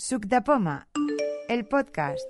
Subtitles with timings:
[0.00, 0.88] Suc de Poma,
[1.46, 2.24] el podcast.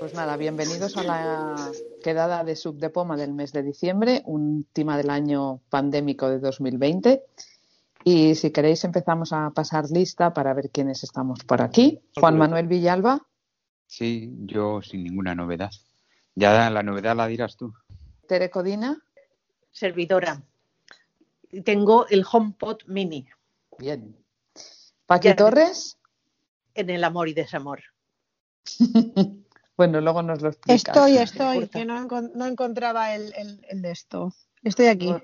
[0.00, 1.70] Pues nada, bienvenidos a la
[2.02, 7.22] quedada de Sub de Poma del mes de diciembre, última del año pandémico de 2020.
[8.02, 12.00] Y si queréis empezamos a pasar lista para ver quiénes estamos por aquí.
[12.16, 13.24] Juan Manuel Villalba.
[13.86, 15.70] Sí, yo sin ninguna novedad.
[16.34, 17.72] Ya la novedad la dirás tú.
[18.26, 19.02] Tere Codina.
[19.70, 20.42] Servidora.
[21.64, 23.26] Tengo el HomePod Mini.
[23.78, 24.16] Bien.
[25.06, 25.98] Paqui Torres.
[26.74, 27.82] En el amor y desamor.
[29.76, 30.76] bueno, luego nos lo explicas.
[30.76, 33.34] Estoy, estoy, que no, no encontraba el,
[33.68, 34.32] el, de esto.
[34.62, 35.14] Estoy aquí.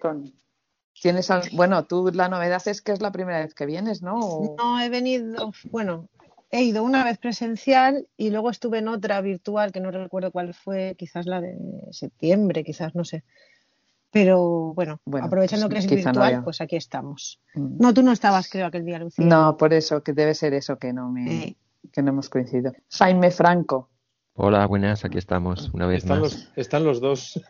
[1.01, 4.57] ¿Tienes Bueno, tú la novedad es que es la primera vez que vienes, ¿no?
[4.59, 6.09] No, he venido, bueno,
[6.51, 10.55] he ido una vez presencial y luego estuve en otra virtual que no recuerdo cuál
[10.55, 11.57] fue, quizás la de
[11.91, 13.25] septiembre, quizás, no sé.
[14.11, 17.41] Pero bueno, aprovechando pues que es virtual, pues aquí estamos.
[17.55, 17.77] Mm.
[17.79, 19.27] No, tú no estabas, creo, aquel día, Lucía.
[19.27, 21.57] No, por eso, que debe ser eso que no me,
[21.93, 22.73] que no hemos coincidido.
[22.91, 23.91] Jaime Franco.
[24.33, 26.33] Hola, buenas, aquí estamos una vez están más.
[26.33, 27.45] Los, están los dos.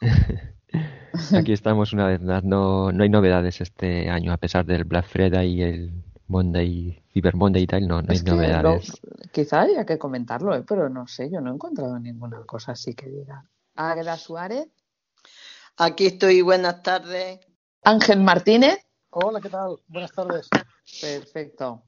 [1.34, 2.42] aquí estamos una vez más.
[2.42, 5.92] No, no hay novedades este año, a pesar del Black Friday y el
[6.30, 9.00] Monday, Cyber Monday y tal, no, no hay novedades.
[9.32, 10.64] quizá haya que comentarlo, ¿eh?
[10.66, 13.44] pero no sé, yo no he encontrado ninguna cosa así que diga.
[13.74, 14.68] Águeda Suárez.
[15.76, 17.40] Aquí estoy, buenas tardes.
[17.82, 18.78] Ángel Martínez.
[19.10, 19.78] Hola, ¿qué tal?
[19.88, 20.48] Buenas tardes.
[21.00, 21.82] Perfecto.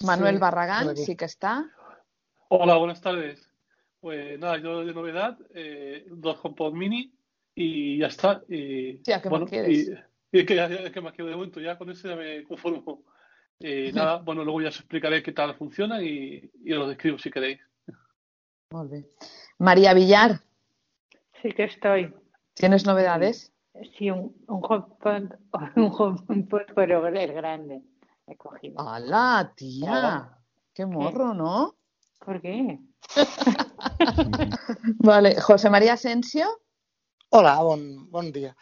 [0.00, 1.64] Manuel Barragán, sí que está.
[2.48, 3.48] Hola, buenas tardes.
[4.00, 7.12] Pues nada, yo de novedad, eh, dos HomePod Mini
[7.54, 8.42] y ya está.
[8.48, 9.92] Y, sí, ¿a qué bueno, quieres?
[10.30, 13.02] Y, es que, ya, que me quedo de momento, ya con eso ya me conformo.
[13.60, 17.18] Eh, nada, bueno, luego ya os explicaré qué tal funciona y, y os lo describo
[17.18, 17.60] si queréis.
[18.70, 19.06] Muy bien.
[19.58, 20.40] María Villar.
[21.42, 22.14] Sí que estoy.
[22.54, 23.52] ¿Tienes novedades?
[23.96, 25.32] Sí, un, un HomePod,
[25.76, 27.82] un HomePod, pero el grande.
[28.26, 28.80] He cogido.
[28.80, 30.38] ¡Hala, tía!
[30.74, 31.76] ¡Qué morro, ¿no?
[32.24, 32.78] ¿Por qué?
[34.98, 36.46] vale, José María Asensio.
[37.30, 38.54] Hola, buen, buen día.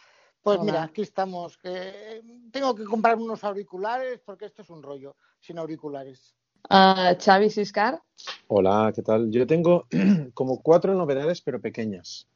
[0.47, 1.57] Pues mira, aquí estamos.
[1.57, 2.21] Que
[2.53, 6.37] tengo que comprar unos auriculares porque esto es un rollo, sin auriculares.
[6.69, 8.01] Uh, Xavi Siscar.
[8.47, 9.29] Hola, ¿qué tal?
[9.29, 9.87] Yo tengo
[10.33, 12.29] como cuatro novedades, pero pequeñas.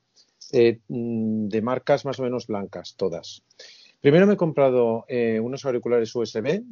[0.51, 3.43] Eh, mm, de marcas más o menos blancas, todas.
[4.01, 6.63] Primero me he comprado eh, unos auriculares USB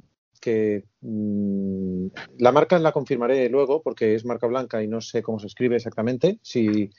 [0.41, 2.07] que mmm,
[2.37, 5.77] la marca la confirmaré luego porque es marca blanca y no sé cómo se escribe
[5.77, 6.37] exactamente.
[6.41, 6.89] Si,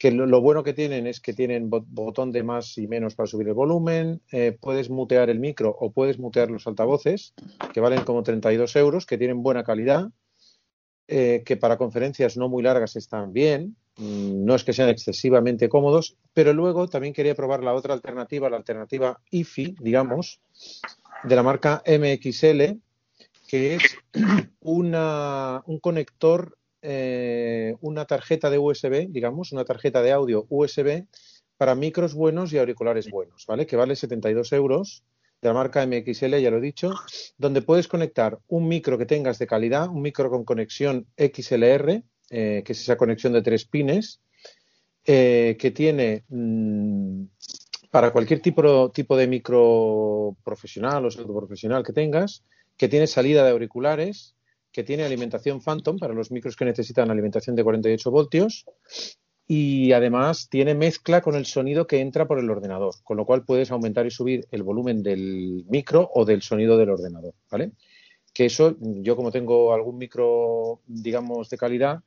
[0.00, 3.26] que lo, lo bueno que tienen es que tienen botón de más y menos para
[3.26, 7.34] subir el volumen, eh, puedes mutear el micro o puedes mutear los altavoces,
[7.74, 10.08] que valen como 32 euros, que tienen buena calidad,
[11.06, 15.68] eh, que para conferencias no muy largas están bien, mmm, no es que sean excesivamente
[15.68, 20.40] cómodos, pero luego también quería probar la otra alternativa, la alternativa IFI, digamos,
[21.24, 22.80] de la marca MXL,
[23.46, 23.98] que es
[24.60, 31.04] una, un conector, eh, una tarjeta de USB, digamos, una tarjeta de audio USB
[31.56, 33.66] para micros buenos y auriculares buenos, ¿vale?
[33.66, 35.04] Que vale 72 euros
[35.42, 36.92] de la marca MXL, ya lo he dicho,
[37.38, 42.62] donde puedes conectar un micro que tengas de calidad, un micro con conexión XLR, eh,
[42.64, 44.20] que es esa conexión de tres pines,
[45.04, 47.24] eh, que tiene mmm,
[47.90, 52.44] para cualquier tipo, tipo de micro profesional o pseudo profesional que tengas,
[52.76, 54.36] que tiene salida de auriculares,
[54.72, 58.66] que tiene alimentación Phantom para los micros que necesitan alimentación de 48 voltios
[59.46, 63.44] y además tiene mezcla con el sonido que entra por el ordenador, con lo cual
[63.44, 67.72] puedes aumentar y subir el volumen del micro o del sonido del ordenador, ¿vale?
[68.32, 72.00] Que eso, yo como tengo algún micro, digamos, de calidad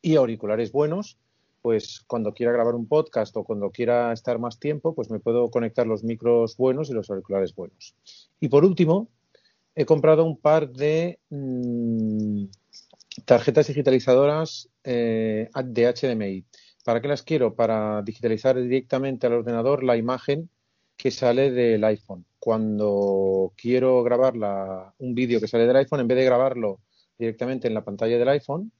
[0.00, 1.18] y auriculares buenos,
[1.62, 5.50] pues cuando quiera grabar un podcast o cuando quiera estar más tiempo, pues me puedo
[5.50, 7.96] conectar los micros buenos y los auriculares buenos.
[8.38, 9.08] Y por último,
[9.78, 12.46] he comprado un par de mmm,
[13.24, 16.44] tarjetas digitalizadoras eh, de HDMI.
[16.84, 17.54] ¿Para qué las quiero?
[17.54, 20.50] Para digitalizar directamente al ordenador la imagen
[20.96, 22.24] que sale del iPhone.
[22.40, 24.34] Cuando quiero grabar
[24.98, 26.80] un vídeo que sale del iPhone, en vez de grabarlo
[27.16, 28.72] directamente en la pantalla del iPhone,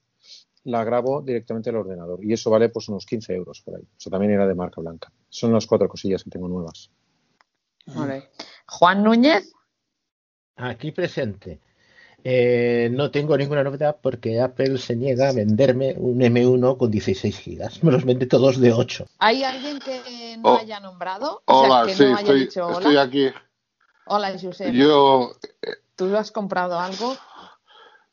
[0.64, 2.24] la grabo directamente al ordenador.
[2.24, 3.82] Y eso vale pues unos 15 euros por ahí.
[3.84, 5.12] O sea, también era de marca blanca.
[5.28, 6.90] Son las cuatro cosillas que tengo nuevas.
[8.66, 9.54] Juan Núñez.
[10.58, 11.60] Aquí presente.
[12.24, 17.38] Eh, no tengo ninguna novedad porque Apple se niega a venderme un M1 con 16
[17.38, 17.82] gigas.
[17.84, 19.06] Me los vende todos de 8.
[19.20, 20.58] ¿Hay alguien que no Oh.
[20.58, 21.42] haya nombrado?
[21.46, 22.76] Hola, o sea, que sí, no haya estoy, dicho hola.
[22.78, 23.28] estoy aquí.
[24.06, 24.72] Hola, Josep.
[24.74, 25.32] Yo,
[25.94, 27.14] ¿Tú has comprado algo?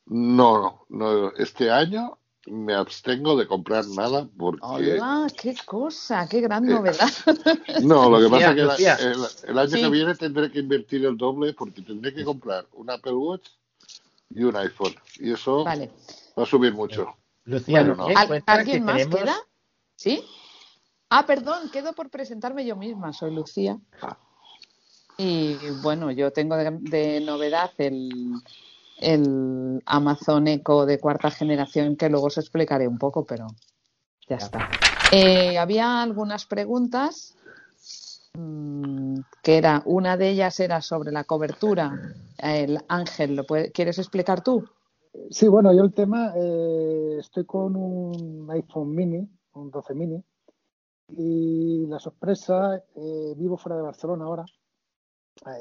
[0.06, 4.60] no, no, no, este año me abstengo de comprar nada porque...
[4.62, 5.26] ¡Hola!
[5.40, 6.26] ¡Qué cosa!
[6.28, 7.08] ¡Qué gran novedad!
[7.82, 11.52] no, lo que pasa es que el, año que viene tendré que invertir el doble
[11.54, 13.48] porque tendré que comprar un Apple Watch
[14.30, 14.94] y un iPhone.
[15.18, 17.16] Y eso va a subir mucho.
[17.44, 17.86] Lucía,
[18.46, 19.36] ¿alguien más queda?
[19.94, 20.24] ¿Sí?
[21.08, 23.12] Ah, perdón, quedo por presentarme yo misma.
[23.12, 23.78] Soy Lucía.
[25.16, 28.32] Y bueno, yo tengo de, novedad el,
[29.00, 33.46] el, Amazon Echo de cuarta generación que luego os explicaré un poco, pero
[34.28, 34.68] ya está.
[35.12, 37.36] Eh, había algunas preguntas
[38.34, 41.92] mm, que era una de ellas era sobre la cobertura.
[42.38, 44.64] El Ángel, ¿lo ¿quieres explicar tú?
[45.30, 50.22] Sí, bueno, yo el tema eh, estoy con un iPhone Mini, un 12 Mini,
[51.08, 54.44] y la sorpresa, eh, vivo fuera de Barcelona ahora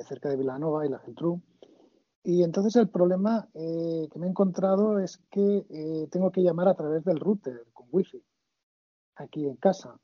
[0.08, 1.42] cerca de Vilanova y la Geltrú.
[2.26, 6.68] Y entonces el problema eh, que me he encontrado es que eh, tengo que llamar
[6.68, 8.20] a través del router con wifi
[9.16, 9.96] aquí en casa,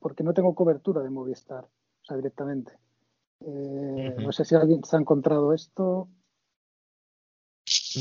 [0.00, 2.72] porque no tengo cobertura de Movistar, o sea, directamente.
[3.40, 6.08] No sé si alguien se ha encontrado esto.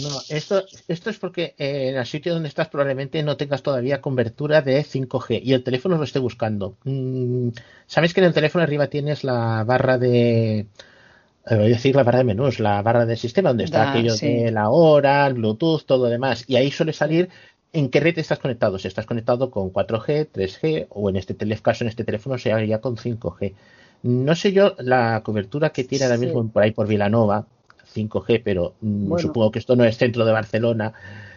[0.01, 4.61] No, esto, esto es porque en el sitio donde estás probablemente no tengas todavía cobertura
[4.61, 6.77] de 5G y el teléfono lo esté buscando.
[6.85, 7.49] Mm,
[7.85, 10.67] Sabes que en el teléfono arriba tienes la barra de, eh,
[11.50, 14.51] voy a decir la barra de menús, la barra del sistema donde está aquello de
[14.51, 16.45] la hora, el Bluetooth, todo lo demás.
[16.47, 17.30] Y ahí suele salir
[17.74, 18.80] en qué red estás conectado.
[18.80, 22.80] Si estás conectado con 4G, 3G o en este caso, en este teléfono, se ya
[22.80, 23.53] con 5G.
[24.03, 27.47] No sé yo la cobertura que tiene ahora mismo por ahí por Vilanova,
[27.94, 30.94] 5G, pero mm, supongo que esto no es centro de Barcelona,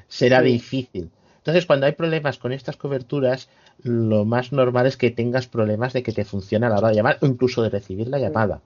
[0.07, 1.11] será difícil.
[1.39, 3.49] Entonces, cuando hay problemas con estas coberturas,
[3.83, 6.97] lo más normal es que tengas problemas de que te funcione a la hora de
[6.97, 8.61] llamar o incluso de recibir la llamada.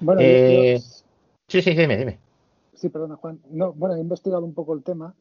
[0.00, 0.80] Bueno, eh,
[1.50, 2.18] Sí, sí, dime, dime.
[2.74, 3.40] Sí, perdona, Juan.
[3.50, 5.14] No, bueno, he investigado un poco el tema.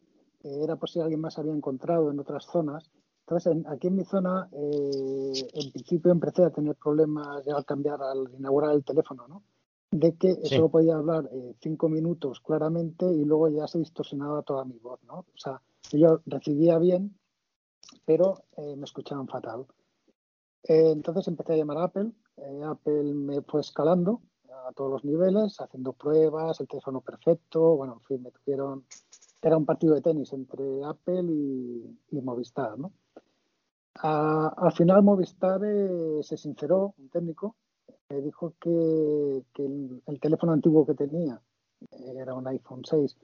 [0.44, 2.90] Eh, era por si alguien más había encontrado en otras zonas.
[3.26, 8.30] Entonces, aquí en mi zona, eh, en principio empecé a tener problemas al cambiar, al
[8.38, 9.44] inaugurar el teléfono, ¿no?
[9.92, 14.64] de que solo podía hablar eh, cinco minutos claramente y luego ya se distorsionaba toda
[14.64, 15.26] mi voz, ¿no?
[15.34, 17.18] O sea, yo recibía bien,
[18.06, 19.66] pero eh, me escuchaban fatal.
[20.62, 22.12] Entonces empecé a llamar a Apple.
[22.64, 24.22] Apple me fue escalando
[24.70, 27.76] a todos los niveles, haciendo pruebas, el teléfono perfecto.
[27.76, 28.86] Bueno, en fin, me tuvieron.
[29.42, 32.92] Era un partido de tenis entre Apple y, Movistar, ¿no?
[34.02, 35.60] al final Movistar
[36.22, 37.56] se sinceró, un técnico,
[38.10, 41.42] me dijo que, el, teléfono antiguo que tenía,
[41.92, 43.18] era un iPhone 6,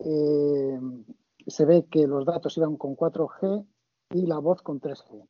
[0.00, 0.80] eh,
[1.46, 3.66] se ve que los datos iban con 4G
[4.10, 5.26] y la voz con 3G.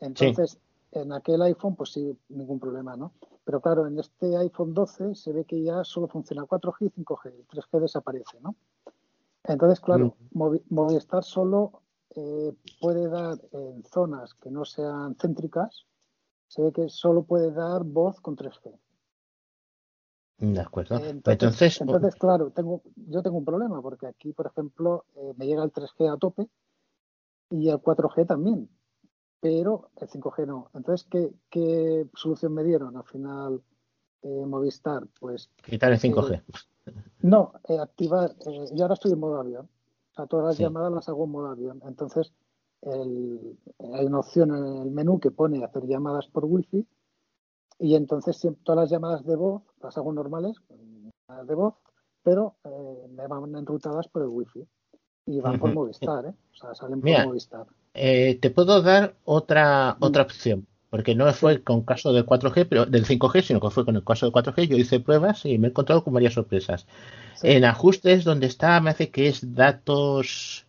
[0.00, 0.58] Entonces,
[0.92, 3.12] en aquel iPhone, pues sí, ningún problema, ¿no?
[3.46, 7.26] Pero claro, en este iPhone 12 se ve que ya solo funciona 4G y 5G,
[7.26, 8.56] el 3G desaparece, ¿no?
[9.44, 10.56] Entonces, claro, mm.
[10.70, 11.80] Movistar solo
[12.16, 15.86] eh, puede dar en zonas que no sean céntricas,
[16.48, 18.76] se ve que solo puede dar voz con 3G.
[20.38, 20.96] De acuerdo.
[20.96, 25.62] Entonces, entonces, claro, tengo, yo tengo un problema porque aquí, por ejemplo, eh, me llega
[25.62, 26.48] el 3G a tope
[27.50, 28.68] y el 4G también,
[29.46, 30.70] pero el 5G no.
[30.74, 33.62] Entonces, ¿qué, qué solución me dieron al final
[34.22, 35.06] eh, Movistar?
[35.20, 36.42] Pues quitar el 5G.
[36.86, 38.34] Eh, no, activar.
[38.72, 39.68] yo ahora estoy en modo avión.
[40.10, 41.80] O sea, todas las llamadas las hago en modo avión.
[41.86, 42.32] Entonces,
[42.82, 46.84] hay una opción en el menú que pone hacer llamadas por wifi
[47.78, 50.56] y entonces todas las llamadas de voz las hago normales,
[51.46, 51.74] de voz,
[52.22, 54.66] pero eh, me van enrutadas por el wifi
[55.26, 56.34] y van por Movistar, ¿eh?
[56.52, 57.66] o sea, salen por Movistar.
[57.96, 62.86] Eh, te puedo dar otra otra opción, porque no fue con caso del 4G, pero
[62.86, 64.68] del 5G, sino que fue con el caso del 4G.
[64.68, 66.86] Yo hice pruebas y me he encontrado con varias sorpresas.
[67.42, 70.66] En ajustes, donde está, me hace que es datos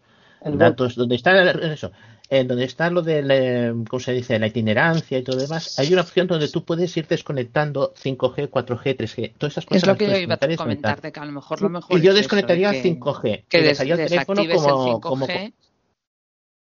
[0.55, 1.91] datos, donde está eso,
[2.29, 5.91] en donde está lo de, la, ¿cómo se dice?, la itinerancia y todo demás, hay
[5.93, 9.83] una opción donde tú puedes ir desconectando 5G, 4G, 3G, todas esas cosas.
[9.83, 12.01] Es lo que yo iba a comentar, de que a lo mejor lo mejor Y
[12.01, 15.27] yo desconectaría 5G, que dejaría el teléfono como, como,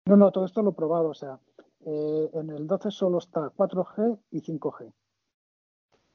[0.05, 1.39] No, no, todo esto lo he probado, o sea,
[1.85, 4.91] eh, en el 12 solo está 4G y 5G.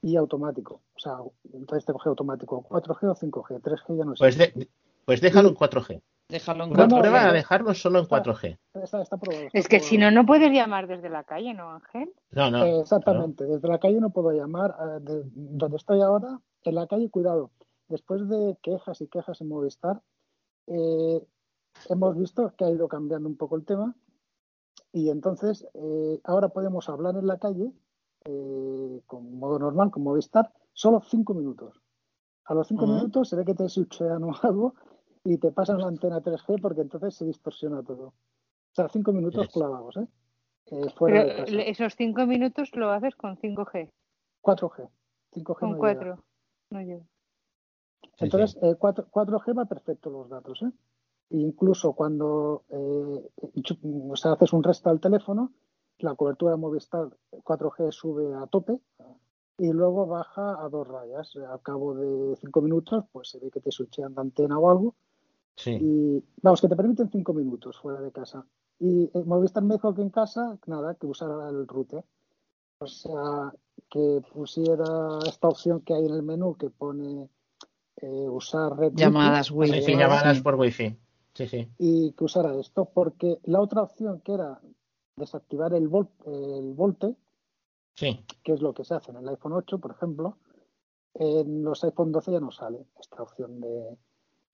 [0.03, 1.19] Y automático, o sea,
[1.53, 4.19] entonces te coge automático 4G o 5G, 3G ya no sé.
[4.19, 4.69] Pues,
[5.05, 6.03] pues déjalo en 4G.
[6.29, 7.01] Déjalo en 4G.
[7.01, 8.59] prueba a dejarlo solo en 4G.
[9.53, 12.13] es que si no, no puedes llamar desde la calle, ¿no, Ángel?
[12.31, 12.65] No, no.
[12.81, 14.75] exactamente, desde la calle no puedo llamar.
[15.01, 17.51] De, donde estoy ahora, en la calle, cuidado.
[17.89, 20.03] Después de quejas y quejas en Movistar,
[20.67, 21.23] eh,
[21.89, 23.95] hemos visto que ha ido cambiando un poco el tema
[24.93, 27.73] y entonces eh, ahora podemos hablar en la calle
[28.25, 31.81] eh, con modo normal, con Movistar, solo cinco minutos.
[32.47, 34.75] A los cinco minutos se ve que te switchean o algo
[35.25, 38.07] y te pasan la antena 3G porque entonces se distorsiona todo.
[38.07, 40.07] O sea, cinco minutos clavados, ¿eh?
[40.67, 41.53] eh fuera de casa.
[41.63, 43.91] esos cinco minutos lo haces con 5G.
[44.43, 44.89] 4G.
[45.33, 46.25] 5G con 4.
[46.71, 47.05] No llega.
[48.19, 50.71] Entonces, 4, eh, g va perfecto los datos, ¿eh?
[51.31, 53.31] Incluso cuando eh,
[54.11, 55.53] o sea, haces un resto al teléfono,
[55.99, 58.81] la cobertura de Movistar 4G sube a tope
[59.59, 61.35] y luego baja a dos rayas.
[61.37, 64.95] Al cabo de cinco minutos, pues se ve que te switchean de antena o algo.
[65.57, 65.79] Sí.
[65.81, 68.47] Y vamos, que te permiten cinco minutos fuera de casa.
[68.79, 72.05] Y eh, Movistar me dijo que en casa, nada, que usara el router.
[72.79, 73.53] O sea,
[73.91, 77.31] que pusiera esta opción que hay en el menú que pone
[77.97, 79.81] eh, usar red llamadas wifi.
[79.81, 80.99] Sí, llamadas por wifi.
[81.37, 81.69] Sí, sí.
[81.79, 84.59] Y que usara esto, porque la otra opción que era
[85.17, 87.15] desactivar el, el volte,
[87.95, 88.25] sí.
[88.43, 90.39] que es lo que se hace en el iPhone 8, por ejemplo,
[91.13, 93.99] en los iPhone 12 ya no sale esta opción de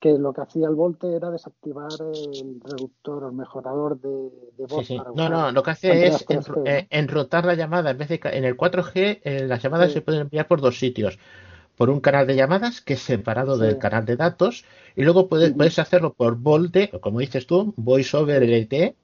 [0.00, 4.90] que lo que hacía el volte era desactivar el reductor o el mejorador de, voz.
[5.14, 6.26] no, no, lo que hace es
[6.64, 7.92] eh, enrotar la llamada.
[7.92, 11.20] En vez de en el 4G, eh, las llamadas se pueden enviar por dos sitios
[11.82, 15.52] por un canal de llamadas que es separado del canal de datos y luego puedes,
[15.52, 18.94] puedes hacerlo por Volte, o como dices tú, Voice over LTE,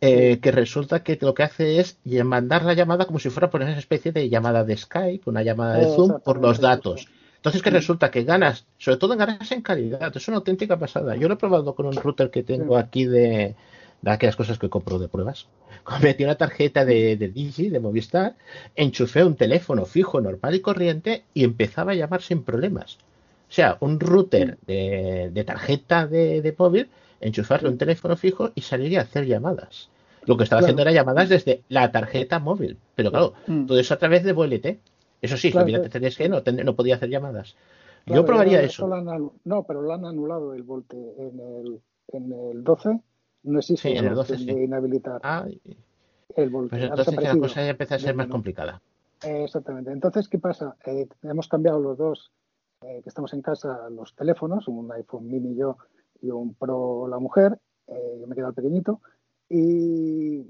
[0.00, 3.60] eh, que resulta que lo que hace es mandar la llamada como si fuera por
[3.60, 7.08] una especie de llamada de Skype, una llamada de Zoom, por los datos.
[7.34, 11.16] Entonces, que resulta que ganas, sobre todo ganas en calidad, es una auténtica pasada.
[11.16, 13.56] Yo lo he probado con un router que tengo aquí de,
[14.02, 15.46] de aquellas cosas que compro de pruebas.
[16.02, 18.34] Metí una tarjeta de, de Digi, de Movistar,
[18.76, 22.98] enchufé un teléfono fijo, normal y corriente y empezaba a llamar sin problemas.
[23.48, 26.88] O sea, un router de, tarjeta de, de móvil,
[27.20, 29.90] enchufarle un teléfono fijo y salir a hacer llamadas.
[30.24, 32.78] Lo que estaba haciendo era llamadas desde la tarjeta móvil.
[32.94, 33.66] Pero claro, mm.
[33.66, 34.78] todo eso a través de VLT.
[35.20, 37.54] Eso sí, claro, hubiera que no, no podía hacer llamadas.
[38.06, 38.88] Yo probaría eso.
[39.44, 43.00] no, pero lo han anulado el Volte en el, en el 12.
[43.44, 45.46] No existe sí, en el 12, de inhabilitar ah,
[46.36, 46.50] el.
[46.50, 48.80] Pues entonces la cosa ya empieza a ser más complicada.
[49.22, 49.92] exactamente.
[49.92, 50.76] Entonces, ¿qué pasa?
[50.86, 52.32] Eh, hemos cambiado los dos,
[52.82, 55.76] eh, que estamos en casa, los teléfonos, un iPhone mini yo
[56.20, 57.58] y un Pro la mujer.
[57.86, 59.00] Eh, yo me he quedado pequeñito
[59.48, 60.44] y,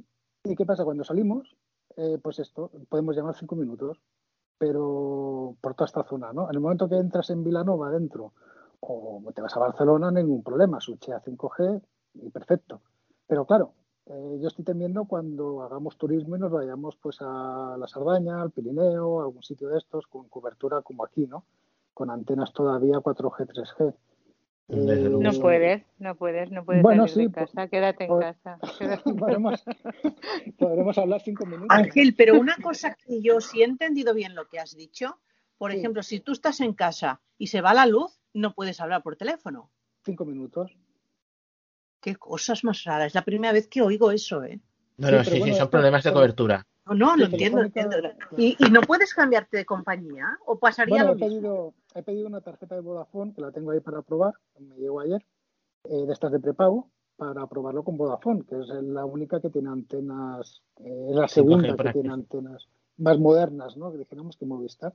[0.57, 0.85] qué pasa?
[0.85, 1.57] Cuando salimos,
[1.97, 4.01] eh, pues esto, podemos llamar cinco minutos,
[4.59, 6.49] pero por toda esta zona, ¿no?
[6.49, 8.33] En el momento que entras en Vilanova adentro
[8.81, 11.81] o te vas a Barcelona, ningún problema, switchea 5G
[12.15, 12.83] y perfecto.
[13.27, 13.75] Pero claro,
[14.07, 18.51] eh, yo estoy temiendo cuando hagamos turismo y nos vayamos pues a la Sardaña, al
[18.51, 21.45] Pirineo, a algún sitio de estos con cobertura como aquí, ¿no?
[21.95, 23.95] Con antenas todavía 4G, 3G.
[24.69, 28.59] No puedes, no puedes, no puedes bueno, salir de casa, quédate en casa.
[29.05, 29.63] podremos,
[30.99, 31.69] hablar cinco minutos.
[31.69, 35.19] Ángel, pero una cosa que yo sí he entendido bien lo que has dicho,
[35.59, 39.03] por ejemplo, si tú estás en casa y se va la luz, no puedes hablar
[39.03, 39.71] por teléfono.
[40.05, 40.77] Cinco minutos.
[42.03, 43.07] Qué cosas más raras.
[43.07, 44.61] Es la primera vez que oigo eso, ¿eh?
[44.99, 46.67] No, no, sí, sí, son problemas de cobertura.
[46.85, 47.97] No, no, lo entiendo, entiendo.
[48.37, 50.37] ¿Y, ¿Y, no puedes cambiarte de compañía?
[50.45, 53.79] ¿O pasaría lo he Pedido, he pedido una tarjeta de Vodafone, que la tengo ahí
[53.79, 55.25] para probar, me llegó ayer,
[55.85, 59.69] eh, de estas de prepago, para probarlo con Vodafone, que es la única que tiene
[59.69, 62.67] antenas, eh, es la segunda que tiene antenas
[62.97, 63.93] más modernas, ¿no?
[63.93, 64.93] Que dijéramos que Movistar.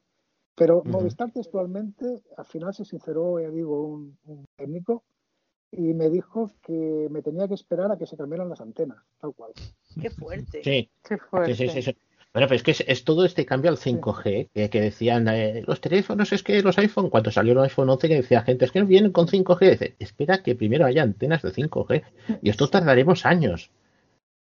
[0.55, 5.03] Pero Movistar textualmente, al final se sinceró, ya digo, un, un técnico
[5.71, 9.33] y me dijo que me tenía que esperar a que se cambiaran las antenas, tal
[9.33, 9.51] cual.
[10.01, 10.63] Qué fuerte.
[10.63, 11.55] Sí, Qué fuerte.
[11.55, 11.95] Sí, sí, sí,
[12.37, 16.31] bueno, pero es que es, todo este cambio al 5G, que, decían eh, los teléfonos,
[16.33, 18.85] es que los iPhone, cuando salió el iPhone 11, que decía gente, es que no
[18.85, 19.71] vienen con 5G.
[19.71, 22.03] Dice, espera que primero haya antenas de 5G.
[22.43, 23.71] Y esto tardaremos años.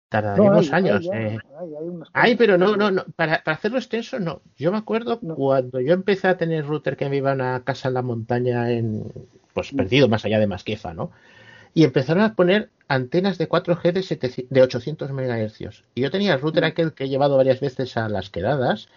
[0.08, 1.08] Tardaremos años.
[1.12, 1.38] eh.
[2.12, 3.04] hay, pero no, no, no.
[3.14, 4.42] Para, para, hacerlo extenso, no.
[4.56, 7.88] Yo me acuerdo cuando yo empecé a tener router que me iba a una casa
[7.88, 9.04] en la montaña, en
[9.54, 11.10] pues perdido más allá de Masquefa, ¿no?
[11.74, 15.82] y empezaron a poner antenas de 4G de, de 800 MHz.
[15.94, 18.88] Y yo tenía el router aquel que he llevado varias veces a las quedadas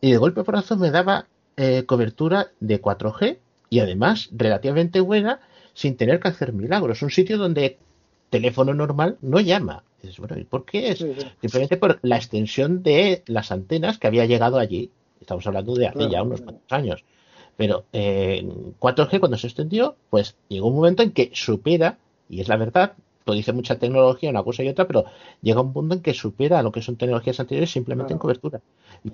[0.00, 3.38] y de golpe por me daba eh, cobertura de 4G
[3.70, 5.40] y además relativamente buena
[5.74, 7.02] sin tener que hacer milagros.
[7.02, 7.78] Un sitio donde
[8.30, 9.84] teléfono normal no llama.
[10.18, 11.06] bueno, ¿y por qué es?
[11.40, 14.90] Simplemente por la extensión de las antenas que había llegado allí.
[15.20, 17.04] Estamos hablando de hace ya unos cuantos años.
[17.56, 18.46] Pero eh,
[18.78, 22.94] 4G cuando se extendió, pues llegó un momento en que supera, y es la verdad,
[23.26, 25.04] lo dice mucha tecnología, una cosa y otra, pero
[25.42, 28.60] llega un punto en que supera a lo que son tecnologías anteriores simplemente en cobertura.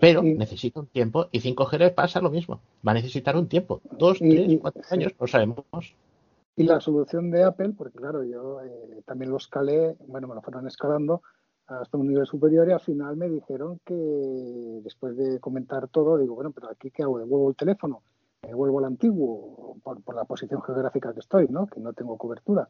[0.00, 2.60] Pero necesita un tiempo y 5G pasa lo mismo.
[2.86, 5.64] Va a necesitar un tiempo, dos, tres, cuatro años, no sabemos.
[6.56, 10.42] Y la solución de Apple, porque claro, yo eh, también lo escalé, bueno, me lo
[10.42, 11.22] fueron escalando
[11.68, 13.94] hasta un nivel superior y al final me dijeron que
[14.82, 18.02] después de comentar todo, digo, bueno, pero aquí qué hago, devuelvo el teléfono
[18.42, 21.66] me vuelvo al antiguo por, por, la posición geográfica que estoy, ¿no?
[21.66, 22.68] Que no tengo cobertura.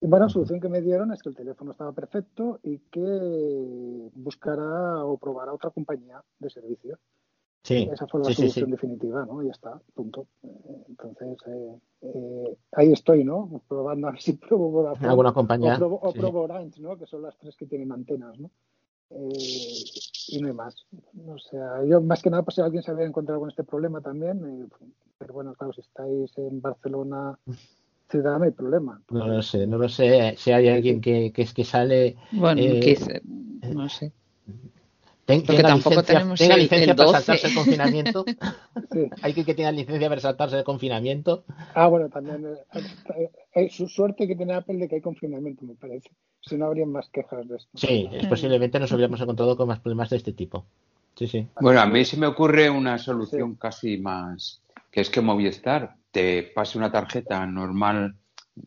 [0.00, 4.10] Y bueno, la solución que me dieron es que el teléfono estaba perfecto y que
[4.14, 6.98] buscara o probara otra compañía de servicio.
[7.64, 9.42] Sí, Esa fue la solución definitiva, ¿no?
[9.42, 10.28] Ya está, punto.
[10.88, 13.60] Entonces, eh, eh, ahí estoy, ¿no?
[13.68, 15.08] Probando a ver si pruebo Vodafone.
[15.08, 15.74] ¿Alguna compañía?
[15.74, 16.96] O probo, o Orange, ¿no?
[16.96, 18.50] Que son las tres que tienen antenas, ¿no?
[19.10, 19.84] Eh,
[20.28, 20.86] y no hay más.
[21.26, 24.00] O sea, yo más que nada, pues si alguien se había encontrado con este problema
[24.00, 24.66] también, eh,
[25.18, 27.38] pero bueno, claro, si estáis en Barcelona
[28.10, 29.00] ciudad no hay problema.
[29.10, 30.34] No lo sé, no lo sé.
[30.38, 32.16] Si hay alguien que, que es que sale.
[32.32, 33.22] Bueno, eh,
[33.74, 34.12] no sé.
[35.28, 37.18] Ten, tenga tampoco licencia, tenemos tenga el- licencia el para 12.
[37.18, 38.24] saltarse el confinamiento.
[38.90, 39.10] Sí.
[39.20, 41.44] Hay que que tenga licencia para saltarse el confinamiento.
[41.74, 45.74] Ah, bueno, también eh, eh, su suerte que tiene Apple de que hay confinamiento, me
[45.74, 46.08] parece.
[46.40, 47.68] Si no, habría más quejas de esto.
[47.74, 50.64] Sí, es posiblemente nos hubiéramos encontrado con más problemas de este tipo.
[51.16, 51.46] Sí, sí.
[51.60, 56.44] Bueno, a mí se me ocurre una solución casi más, que es que Movistar te
[56.44, 58.14] pase una tarjeta normal,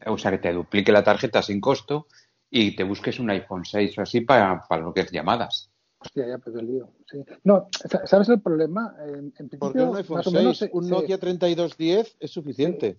[0.06, 2.06] o sea, que te duplique la tarjeta sin costo
[2.52, 5.71] y te busques un iPhone 6 o así para, para lo que es llamadas.
[6.04, 6.90] Hostia, ya pues el lío.
[7.10, 7.24] Sí.
[7.44, 8.96] No, sa- ¿sabes el problema?
[9.06, 12.32] En, en Porque principio, un iPhone más o 6, menos se- un Nokia 3210 es
[12.32, 12.98] suficiente.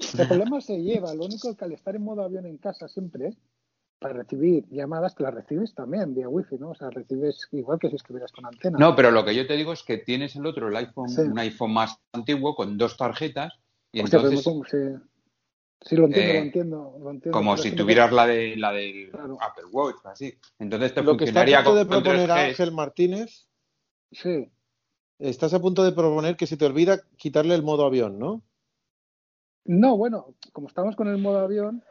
[0.00, 1.14] Sí, el problema se lleva.
[1.14, 3.32] Lo único que al estar en modo avión en casa siempre,
[4.00, 6.70] para recibir llamadas, que las recibes también vía wifi, ¿no?
[6.70, 8.76] O sea, recibes igual que si estuvieras con antena.
[8.78, 11.20] No, pero lo que yo te digo es que tienes el otro, el iPhone, Sí.
[11.22, 13.52] un iPhone más antiguo con dos tarjetas
[13.92, 14.98] y Hostia, pero entonces ¿cómo se-
[15.80, 17.38] Sí, lo entiendo, eh, lo entiendo, lo entiendo.
[17.38, 20.34] como si que tuvieras la de la del Apple Watch así.
[20.58, 22.48] Entonces te Lo que está a funcionaría punto de con, proponer 3G.
[22.48, 23.46] Ángel Martínez,
[24.10, 24.50] Sí.
[25.18, 28.42] estás a punto de proponer que se te olvida quitarle el modo avión, ¿no?
[29.64, 31.84] No, bueno, como estamos con el modo avión,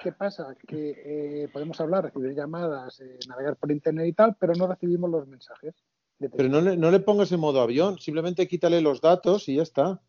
[0.00, 0.54] ¿qué pasa?
[0.66, 5.10] Que eh, podemos hablar, recibir llamadas, eh, navegar por internet y tal, pero no recibimos
[5.10, 5.74] los mensajes.
[6.18, 9.56] de Pero no le, no le pongas el modo avión, simplemente quítale los datos y
[9.56, 10.00] ya está.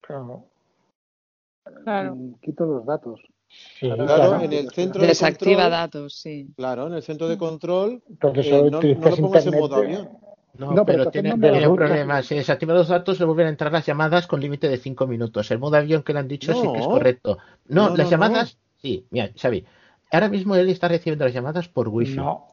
[0.00, 0.51] Claro.
[1.84, 2.16] Claro.
[2.16, 3.20] Mm, Quito los datos.
[3.80, 6.48] Claro, en el centro de Desactiva control, datos, sí.
[6.56, 9.60] Claro, en el centro de control, Entonces eh, solo no, no le pongas el internet,
[9.60, 10.08] modo avión.
[10.54, 12.22] No, No, pero tiene, no lo un problema.
[12.22, 15.50] Si desactiva los datos, le vuelven a entrar las llamadas con límite de 5 minutos.
[15.50, 16.90] El modo avión que le han dicho sí que es No.
[16.90, 17.38] correcto.
[17.66, 19.64] No, No, las no, llamadas, sí, mira, Xavi.
[20.10, 22.16] Ahora mismo él está recibiendo las llamadas por wifi.
[22.16, 22.52] No,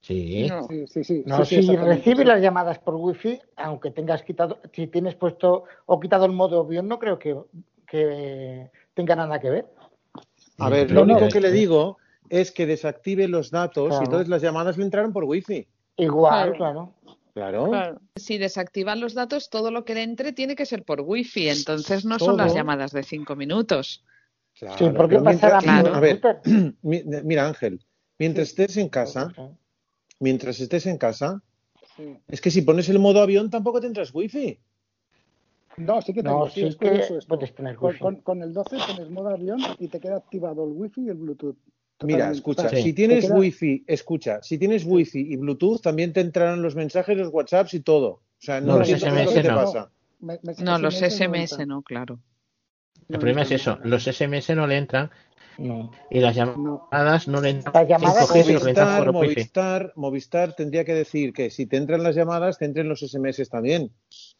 [0.00, 0.50] Sí.
[0.68, 1.22] Sí, sí, sí.
[1.24, 5.64] no sí, sí, si recibes las llamadas por wifi, aunque tengas quitado, si tienes puesto
[5.86, 7.34] o quitado el modo avión, no creo que,
[7.86, 9.66] que tenga nada que ver.
[10.58, 11.14] A ver, lo no.
[11.14, 14.02] único que le digo es que desactive los datos Claro.
[14.02, 15.66] y entonces las llamadas le entraron por wifi.
[15.96, 16.94] Igual, Claro.
[17.32, 17.68] claro.
[17.70, 18.00] Claro.
[18.16, 22.04] Si desactivan los datos, todo lo que le entre tiene que ser por wifi, entonces
[22.04, 24.04] no son las llamadas de cinco minutos.
[24.56, 25.94] Claro, Sí, ¿por qué pero pasará mientras- Claro.
[25.96, 26.20] A ver,
[27.24, 27.84] mira Ángel,
[28.20, 29.32] mientras estés en casa,
[30.20, 31.42] mientras estés en casa,
[31.96, 32.16] Sí.
[32.28, 34.58] es que si pones el modo avión tampoco tendrás wifi.
[35.76, 37.28] No, sí que No, tengo, sí, sí es que curioso esto.
[37.36, 37.98] puedes tener Con, wifi.
[38.00, 41.16] con- con el 12 pones modo avión y te queda activado el wifi y el
[41.16, 41.56] Bluetooth.
[42.04, 46.60] Mira, escucha, si tienes queda- wifi, escucha, si tienes wifi y Bluetooth también te entrarán
[46.62, 48.08] los mensajes, los WhatsApps y todo.
[48.08, 49.54] O sea, no, No, los lo SMS que te no.
[49.54, 49.90] pasa.
[50.20, 52.18] me- me- No, los SMS SMS no, claro.
[53.08, 53.78] El problema es eso.
[53.84, 55.10] Los SMS no le entran
[55.58, 55.90] No.
[56.10, 57.72] y las llamadas no le entran.
[57.74, 59.12] Las llamadas 5G, sino que le entran Movistar.
[59.12, 63.48] Movistar, Movistar tendría que decir que si te entran las llamadas, te entren los SMS
[63.48, 63.90] también.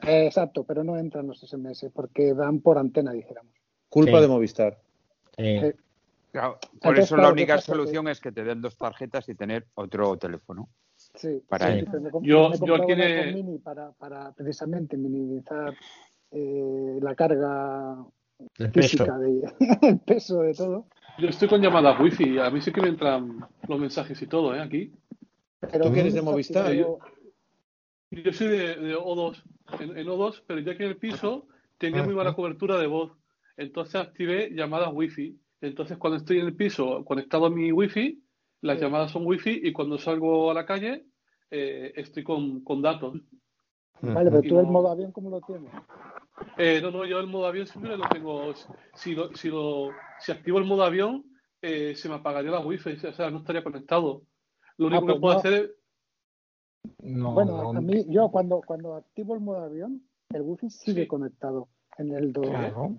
[0.06, 3.52] Eh, exacto, pero no entran los SMS porque dan por antena, dijéramos.
[3.88, 4.22] Culpa Sí.
[4.22, 4.78] de Movistar.
[5.36, 5.60] Sí.
[6.32, 9.28] Claro, por Entonces, eso claro, la ¿qué única solución es que te den dos tarjetas
[9.28, 10.68] y tener otro teléfono.
[11.14, 12.78] Sí, Para sí, me Yo- me yo
[13.32, 15.74] mini para, para precisamente minimizar
[16.32, 18.04] eh, la carga
[18.58, 18.88] el peso.
[18.88, 19.42] física, de,
[19.82, 20.86] el peso de todo.
[21.18, 24.54] Yo estoy con llamadas wifi, a mí sí que me entran los mensajes y todo,
[24.54, 24.60] ¿eh?
[24.60, 24.92] Aquí.
[25.60, 26.66] Pero ¿Tú no que eres de Movistar?
[26.66, 26.98] activado-
[28.10, 29.42] Yo soy de, de O2,
[29.80, 31.46] en, en O2, pero ya que en el piso
[31.78, 32.24] tenía muy Ajá.
[32.24, 33.12] mala cobertura de voz.
[33.56, 35.38] Entonces activé llamadas wifi.
[35.60, 38.20] Entonces cuando estoy en el piso conectado a mi wifi,
[38.60, 38.84] las Sí.
[38.84, 41.04] llamadas son wifi y cuando salgo a la calle
[41.50, 43.20] eh, estoy con, con datos.
[44.02, 45.70] Vale, pero Y tú el no- modo avión, ¿cómo lo tienes?
[46.58, 48.52] Eh, no, no, yo el modo avión siempre lo tengo.
[48.94, 51.24] Si, lo, si, lo, si activo el modo avión,
[51.62, 54.22] eh, se me apagaría la wifi, o sea, no estaría conectado.
[54.76, 55.38] Lo único pues que puedo no.
[55.40, 55.70] hacer es.
[57.02, 57.78] No, bueno, no.
[57.78, 61.06] a mí, yo cuando, cuando activo el modo avión, el wifi sigue Sí.
[61.08, 61.68] conectado
[61.98, 62.46] en el 2.
[62.46, 62.96] Claro.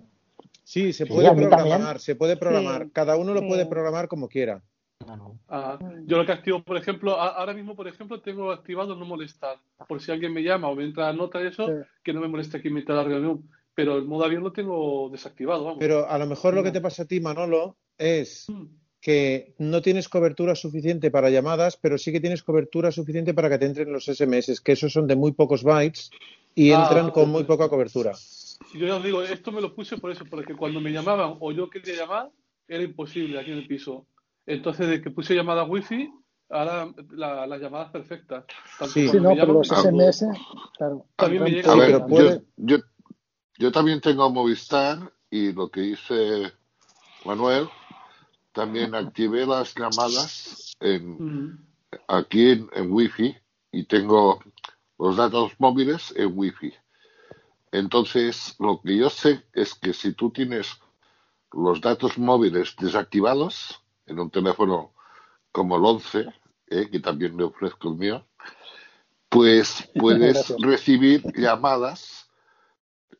[0.64, 2.84] Sí, se puede programar, se puede programar.
[2.86, 2.90] Sí.
[2.92, 3.46] Cada uno lo Sí.
[3.48, 4.62] puede programar como quiera.
[5.04, 5.38] Claro.
[5.48, 6.06] Ah, Mm.
[6.06, 9.58] yo lo que activo, por ejemplo, a- ahora mismo, por ejemplo, tengo activado no molestar.
[9.88, 11.72] Por si alguien me llama o me entra nota de eso, Sí.
[12.02, 13.48] que no me moleste aquí en mitad de la reunión.
[13.74, 15.78] Pero el modo avión lo tengo desactivado, vamos.
[15.80, 18.64] Pero a lo mejor lo que te pasa a ti, Manolo, es Mm.
[19.02, 23.58] que no tienes cobertura suficiente para llamadas, pero sí que tienes cobertura suficiente para que
[23.58, 26.10] te entren los SMS, que esos son de muy pocos bytes
[26.54, 28.12] y ah, entran con muy poca cobertura.
[28.74, 31.52] Yo ya os digo, esto me lo puse por eso, porque cuando me llamaban o
[31.52, 32.30] yo quería llamar,
[32.66, 34.06] era imposible aquí en el piso.
[34.46, 36.08] Entonces, de que puse llamada wifi,
[36.48, 38.44] ahora las llamadas perfectas.
[38.92, 40.24] Sí, no, pero los SMS,
[40.78, 41.06] claro.
[41.16, 42.76] También me A ver, yo, yo,
[43.58, 46.52] yo también tengo Movistar y lo que hice
[47.24, 47.68] Manuel,
[48.52, 51.58] también activé las llamadas en,
[52.06, 53.36] aquí en, en Wi-Fi
[53.72, 54.40] y tengo
[54.98, 56.72] los datos móviles en Wi-Fi.
[57.72, 60.80] Entonces, lo que yo sé es que si tú tienes
[61.52, 64.92] los datos móviles desactivados en un teléfono
[65.52, 66.26] como el 11,
[66.68, 68.26] eh, que también le ofrezco el mío,
[69.28, 72.30] pues puedes recibir llamadas.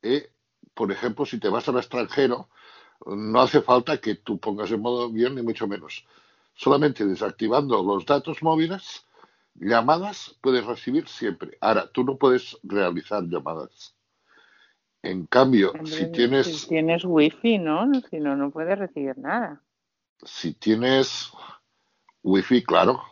[0.03, 0.31] Eh,
[0.75, 2.49] por ejemplo, si te vas al extranjero,
[3.07, 6.07] no hace falta que tú pongas en modo avión ni mucho menos.
[6.55, 9.07] Solamente desactivando los datos móviles,
[9.55, 11.59] llamadas puedes recibir siempre.
[11.61, 13.95] Ahora, tú no puedes realizar llamadas.
[15.03, 16.47] En cambio, si tienes...
[16.47, 17.89] Si tienes wifi, ¿no?
[18.11, 19.63] Si no, no puedes recibir nada.
[20.25, 21.31] Si tienes
[22.23, 23.03] wifi, claro.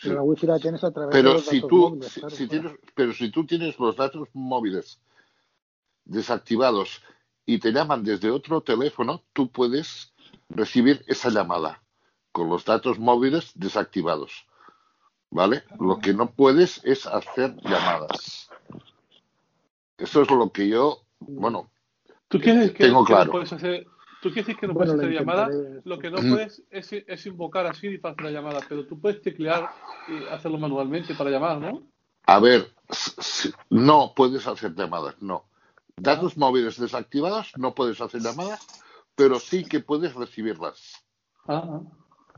[0.00, 3.12] Pero la wifi la tienes a través pero de los si tú, si, Tienes, pero
[3.12, 5.00] si tú tienes los datos móviles
[6.04, 7.02] desactivados
[7.44, 10.12] y te llaman desde otro teléfono, tú puedes
[10.48, 11.82] recibir esa llamada
[12.32, 14.46] con los datos móviles desactivados.
[15.30, 15.64] ¿Vale?
[15.78, 18.48] Lo que no puedes es hacer llamadas.
[19.98, 21.70] Eso es lo que yo, bueno,
[22.28, 23.32] ¿Tú quieres que, tengo claro.
[23.32, 23.86] puedes hacer,
[24.22, 25.50] tú quieres que no puedes hacer llamadas,
[25.84, 29.00] lo que no puedes es, es, invocar a Siri para hacer la llamada, pero tú
[29.00, 29.70] puedes teclear
[30.08, 31.82] y hacerlo manualmente para llamar, ¿no?
[32.26, 32.72] A ver,
[33.70, 35.44] no puedes hacer llamadas, no.
[35.96, 38.60] Datos móviles desactivados, no puedes hacer llamadas,
[39.14, 41.04] pero sí que puedes recibirlas.
[41.46, 41.80] Ah,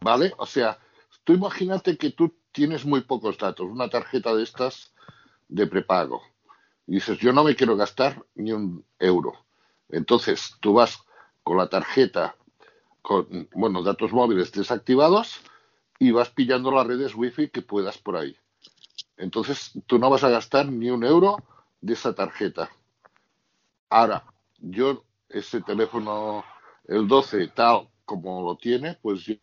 [0.01, 0.33] ¿Vale?
[0.39, 0.79] O sea,
[1.25, 4.95] tú imagínate que tú tienes muy pocos datos, una tarjeta de estas
[5.49, 6.23] de prepago
[6.91, 9.33] y dices, yo no me quiero gastar ni un euro.
[9.91, 11.01] Entonces, tú vas
[11.43, 12.37] con la tarjeta,
[13.03, 15.41] con, bueno, datos móviles desactivados
[15.99, 18.37] y vas pillando las redes wifi que puedas por ahí.
[19.17, 21.37] Entonces, tú no vas a gastar ni un euro
[21.81, 22.71] de esa tarjeta.
[23.91, 24.25] Ahora,
[24.59, 26.45] yo, ese teléfono,
[26.87, 29.35] el 12, tal como lo tiene, pues yo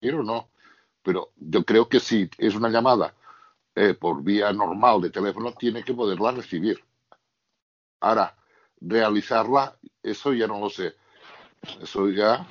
[0.00, 0.48] quiero no.
[1.02, 3.14] Pero yo creo que si es una llamada
[3.74, 6.82] eh, por vía normal de teléfono, tiene que poderla recibir.
[8.04, 8.34] Ahora,
[8.82, 10.92] realizarla, eso ya no lo sé.
[11.80, 12.46] Eso ya,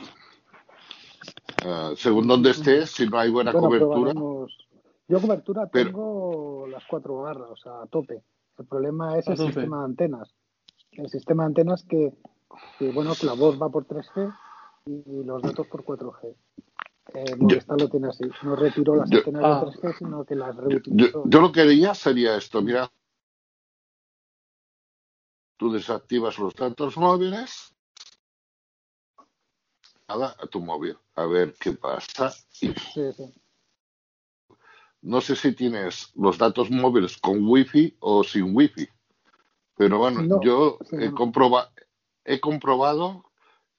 [1.64, 4.14] uh, según donde esté, si no hay buena cobertura.
[5.08, 8.24] Yo cobertura tengo las cuatro barras, o sea, a tope.
[8.58, 10.34] El problema es el sistema de antenas.
[10.92, 12.14] El sistema de antenas que,
[12.80, 14.36] que, bueno, que la voz va por 3G
[14.88, 16.36] y los datos por 4G.
[17.14, 18.24] Eh, Movistar lo tiene así.
[18.42, 19.96] No retiró las antenas de 3G, ah.
[20.00, 21.24] sino que las reutilizó.
[21.26, 22.90] Yo, lo que haría sería esto, mira.
[25.64, 27.74] Tú desactivas los datos móviles,
[30.10, 32.32] nada, a tu móvil, a ver qué pasa.
[32.50, 33.14] Sí, sí.
[35.02, 38.90] No sé si tienes los datos móviles con wifi o sin wifi,
[39.78, 41.06] pero bueno, yo he,
[42.26, 43.32] he comprobado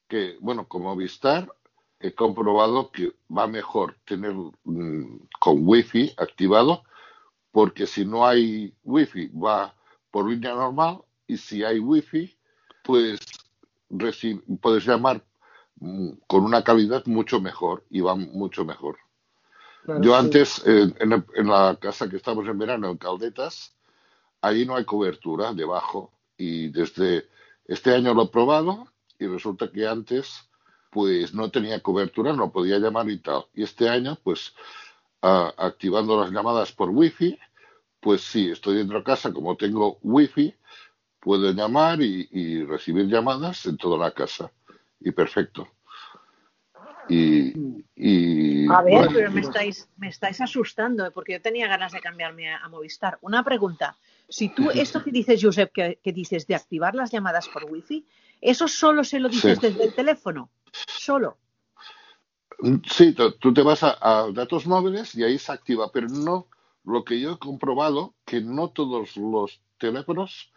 [0.08, 1.54] que, bueno, con Movistar
[2.00, 6.82] he comprobado que va mejor tener mm, con wifi activado
[7.50, 9.76] porque si no hay wifi va
[10.10, 12.36] por línea normal y si hay wifi
[12.82, 13.18] pues
[14.60, 15.24] puedes llamar
[15.76, 18.98] mm, con una calidad mucho mejor y va mucho mejor.
[20.00, 23.76] Yo antes, en, la casa que estamos en verano, en Caldetas,
[24.40, 27.28] ahí no hay cobertura debajo y desde
[27.66, 30.48] este año lo he probado y resulta que antes
[30.90, 33.44] pues no tenía cobertura, no podía llamar y tal.
[33.52, 34.54] Y este año, pues
[35.20, 37.38] activando las llamadas por wifi,
[38.00, 40.54] pues sí, estoy dentro de casa, como tengo wifi,
[41.24, 44.52] puedo llamar y, recibir llamadas en toda la casa.
[45.00, 45.66] Y perfecto.
[47.08, 52.52] Y, a ver, pero me estáis, me estáis asustando, porque yo tenía ganas de cambiarme
[52.52, 53.18] a, Movistar.
[53.22, 53.96] Una pregunta.
[54.28, 58.06] Si tú, esto que dices, Josep, que, dices de activar las llamadas por wifi,
[58.40, 60.50] ¿eso solo se lo dices desde el teléfono?
[60.86, 61.38] solo.
[62.90, 66.48] Sí, tú te vas a, datos móviles y ahí se activa, pero no
[66.84, 70.52] lo que yo he comprobado que no todos los teléfonos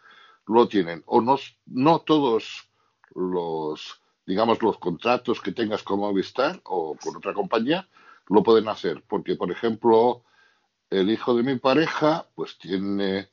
[0.48, 2.68] lo tienen o no, no todos
[3.14, 7.88] los digamos los contratos que tengas con Movistar o con otra compañía
[8.28, 10.22] lo pueden hacer porque por ejemplo
[10.90, 13.28] el hijo de mi pareja pues tiene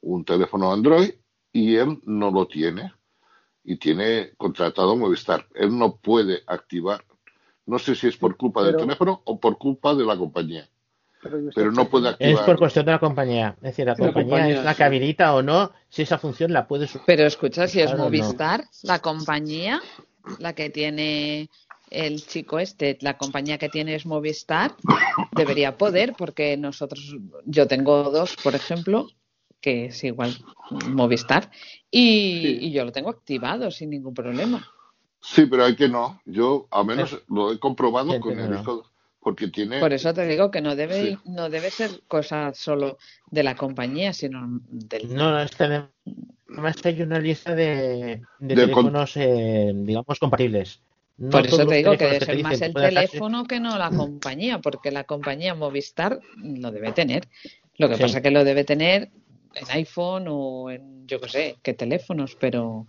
[0.00, 1.12] un teléfono Android
[1.52, 2.92] y él no lo tiene
[3.64, 5.46] y tiene contratado Movistar.
[5.54, 7.04] Él no puede activar,
[7.66, 10.68] no sé si es por culpa del teléfono o por culpa de la compañía.
[11.22, 12.32] Pero, no puede activar.
[12.32, 13.54] Es por cuestión de la compañía.
[13.58, 16.88] Es decir, la, compañía, es la que habilita o no si esa función la puede
[17.06, 19.80] Pero escucha, si es Movistar, la compañía,
[20.38, 21.48] la que tiene
[21.90, 24.74] el chico este, la compañía que tiene es Movistar,
[25.32, 29.08] debería poder, porque nosotros, yo tengo dos, por ejemplo,
[29.60, 30.34] que es igual
[30.88, 31.50] Movistar,
[31.90, 34.66] y, yo lo tengo activado sin ningún problema.
[35.20, 36.20] Sí, pero hay que no.
[36.24, 38.90] Yo, al menos, lo he comprobado con el hijo,
[39.22, 39.78] porque tiene.
[39.78, 42.98] Por eso te digo que no debe, no debe ser cosa solo
[43.30, 45.14] de la compañía, sino del.
[45.14, 50.82] No, es que además hay una lista de, teléfonos, eh, digamos, compatibles.
[51.30, 54.90] Por eso te digo que debe ser más el teléfono que no la compañía, porque
[54.90, 57.28] la compañía Movistar lo debe tener.
[57.76, 59.10] Lo que pasa es que lo debe tener
[59.54, 62.86] en iPhone o en, yo qué sé, qué teléfonos, pero.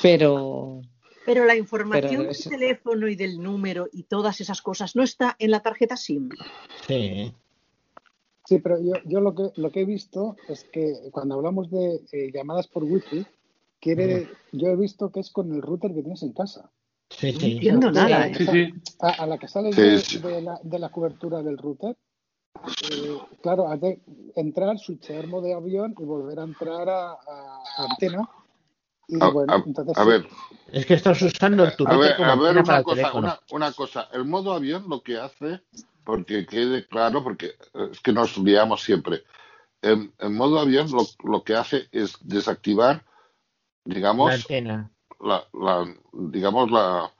[0.00, 0.82] Pero.
[1.24, 5.50] Pero la información del teléfono y del número y todas esas cosas no está en
[5.50, 6.30] la tarjeta SIM.
[6.86, 7.32] Sí.
[8.44, 12.00] Sí, pero yo, yo lo, que, lo que he visto es que cuando hablamos de
[12.12, 13.24] eh, llamadas por wifi,
[13.80, 16.70] quiere, yo he visto que es con el router que tienes en casa.
[17.10, 17.38] Sí, sí.
[17.38, 18.30] No entiendo nada.
[19.00, 21.96] A, la que sale de, la, de, la, cobertura del router,
[22.90, 24.00] eh, claro, hay de
[24.36, 27.18] entrar, switchear modo de avión y volver a entrar a,
[27.76, 28.28] antena.
[29.08, 30.26] Y bueno, entonces, a ver.
[30.70, 34.08] Es que estás usando tu A ver, a ver una, cosa, una, una, cosa.
[34.12, 35.60] El modo avión lo que hace,
[36.04, 37.56] porque quede claro, porque
[37.90, 39.24] es que nos liamos siempre.
[39.82, 43.04] En, modo avión lo, lo que hace es desactivar,
[43.84, 47.12] digamos, la antena la, la digamos la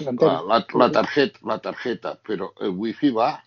[0.00, 3.44] la, la, tarjeta, la tarjeta, pero el wifi va.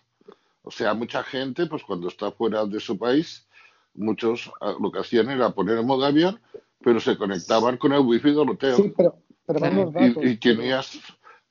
[0.62, 3.48] O sea, mucha gente, pues cuando está fuera de su país,
[3.94, 6.38] muchos ah, lo que hacían era poner en modo avión,
[6.82, 8.74] pero se conectaban con el wifi del hotel.
[8.76, 9.16] Sí, pero,
[9.46, 9.92] pero
[10.22, 10.98] y, y, tenías,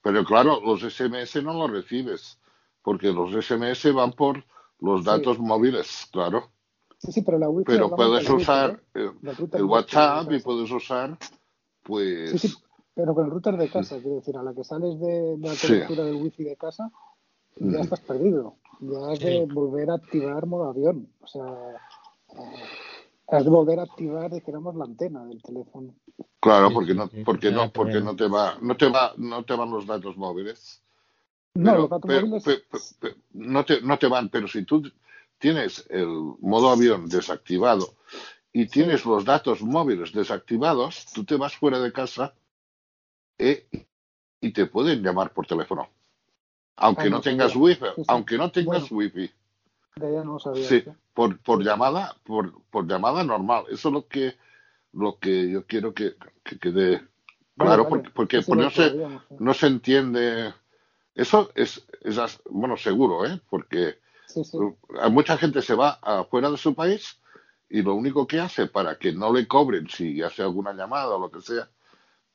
[0.02, 2.40] pero claro, los SMS no los recibes,
[2.82, 4.44] porque los SMS van por
[4.80, 6.50] los datos móviles, claro.
[6.98, 9.10] Sí, sí, pero la wifi pero puedes usar ¿eh?
[9.54, 11.18] el WhatsApp y puedes usar
[11.84, 12.32] pues...
[12.32, 12.54] Sí, sí,
[12.94, 16.04] pero con el router de casa, quiero decir, a la que sales de, la cobertura
[16.04, 16.92] del wifi de casa,
[17.58, 18.56] ya estás perdido.
[18.80, 21.08] Ya has de volver a activar modo avión.
[21.22, 21.44] O sea,
[22.30, 22.64] eh,
[23.28, 25.96] has de volver a activar, dijéramos, la antena del teléfono.
[26.40, 29.72] Claro, porque no, porque no, porque no te va, no te va, no te van
[29.72, 30.82] los datos móviles.
[31.54, 32.66] No, los datos móviles
[33.34, 34.84] no, te, no te van, pero si tú
[35.38, 36.08] tienes el
[36.40, 37.96] modo avión desactivado
[38.54, 42.34] y tienes los datos móviles desactivados, tú te vas fuera de casa
[43.38, 43.68] eh,
[44.40, 45.90] y te pueden llamar por teléfono.
[46.76, 49.30] Aunque no, tengas wifi, aunque no tengas wifi.
[49.98, 53.66] No sabía sí, por, por llamada, por, por llamada normal.
[53.70, 54.36] Eso es lo que
[54.94, 56.16] lo que yo quiero que,
[56.60, 57.02] quede
[57.58, 58.94] claro, porque, porque, no, se,
[59.40, 60.54] no se entiende.
[61.16, 63.40] Eso es, es bueno, seguro, ¿eh?
[63.50, 64.00] Porque
[65.10, 67.20] mucha gente se va afuera de su país
[67.70, 71.20] y lo único que hace para que no le cobren si hace alguna llamada o
[71.20, 71.70] lo que sea,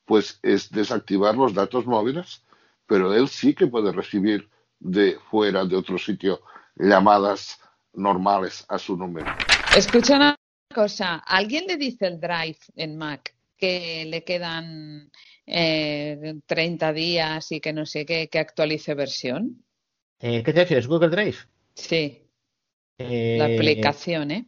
[0.04, 2.42] pues es desactivar los datos móviles,
[2.86, 6.40] pero él sí que puede recibir de fuera de otro sitio
[6.76, 7.58] llamadas
[7.92, 9.26] normales a su número.
[9.74, 10.36] Escucha una
[10.74, 15.10] cosa, ¿alguien le dice el Drive en Mac que le quedan
[15.46, 19.64] eh, 30 días y que no sé qué, que actualice versión?
[20.20, 20.86] Eh, ¿Qué te refieres?
[20.86, 21.36] ¿Google Drive?
[21.74, 22.22] Sí.
[22.98, 23.06] La
[23.48, 24.46] eh, aplicación, ¿eh?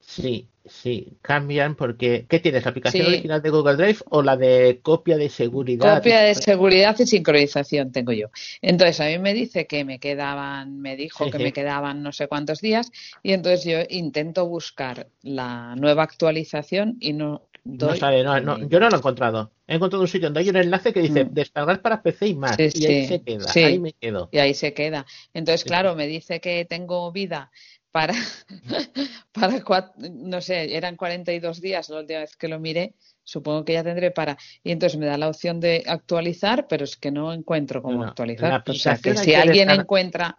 [0.00, 2.64] Sí, sí, cambian porque ¿qué tienes?
[2.64, 5.98] ¿La aplicación original de Google Drive o la de copia de seguridad?
[5.98, 8.28] Copia de seguridad y sincronización tengo yo.
[8.62, 12.28] Entonces a mí me dice que me quedaban, me dijo que me quedaban no sé
[12.28, 12.90] cuántos días
[13.22, 17.90] y entonces yo intento buscar la nueva actualización y no doy.
[17.90, 19.52] No sabe, no, no, yo no lo he encontrado.
[19.66, 21.34] He encontrado un sitio donde hay un enlace que dice mm.
[21.34, 24.28] descargar para PC y Mac y ahí se queda, ahí me quedo.
[24.32, 25.06] Y ahí se queda.
[25.34, 27.50] Entonces claro, me dice que tengo vida
[27.92, 28.14] para,
[29.32, 29.62] para
[29.98, 34.10] no sé, eran 42 días la última vez que lo miré, supongo que ya tendré
[34.10, 38.04] para, y entonces me da la opción de actualizar, pero es que no encuentro cómo
[38.04, 38.62] actualizar.
[38.66, 40.38] O sea, que si alguien encuentra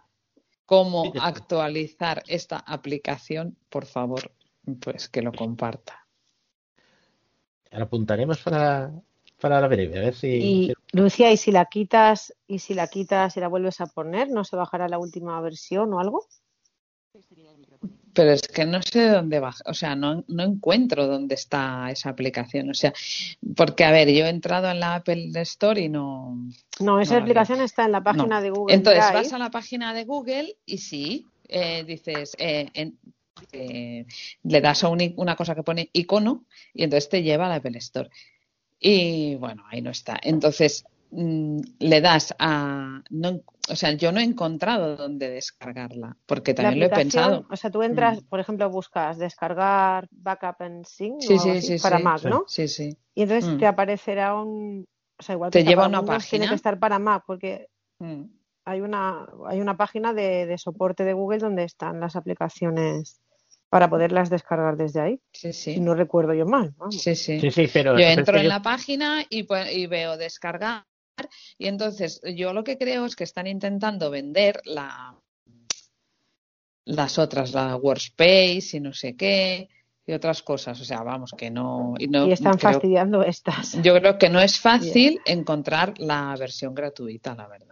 [0.66, 4.32] cómo actualizar esta aplicación, por favor,
[4.80, 6.06] pues que lo comparta.
[7.70, 8.92] Lo apuntaremos para,
[9.40, 10.28] para la breve, a ver si.
[10.28, 14.28] Y Lucia, ¿y si la quitas y si la quitas y la vuelves a poner,
[14.30, 16.26] no se bajará la última versión o algo?
[18.14, 22.10] Pero es que no sé dónde va, o sea, no, no encuentro dónde está esa
[22.10, 22.68] aplicación.
[22.68, 22.92] O sea,
[23.56, 26.36] porque, a ver, yo he entrado en la Apple Store y no.
[26.78, 28.74] No, esa aplicación está en la página de Google.
[28.74, 32.70] Entonces vas a la página de Google y sí, eh, dices, eh,
[33.52, 34.06] eh,
[34.42, 37.78] le das a una cosa que pone icono y entonces te lleva a la Apple
[37.78, 38.10] Store.
[38.78, 40.18] Y bueno, ahí no está.
[40.22, 43.02] Entonces, mm, le das a...
[43.10, 47.46] No, o sea, yo no he encontrado dónde descargarla, porque también lo he pensado.
[47.50, 48.26] O sea, tú entras, mm.
[48.26, 52.44] por ejemplo, buscas descargar Backup en Sync sí, sí, sí, para Mac, ¿no?
[52.48, 52.96] Sí, sí.
[53.14, 53.58] Y entonces mm.
[53.58, 54.86] te aparecerá un...
[55.18, 56.30] O sea, igual te lleva una página.
[56.30, 57.68] Tiene que estar para Mac, porque
[58.64, 63.20] hay, una, hay una página de, de soporte de Google donde están las aplicaciones
[63.72, 65.20] para poderlas descargar desde ahí.
[65.32, 65.80] Sí, sí.
[65.80, 66.74] No recuerdo yo mal.
[66.90, 67.40] Sí, sí.
[67.50, 70.84] sí, pero, yo entro en la página y, y, veo descargar
[71.58, 75.16] y entonces yo lo que creo es que están intentando vender la
[76.84, 79.68] las otras, la Workspace y no sé qué
[80.06, 80.80] y otras cosas.
[80.80, 81.94] O sea, vamos, que no.
[81.98, 83.80] Y, no, y están fastidiando estas.
[83.82, 87.71] Yo creo que no es fácil encontrar la versión gratuita, la verdad.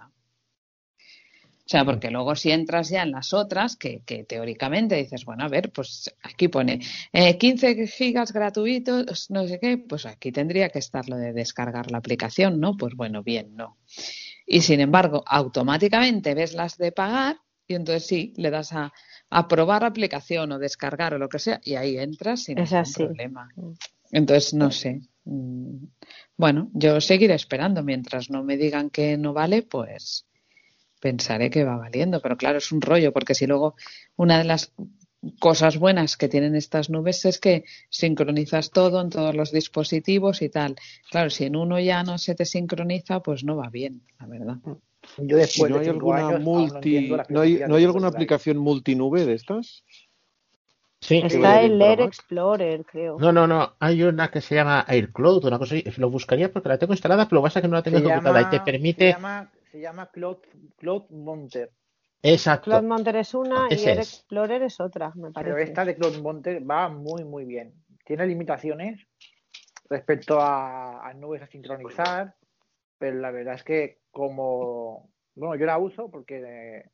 [1.70, 5.48] O sea, porque luego si entras ya en las otras, que, teóricamente dices, bueno, a
[5.48, 6.80] ver, pues aquí pone
[7.12, 11.92] 15 eh, gigas gratuitos, no sé qué, pues aquí tendría que estar lo de descargar
[11.92, 12.76] la aplicación, ¿no?
[12.76, 13.76] Pues bueno, bien, no.
[14.48, 17.37] Y sin embargo, automáticamente ves las de pagar
[17.68, 18.92] y entonces sí, le das a,
[19.28, 23.48] a probar aplicación o descargar o lo que sea y ahí entras sin ningún problema.
[24.11, 25.02] Entonces, no sé.
[25.22, 25.85] Mm,
[26.37, 30.26] bueno, yo seguiré esperando mientras no me digan que no vale, pues
[31.00, 33.74] pensaré que va valiendo, pero claro, es un rollo, porque si luego
[34.16, 34.72] una de las
[35.38, 40.48] cosas buenas que tienen estas nubes es que sincronizas todo en todos los dispositivos y
[40.48, 40.76] tal.
[41.10, 44.56] Claro, si en uno ya no se te sincroniza, pues no va bien, la verdad.
[45.18, 49.84] Yo después ¿No hay alguna multi, no, hay, ¿no hay alguna aplicación multinube de estas?
[51.00, 53.18] Sí, está el Air Explorer, creo.
[53.18, 53.72] No, no, no.
[53.80, 55.84] Hay una que se llama AirCloud, una cosa así.
[55.96, 57.98] Lo buscaría porque la tengo instalada, pero lo que pasa es que no la tengo
[57.98, 59.50] ejecutada y te permite se llama
[60.12, 60.38] Cloud,
[60.76, 61.70] Cloud Monter.
[62.22, 62.70] Exacto.
[62.70, 65.52] Cloud Monter es una y Air Explorer es otra, me parece.
[65.52, 67.72] Pero esta de Cloud Monter va muy, muy bien.
[68.04, 69.06] Tiene limitaciones
[69.88, 72.35] respecto a, nubes a sincronizar,
[72.98, 75.11] pero la verdad es que como...
[75.35, 76.85] Bueno, yo la uso porque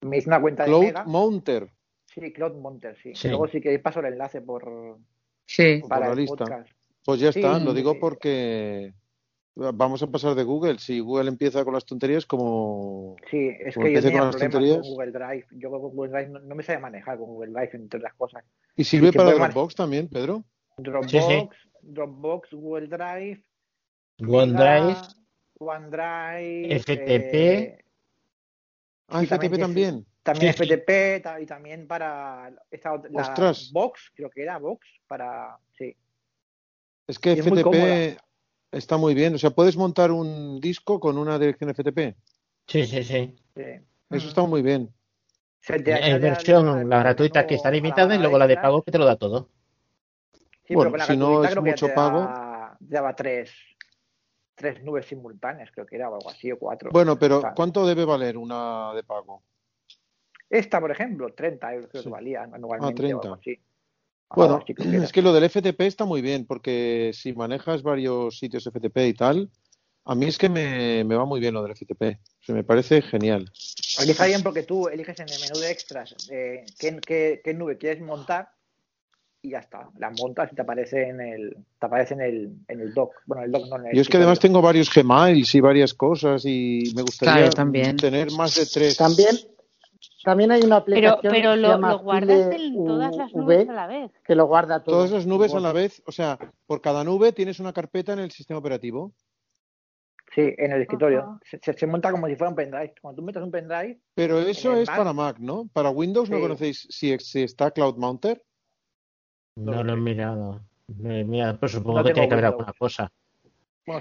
[0.00, 1.70] me hice una cuenta de Cloud Monter.
[2.06, 3.12] Sí, Cloud Monter, sí.
[3.28, 4.98] Luego sí que paso el enlace por,
[5.44, 5.82] sí.
[5.88, 6.64] para por la lista.
[7.04, 8.92] Pues ya está, lo digo porque
[9.58, 10.78] vamos a pasar de Google.
[10.78, 13.16] Si Google empieza con las tonterías, como.
[13.30, 15.46] Sí, es que yo tenía problemas con Google Drive.
[15.52, 18.44] Yo con Google Drive no, me sabe manejar con Google Drive, entre las cosas.
[18.76, 20.44] ¿Y sirve para Dropbox también, Pedro?
[20.76, 21.50] Dropbox,
[21.82, 23.42] Dropbox, Google Drive.
[24.20, 24.96] OneDrive.
[25.58, 26.78] OneDrive.
[26.80, 27.34] FTP.
[27.34, 27.84] Eh,
[29.08, 30.06] ah, FTP también.
[30.22, 35.58] También FTP y también para esta, la Box, creo que era Box, para.
[35.76, 35.96] Sí.
[37.06, 38.20] Es que FTP
[38.70, 39.34] Está muy bien.
[39.34, 42.16] O sea, puedes montar un disco con una dirección FTP.
[42.66, 43.34] Sí, sí, sí.
[44.10, 44.92] Eso está muy bien.
[45.66, 49.04] En versión la gratuita que está limitada y luego la de pago que te lo
[49.04, 49.48] da todo.
[50.70, 52.28] bueno, si no es mucho pago.
[52.80, 53.52] Daba tres,
[54.54, 56.90] tres nubes simultáneas, creo que era o algo así, o cuatro.
[56.92, 59.42] Bueno, pero ¿cuánto debe valer una de pago?
[60.48, 63.12] Esta, por ejemplo, 30 euros creo que valía anualmente.
[63.12, 63.40] Ah, 30.
[64.34, 68.98] Bueno, es que lo del FTP está muy bien, porque si manejas varios sitios FTP
[68.98, 69.50] y tal,
[70.04, 72.18] a mí es que me, va muy bien lo del FTP.
[72.40, 73.50] Se me parece genial.
[73.52, 78.48] Está bien porque tú eliges en el menú de extras eh, qué, nube quieres montar
[79.42, 79.90] y ya está.
[79.98, 83.12] La montas y te aparece en el, te aparece en el, en el doc.
[83.26, 85.92] Bueno, el doc no en el Yo es que además tengo varios Gmails y varias
[85.92, 88.96] cosas y me gustaría tener más de tres.
[88.96, 89.36] También
[90.28, 94.12] también hay una aplicación pero, pero lo, guardas en todas las nubes a la vez.
[94.22, 94.96] Que lo guarda todo.
[94.96, 98.18] Todas las nubes a la vez, o sea, por cada nube tienes una carpeta en
[98.18, 99.14] el sistema operativo.
[100.34, 101.40] Sí, en el escritorio.
[101.62, 102.92] Se, monta como si fuera un pendrive.
[103.00, 104.02] Cuando tú metes un pendrive.
[104.14, 105.66] Pero eso es para Mac, ¿no?
[105.72, 108.44] Para Windows no conocéis si, si, está Cloud Mounter.
[109.56, 110.60] No lo he mirado.
[110.88, 113.10] Mira, pues supongo que tiene que haber alguna cosa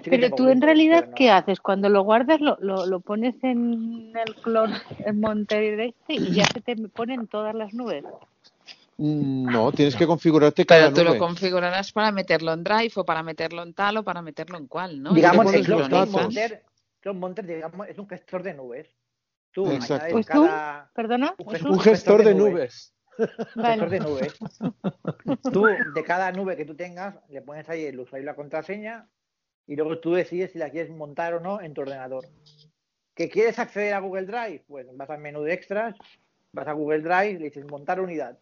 [0.09, 1.59] pero tú en realidad, ¿qué haces?
[1.59, 6.75] Cuando lo guardas, lo, lo, pones en el clon en Monterrey y ya se te
[6.89, 8.03] ponen todas las nubes.
[8.97, 13.05] Mm, no, tienes que configurarte cada Pero tú lo configurarás para meterlo en Drive o
[13.05, 15.13] para meterlo en tal o para meterlo en cual, ¿no?
[15.13, 16.63] Digamos que Clone Monter,
[17.13, 18.87] Monter digamos, es un gestor de nubes.
[19.51, 20.11] Tú, Exacto.
[20.11, 20.47] Pues tú,
[20.93, 22.93] perdona, un, gestor, de, nubes.
[23.17, 24.37] Un gestor de nubes.
[25.51, 29.07] tú, de cada nube que tú tengas, le pones ahí el usuario y la contraseña
[29.67, 32.25] y luego tú decides si la quieres montar o no en tu ordenador.
[33.13, 34.63] ¿Que quieres acceder a Google Drive?
[34.67, 35.95] Pues vas al menú de extras,
[36.53, 38.37] vas a Google Drive y le dices montar unidad.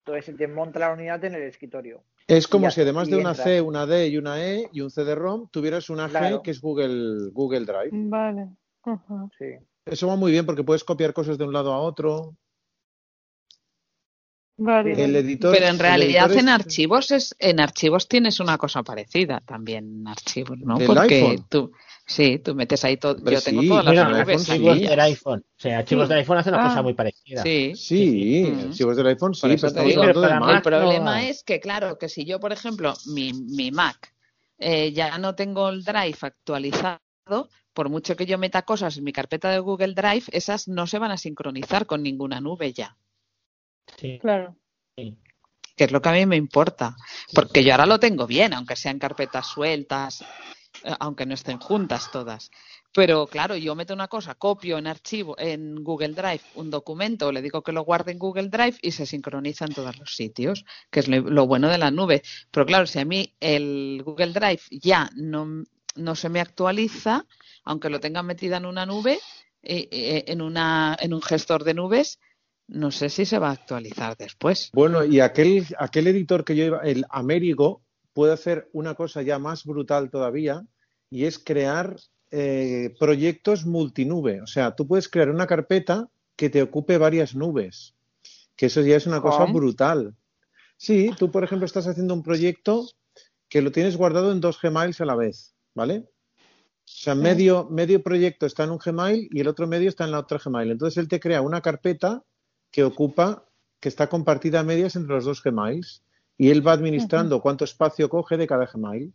[0.00, 2.02] Entonces se te monta la unidad en el escritorio.
[2.26, 5.48] Es como si además de una C, una D y una E y un CD-ROM,
[5.50, 7.90] tuvieras una G que es Google, Google Drive.
[7.92, 8.48] Vale.
[9.38, 9.56] Sí.
[9.84, 12.34] Eso va muy bien porque puedes copiar cosas de un lado a otro.
[14.56, 20.00] El editor, Pero en realidad en archivos es, en archivos tienes una cosa parecida también
[20.00, 20.78] en archivos, ¿no?
[20.78, 21.72] Porque tú
[22.06, 23.16] sí, tú metes ahí todo.
[23.30, 25.40] Yo tengo todas las nubes archivos del iPhone.
[25.40, 26.82] O sea, archivos del iPhone hacen una cosa ah.
[26.82, 27.42] muy parecida.
[27.42, 29.56] Sí, sí, archivos del iPhone sí.
[29.60, 34.14] Pero el problema es que, claro, que si yo, por ejemplo, mi, mi Mac
[34.58, 37.00] eh, ya no tengo el Drive actualizado,
[37.72, 41.00] por mucho que yo meta cosas en mi carpeta de Google Drive, esas no se
[41.00, 42.96] van a sincronizar con ninguna nube ya.
[43.98, 44.18] Sí.
[44.20, 44.56] Claro.
[44.96, 46.96] Que es lo que a mí me importa.
[47.32, 50.22] Porque yo ahora lo tengo bien, aunque sean carpetas sueltas,
[50.84, 52.50] eh, aunque no estén juntas todas.
[52.94, 57.42] Pero claro, yo meto una cosa, copio en archivo, en Google Drive, un documento, le
[57.42, 61.00] digo que lo guarde en Google Drive y se sincroniza en todos los sitios, que
[61.00, 62.22] es lo, bueno de la nube.
[62.52, 65.64] Pero claro, si a mí el Google Drive ya no,
[65.96, 67.26] no se me actualiza,
[67.64, 69.18] aunque lo tenga metida en una nube,
[69.64, 72.20] eh, eh, en, una, en un gestor de nubes,
[72.68, 74.70] no sé si se va a actualizar después.
[74.72, 79.38] Bueno, y aquel, aquel editor que yo iba, el Américo, puede hacer una cosa ya
[79.38, 80.64] más brutal todavía,
[81.10, 81.96] y es crear
[82.30, 84.40] eh, proyectos multinube.
[84.40, 87.94] O sea, tú puedes crear una carpeta que te ocupe varias nubes,
[88.56, 90.14] que eso ya es una cosa brutal.
[90.76, 92.88] Sí, tú, por ejemplo, estás haciendo un proyecto
[93.48, 96.08] que lo tienes guardado en dos Gmails a la vez, ¿vale?
[96.86, 100.10] O sea, medio, medio proyecto está en un Gmail y el otro medio está en
[100.10, 100.72] la otra Gmail.
[100.72, 102.24] Entonces él te crea una carpeta
[102.74, 103.44] que ocupa,
[103.78, 106.02] que está compartida a medias entre los dos Gmails
[106.36, 109.14] y él va administrando cuánto espacio coge de cada Gmail.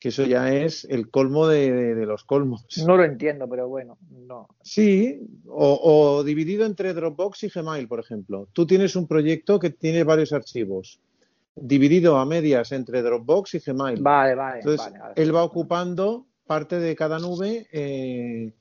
[0.00, 2.66] Que eso ya es el colmo de, los colmos.
[2.84, 4.48] No lo entiendo, pero bueno, no.
[4.60, 8.48] Sí, o, dividido entre Dropbox y Gmail, por ejemplo.
[8.52, 10.98] Tú tienes un proyecto que tiene varios archivos
[11.54, 14.02] dividido a medias entre Dropbox y Gmail.
[14.02, 14.58] Vale, vale.
[14.58, 18.52] Entonces, él va ocupando parte de cada nube eh,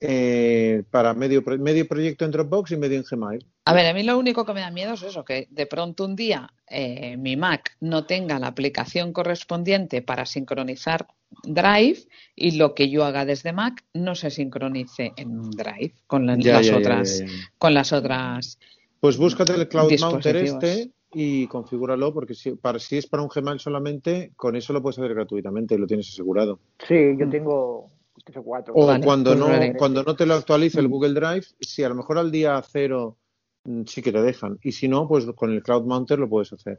[0.00, 3.46] eh, para medio, medio proyecto en Dropbox y medio en Gmail.
[3.64, 6.04] A ver, a mí lo único que me da miedo es eso, que de pronto
[6.04, 11.06] un día eh, mi Mac no tenga la aplicación correspondiente para sincronizar
[11.42, 16.70] Drive y lo que yo haga desde Mac no se sincronice en Drive con, las
[16.70, 17.22] otras
[17.58, 18.58] con las otras
[19.00, 23.30] pues búscate el Cloud Mounter este y configúralo porque si, para, si es para un
[23.34, 26.58] Gmail solamente, con eso lo puedes hacer gratuitamente y lo tienes asegurado.
[26.86, 27.90] Sí, yo tengo
[28.24, 28.74] tres o cuatro.
[28.74, 30.90] O cuando, no, cuando no te lo actualiza el mm.
[30.90, 33.16] Google Drive, si a lo mejor al día cero
[33.64, 34.58] mm, sí que te dejan.
[34.62, 36.78] Y si no, pues con el Cloud Mounter lo puedes hacer.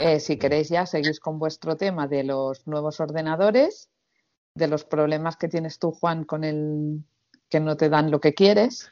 [0.00, 3.90] Eh, si queréis ya, seguís con vuestro tema de los nuevos ordenadores,
[4.54, 7.04] de los problemas que tienes tú, Juan, con el
[7.50, 8.90] que no te dan lo que quieres.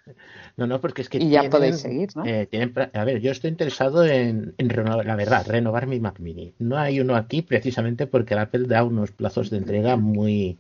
[0.57, 1.19] No, no, porque es que.
[1.19, 2.27] Y ya podéis seguir, ¿no?
[2.27, 2.49] Eh,
[2.93, 6.55] a ver, yo estoy interesado en, renovar, la verdad, renovar mi Mac Mini.
[6.59, 10.59] No hay uno aquí precisamente porque el Apple da unos plazos de entrega muy.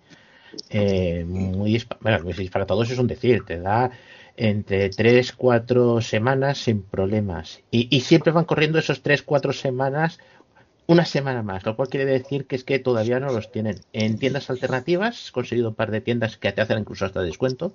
[0.70, 1.82] Eh, muy.
[2.00, 3.90] Bueno, para todos es un decir, te da
[4.36, 7.60] entre 3, 4 semanas sin problemas.
[7.70, 10.18] Y, y siempre van corriendo esos 3, 4 semanas
[10.88, 13.80] una semana más, lo cual quiere decir que es que todavía no los tienen.
[13.92, 17.74] En tiendas alternativas, he conseguido un par de tiendas que te hacen incluso hasta descuento.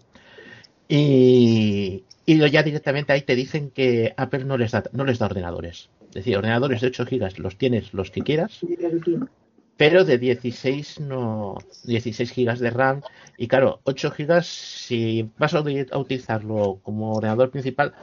[0.88, 5.28] Y, y ya directamente ahí te dicen que Apple no les da, no les da
[5.28, 5.89] ordenadores.
[6.09, 8.59] Es decir, ordenadores de 8 gigas los tienes los que quieras,
[9.78, 13.01] pero de 16 no 16 gigas de RAM.
[13.38, 15.61] Y claro 8 gigas si vas a
[15.97, 17.93] utilizarlo como ordenador principal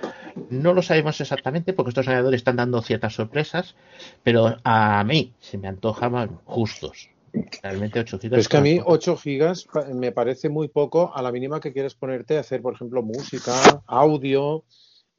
[0.50, 3.76] no lo sabemos exactamente porque estos ordenadores están dando ciertas sorpresas
[4.22, 7.10] pero a mí se me antojaban justos.
[7.62, 11.30] Realmente 8 gigas es que a mí 8 gigas me parece muy poco a la
[11.30, 13.52] mínima que quieres ponerte a hacer por ejemplo música
[13.86, 14.64] audio.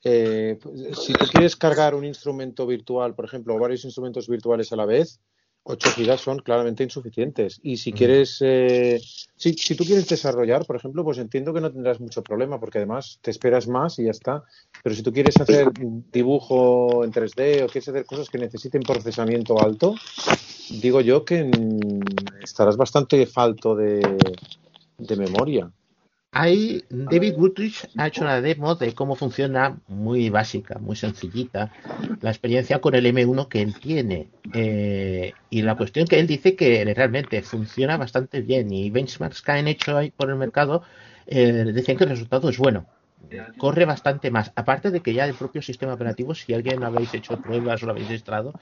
[0.03, 0.57] Eh,
[0.93, 4.85] si tú quieres cargar un instrumento virtual por ejemplo o varios instrumentos virtuales a la
[4.85, 5.21] vez
[5.63, 7.59] 8 gigas son claramente insuficientes.
[7.61, 8.99] Y si quieres, eh,
[9.35, 12.79] si, si, tú quieres desarrollar, por ejemplo, pues entiendo que no tendrás mucho problema, porque
[12.79, 14.43] además te esperas más y ya está.
[14.83, 15.69] Pero si tú quieres hacer
[16.11, 19.95] dibujo en 3D o quieres hacer cosas que necesiten procesamiento alto,
[20.69, 21.49] digo yo que
[22.43, 24.01] estarás bastante falto de,
[24.97, 25.71] de memoria.
[26.33, 31.73] Ahí David Woodrich ha hecho una demo de cómo funciona muy básica, muy sencillita,
[32.21, 34.29] la experiencia con el M1 que él tiene.
[34.53, 39.51] Eh, y la cuestión que él dice que realmente funciona bastante bien y benchmarks que
[39.51, 40.83] han hecho ahí por el mercado
[41.27, 42.87] eh, decían que el resultado es bueno
[43.57, 44.51] corre bastante más.
[44.55, 47.91] Aparte de que ya el propio sistema operativo, si alguien habéis hecho pruebas o lo
[47.93, 48.53] habéis instalado,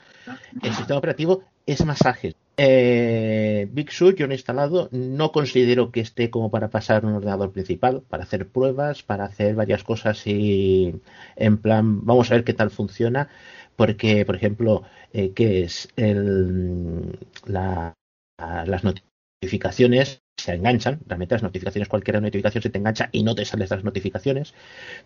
[0.61, 2.35] el sistema operativo es más ágil.
[2.61, 7.13] Eh, Big Sur yo lo he instalado, no considero que esté como para pasar un
[7.13, 10.93] ordenador principal, para hacer pruebas, para hacer varias cosas y
[11.37, 13.29] en plan, vamos a ver qué tal funciona,
[13.77, 14.83] porque, por ejemplo,
[15.13, 20.21] eh, ¿qué es el, las notificaciones?
[20.37, 23.83] se enganchan, realmente las notificaciones, cualquier notificación se te engancha y no te salen las
[23.83, 24.53] notificaciones.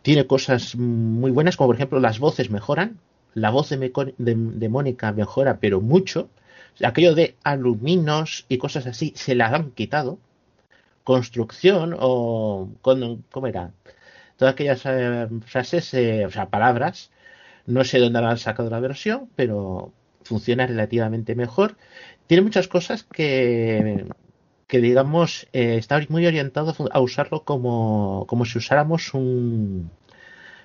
[0.01, 2.99] Tiene cosas muy buenas, como por ejemplo las voces mejoran,
[3.33, 6.29] la voz de, Mónica mejora, pero mucho.
[6.83, 10.19] Aquello de aluminos y cosas así se las han quitado.
[11.03, 12.69] Construcción o.
[12.81, 13.71] ¿Cómo era?
[14.37, 17.11] Todas aquellas eh, frases, eh, o sea, palabras.
[17.65, 19.93] No sé dónde han sacado la versión, pero
[20.23, 21.77] funciona relativamente mejor.
[22.27, 24.05] Tiene muchas cosas que,
[24.67, 29.91] que digamos, eh, está muy orientado a usarlo como, como si usáramos un,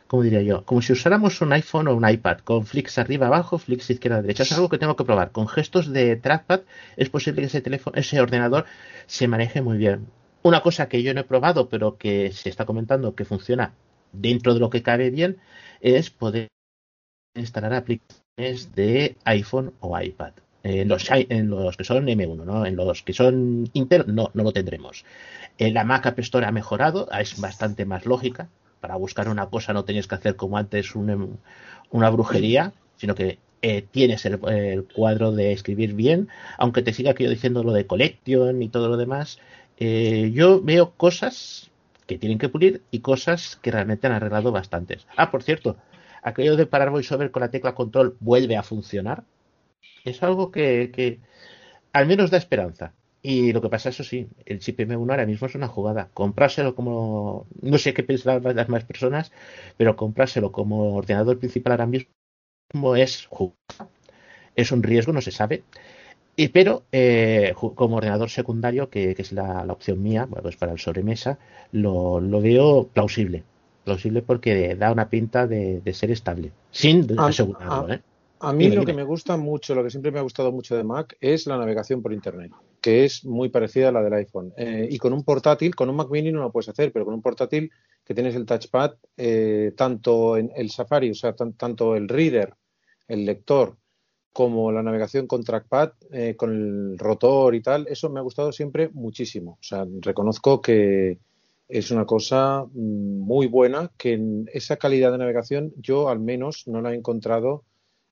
[0.08, 0.64] ¿cómo diría yo?
[0.64, 4.42] Como si usáramos un iPhone o un iPad, con flicks arriba abajo, flicks izquierda derecha.
[4.42, 5.30] Es algo que tengo que probar.
[5.30, 6.62] Con gestos de trackpad
[6.96, 8.64] es posible que ese teléfono, ese ordenador
[9.06, 10.08] se maneje muy bien.
[10.42, 13.74] Una cosa que yo no he probado, pero que se está comentando que funciona
[14.12, 15.38] dentro de lo que cabe bien,
[15.80, 16.48] es poder
[17.36, 20.32] instalar aplicaciones de iPhone o iPad.
[20.64, 22.66] En los, que son M1, ¿no?
[22.66, 25.04] En los que son Intel, no, no lo tendremos.
[25.56, 28.48] En la Mac App Store ha mejorado, es bastante más lógica,
[28.80, 33.82] para buscar una cosa no tenías que hacer como antes una brujería, sino que eh,
[33.90, 34.38] tienes el,
[34.94, 38.96] cuadro de escribir bien, aunque te siga aquello diciendo lo de collection y todo lo
[38.96, 39.40] demás.
[39.78, 41.70] Eh, yo veo cosas
[42.06, 45.06] que tienen que pulir y cosas que realmente han arreglado bastantes.
[45.16, 45.76] Ah, por cierto,
[46.22, 49.24] aquello de parar VoiceOver con la tecla control vuelve a funcionar.
[50.04, 51.20] Es algo que, que
[51.92, 52.92] al menos da esperanza.
[53.20, 56.08] Y lo que pasa, eso sí, el chip M1 ahora mismo es una jugada.
[56.14, 59.32] Comprárselo como, no sé qué piensan las más personas,
[59.76, 63.28] pero comprárselo como ordenador principal ahora mismo es
[64.54, 65.64] Es un riesgo, no se sabe.
[66.36, 70.78] Y, pero eh, como ordenador secundario, que, es la, opción mía, bueno, pues para el
[70.78, 71.38] sobremesa,
[71.72, 73.42] lo, lo, veo plausible.
[73.82, 77.92] Plausible porque da una pinta de, ser estable, sin asegurarlo.
[77.92, 78.02] ¿eh?
[78.40, 80.84] A mí lo que me gusta mucho, lo que siempre me ha gustado mucho de
[80.84, 84.52] Mac es la navegación por Internet, que es muy parecida a la del iPhone.
[84.56, 87.14] Eh, y con un portátil, con un Mac mini no lo puedes hacer, pero con
[87.14, 87.70] un portátil
[88.04, 92.54] que tienes el touchpad, eh, tanto en el Safari, o sea, tanto el reader,
[93.08, 93.76] el lector,
[94.32, 98.52] como la navegación con trackpad, eh, con el rotor y tal, eso me ha gustado
[98.52, 99.58] siempre muchísimo.
[99.60, 101.18] O sea, reconozco que
[101.68, 106.68] es una cosa mm, muy buena, que en esa calidad de navegación yo al menos
[106.68, 107.64] no la he encontrado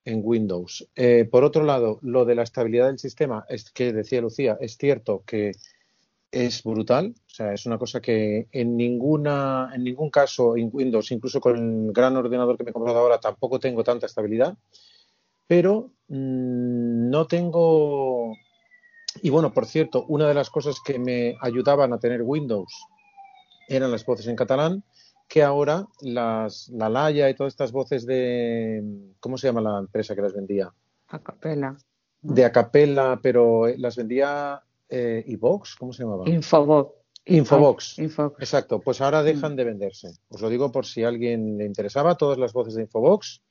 [0.07, 0.87] en Windows.
[0.95, 4.77] Eh, por otro lado, lo de la estabilidad del sistema, es que decía Lucía, es
[4.77, 5.51] cierto que
[6.31, 11.11] es brutal, o sea, es una cosa que en ninguna, en ningún caso en Windows,
[11.11, 14.57] incluso con el gran ordenador que me he comprado ahora, tampoco tengo tanta estabilidad,
[15.45, 18.33] pero mm, no tengo.
[19.21, 22.71] Y bueno, por cierto, una de las cosas que me ayudaban a tener Windows
[23.67, 24.83] eran las voces en catalán
[25.27, 28.83] que ahora las, la Laya y todas estas voces de.
[29.19, 30.71] ¿Cómo se llama la empresa que las vendía?
[31.07, 31.77] Acapela.
[32.21, 36.27] De Acapela, pero las vendía eh, Evox, ¿cómo se llamaba?
[36.27, 36.93] Infobox.
[37.25, 37.99] Infobox.
[38.39, 40.11] Exacto, pues ahora dejan de venderse.
[40.29, 43.41] Os lo digo por si a alguien le interesaba, todas las voces de Infobox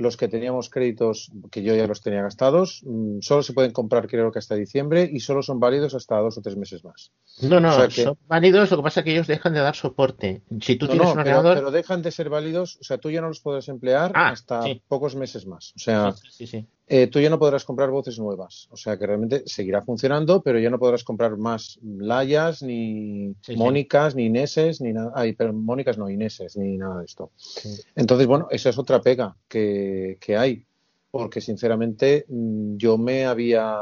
[0.00, 4.08] los que teníamos créditos, que yo ya los tenía gastados, mm, solo se pueden comprar
[4.08, 7.12] creo que hasta diciembre y solo son válidos hasta dos o tres meses más.
[7.42, 10.42] No, no, son válidos, lo que pasa es que ellos dejan de dar soporte.
[10.60, 11.56] Si tú tienes un ordenador...
[11.56, 14.62] pero, dejan de ser válidos, o sea, tú ya no los podrás emplear ah, hasta
[14.88, 15.72] pocos meses más.
[15.76, 18.66] O sea, sí, sí, eh, tú ya no podrás comprar voces nuevas.
[18.72, 24.16] O sea que realmente seguirá funcionando, pero ya no podrás comprar más Layas, ni Mónicas,
[24.16, 25.12] ni Ineses, ni nada.
[25.14, 27.30] Ay, pero Mónicas no, Ineses, ni nada de esto.
[27.94, 30.66] Entonces, bueno, esa es otra pega que, hay.
[31.12, 33.78] Porque sinceramente mm, yo me había.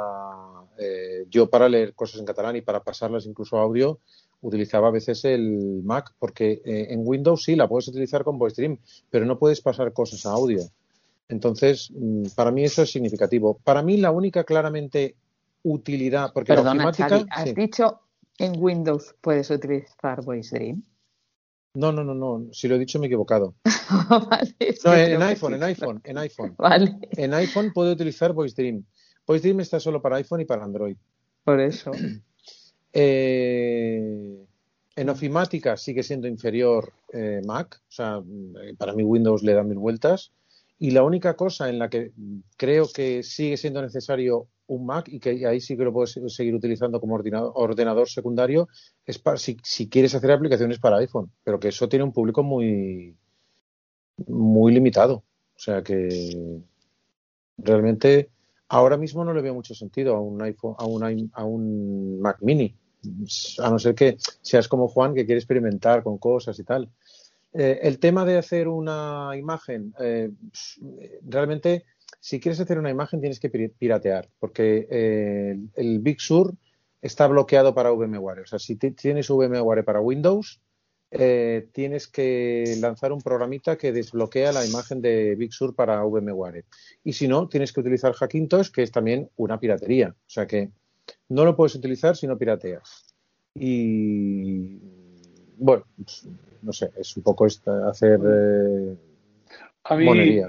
[0.76, 4.00] Eh, yo para leer cosas en catalán y para pasarlas incluso a audio,
[4.42, 8.78] utilizaba a veces el Mac, porque eh, en Windows sí la puedes utilizar con VoiceStream,
[9.08, 10.60] pero no puedes pasar cosas a audio.
[11.28, 13.58] Entonces, mm, para mí eso es significativo.
[13.62, 15.16] Para mí la única claramente
[15.62, 18.00] utilidad, porque Perdona, la ofimática, ¿has dicho
[18.38, 20.82] en Windows puedes utilizar VoiceDream?
[21.74, 22.52] No, no, no, no.
[22.52, 23.54] Si lo he dicho me he equivocado.
[24.84, 26.54] no, en, iPhone, en iPhone, en iPhone.
[26.56, 26.98] Vale.
[27.12, 28.84] En iPhone puedo utilizar VoiceDream.
[29.26, 30.96] VoiceDream está solo para iPhone y para Android.
[31.44, 31.92] Por eso.
[32.90, 34.46] Eh,
[34.96, 37.80] en ofimática sigue siendo inferior eh, Mac.
[37.86, 38.20] O sea,
[38.78, 40.32] para mí Windows le da mil vueltas.
[40.78, 42.12] Y la única cosa en la que
[42.56, 46.54] creo que sigue siendo necesario un Mac y que ahí sí que lo puedes seguir
[46.54, 48.68] utilizando como ordenador, secundario
[49.04, 49.56] es para, si,
[49.88, 53.16] quieres hacer aplicaciones para iPhone, pero que eso tiene un público muy,
[54.26, 55.24] muy limitado.
[55.56, 56.60] O sea que
[57.56, 58.30] realmente
[58.68, 62.38] ahora mismo no le veo mucho sentido a un iPhone, a un, a un Mac
[62.42, 62.76] Mini,
[63.58, 66.88] a no ser que seas como Juan que quiere experimentar con cosas y tal.
[67.52, 70.30] Eh, el tema de hacer una imagen, eh,
[71.22, 71.84] realmente,
[72.20, 76.54] si quieres hacer una imagen tienes que piratear, porque eh, el Big Sur
[77.00, 78.40] está bloqueado para VMware.
[78.40, 80.60] O sea, si tienes VMware para Windows,
[81.10, 86.66] eh, tienes que lanzar un programita que desbloquea la imagen de Big Sur para VMware.
[87.04, 90.08] Y si no, tienes que utilizar Hackintosh, que es también una piratería.
[90.10, 90.70] O sea que
[91.28, 93.14] no lo puedes utilizar si no pirateas.
[93.54, 94.80] Y
[95.58, 96.28] bueno, pues,
[96.62, 98.96] no sé, es un poco hacer eh,
[99.84, 100.40] a mí,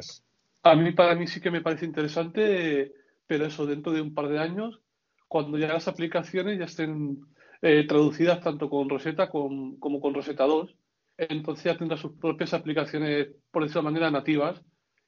[0.64, 2.94] A mí, para mí sí que me parece interesante,
[3.26, 4.82] pero eso dentro de un par de años,
[5.28, 7.22] cuando ya las aplicaciones ya estén
[7.62, 10.76] eh, traducidas tanto con Rosetta como con Rosetta 2.
[11.18, 14.62] Entonces ya tendrá sus propias aplicaciones, por decirlo de manera, nativas.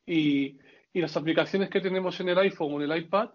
[0.06, 0.60] Y,
[0.94, 3.30] las aplicaciones que tenemos en el iPhone o en el iPad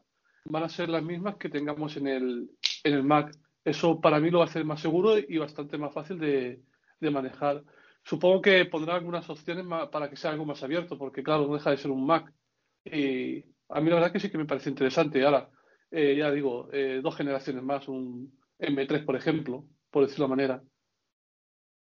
[0.45, 2.51] van a ser las mismas que tengamos en el,
[2.85, 3.35] en el Mac.
[3.67, 6.63] Eso para mí lo va a hacer más seguro y bastante más fácil de,
[7.11, 7.65] manejar.
[8.05, 11.71] Supongo que pondrá algunas opciones para que sea algo más abierto, porque claro, no deja
[11.71, 12.33] de ser un Mac.
[12.85, 15.25] Y a mí la verdad que sí que me parece interesante.
[15.25, 15.51] Ahora,
[15.91, 20.63] eh, ya digo, eh, dos generaciones más, un, M3, por ejemplo, por decirlo de manera.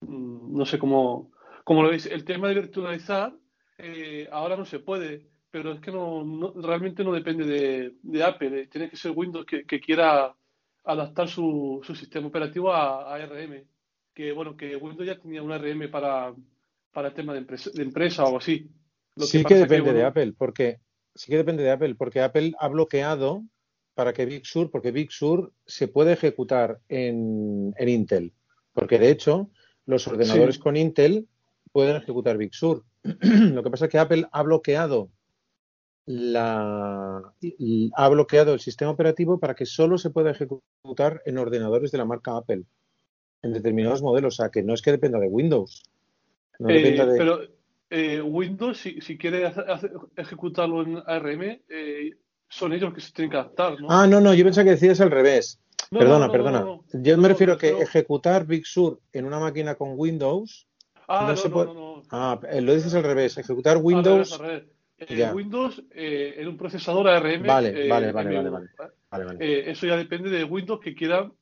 [0.02, 1.32] Mm, no sé cómo,
[1.64, 2.08] cómo lo veis.
[2.08, 3.32] El tema de virtualizar
[3.78, 8.62] eh, ahora no se puede, pero es que no, realmente no depende de, Apple.
[8.62, 8.68] Eh.
[8.68, 10.36] Tiene que ser Windows que, quiera
[10.86, 13.66] adaptar su, su, sistema operativo a, ARM.
[14.14, 16.34] Que bueno, que Windows ya tenía un ARM para,
[16.92, 18.70] para el tema de empresa, de empresa o algo así.
[19.18, 20.80] sí que, depende de Apple, porque
[21.14, 23.44] sí que depende de Apple, porque Apple ha bloqueado
[23.94, 28.34] para que Big Sur, porque Big Sur se puede ejecutar en, Intel,
[28.74, 29.50] porque de hecho
[29.86, 31.28] los ordenadores con Intel
[31.72, 32.86] pueden ejecutar Big Sur.
[33.04, 35.10] Lo que pasa es que Apple ha bloqueado
[36.06, 37.34] la
[37.96, 42.06] ha bloqueado el sistema operativo para que solo se pueda ejecutar en ordenadores de la
[42.06, 42.64] marca Apple
[43.42, 45.84] en determinados modelos, o sea que no es que dependa de Windows.
[46.68, 47.40] Eh, pero
[47.90, 49.52] eh, Windows, si, si quiere
[50.16, 52.12] ejecutarlo en ARM, eh,
[52.50, 53.88] son ellos que se tienen que adaptar, ¿no?
[53.90, 55.60] Ah, no, no, yo pensaba que decías al revés.
[55.90, 56.80] perdona, perdona.
[56.94, 60.68] yo me refiero a que ejecutar Big Sur en una máquina con Windows
[61.08, 61.72] ah, no, se puede.
[62.12, 63.38] Ah, eh, lo dices al revés.
[63.38, 64.34] Ejecutar Windows.
[64.34, 64.64] Al revés,
[64.98, 67.46] eh, Windows eh, en un procesador ARM.
[67.46, 71.34] Vale, vale, vale, vale, vale, eso ya depende de Windows que quieran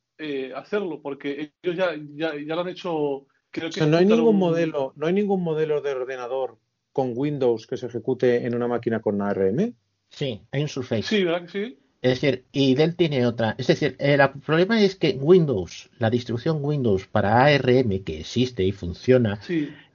[0.56, 3.28] hacerlo, porque ellos ya, ya, ya, lo han hecho.
[3.52, 6.58] Creo que no hay ningún modelo, no hay ningún modelo de ordenador
[6.92, 9.74] con Windows que se ejecute en una máquina con ARM.
[10.10, 11.04] Sí, hay un Surface.
[11.04, 11.80] Sí, ¿verdad que sí?
[12.04, 13.56] Es decir, y Dell tiene otra.
[13.58, 18.74] Es decir, el problema es que Windows, la distribución Windows para ARM que existe y
[18.74, 19.40] funciona,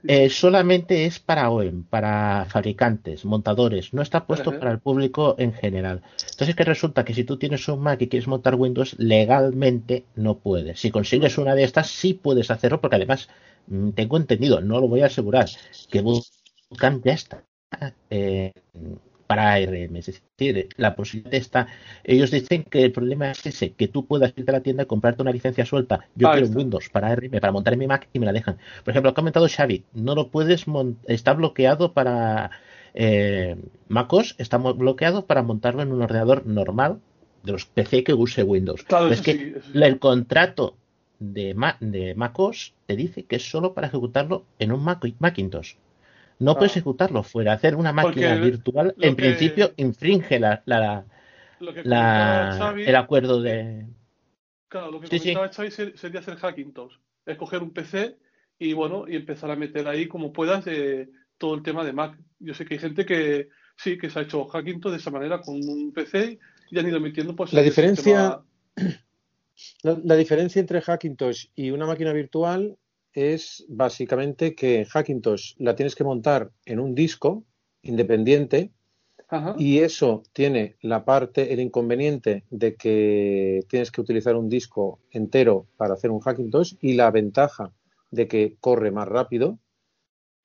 [0.07, 5.53] eh, solamente es para OEM, para fabricantes, montadores, no está puesto para el público en
[5.53, 6.01] general.
[6.31, 10.37] Entonces, que resulta que si tú tienes un Mac y quieres montar Windows, legalmente no
[10.37, 10.79] puedes.
[10.79, 13.29] Si consigues una de estas, sí puedes hacerlo, porque además
[13.67, 15.49] mm, tengo entendido, no lo voy a asegurar,
[15.89, 17.43] que Bootcamp ya está
[18.09, 18.53] eh,
[19.29, 19.95] para ARM.
[19.97, 21.67] Es decir, la posibilidad está.
[22.03, 24.85] Ellos dicen que el problema es ese, que tú puedas ir a la tienda y
[24.87, 26.07] comprarte una licencia suelta.
[26.15, 28.57] Yo quiero un Windows para ARM, para montar en mi Mac y me la dejan.
[28.83, 30.65] Por ejemplo, ha comentado Xavi, no lo puedes
[31.05, 32.49] está bloqueado para
[32.95, 33.55] eh,
[33.87, 36.99] MacOS, está bloqueado para montarlo en un ordenador normal
[37.43, 38.83] de los PC que use Windows.
[39.11, 40.75] es que el contrato
[41.19, 45.75] de, de MacOS te dice que es solo para ejecutarlo en un Mac Macintosh.
[46.39, 47.53] No puedes ejecutarlo fuera.
[47.53, 51.05] Hacer una máquina virtual, en principio, infringe la, la,
[51.59, 53.85] el acuerdo de.
[54.69, 56.93] Claro, lo que comentaba Xavi sería hacer Hackintosh.
[57.25, 58.17] Escoger un PC
[58.57, 62.17] y bueno, y empezar a meter ahí como puedas de todo el tema de Mac.
[62.39, 65.41] Yo sé que hay gente que sí, que se ha hecho Hackintosh de esa manera
[65.41, 66.39] con un PC
[66.71, 68.41] y han ido metiendo pues la diferencia
[69.83, 72.77] la, diferencia entre Hackintosh y una máquina virtual
[73.19, 77.43] es básicamente que Hackintosh la tienes que montar en un disco
[77.81, 78.71] independiente
[79.57, 85.67] y eso tiene la parte, el inconveniente de que tienes que utilizar un disco entero
[85.77, 87.71] para hacer un Hackintosh y la ventaja
[88.09, 89.59] de que corre más rápido.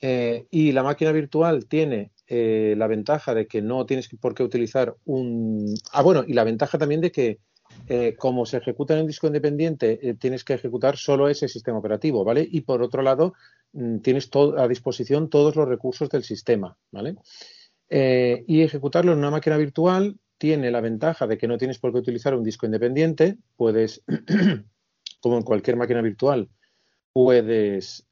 [0.01, 4.43] Eh, y la máquina virtual tiene eh, la ventaja de que no tienes por qué
[4.43, 5.75] utilizar un...
[5.93, 7.39] Ah, bueno, y la ventaja también de que
[7.87, 11.79] eh, como se ejecuta en un disco independiente, eh, tienes que ejecutar solo ese sistema
[11.79, 12.47] operativo, ¿vale?
[12.51, 13.35] Y por otro lado,
[13.73, 17.17] mm, tienes a disposición todos los recursos del sistema, ¿vale?
[17.91, 21.93] Eh, y ejecutarlo en una máquina virtual tiene la ventaja de que no tienes por
[21.93, 24.03] qué utilizar un disco independiente, puedes,
[25.21, 26.49] como en cualquier máquina virtual,
[27.13, 28.07] puedes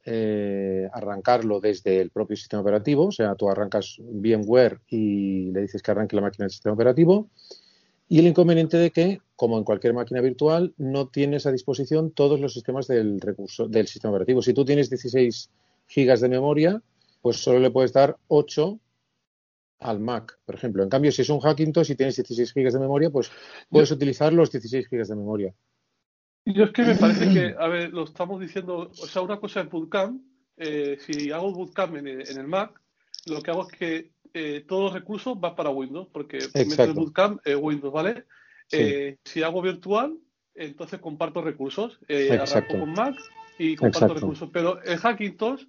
[0.92, 5.90] arrancarlo desde el propio sistema operativo, o sea, tú arrancas VMware y le dices que
[5.90, 7.28] arranque la máquina del sistema operativo
[8.12, 12.38] y el inconveniente de que, como en cualquier máquina virtual, no tienes a disposición todos
[12.38, 14.42] los sistemas del recurso del sistema operativo.
[14.42, 15.50] Si tú tienes 16
[15.86, 16.82] gigas de memoria,
[17.22, 18.78] pues solo le puedes dar 8
[19.78, 20.82] al Mac, por ejemplo.
[20.82, 23.32] En cambio, si es un Hackintosh y tienes 16 gigas de memoria, pues
[23.70, 25.54] puedes utilizar los 16 gigas de memoria.
[26.44, 29.62] Yo es que me parece que, a ver, lo estamos diciendo, o sea, una cosa
[29.62, 30.20] es Bootcamp,
[30.58, 32.78] eh, si hago Bootcamp en el, en el, Mac,
[33.24, 36.92] lo que hago es que eh, todos los recursos van para Windows, porque meto el
[36.92, 38.24] Bootcamp en Windows, ¿vale?
[38.70, 40.16] Eh, si hago virtual,
[40.54, 41.98] entonces comparto recursos.
[42.08, 43.16] Eh, arranco con Mac
[43.58, 44.50] y comparto recursos.
[44.52, 45.64] Pero el Hackintosh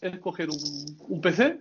[0.00, 0.58] es coger un,
[1.08, 1.60] un PC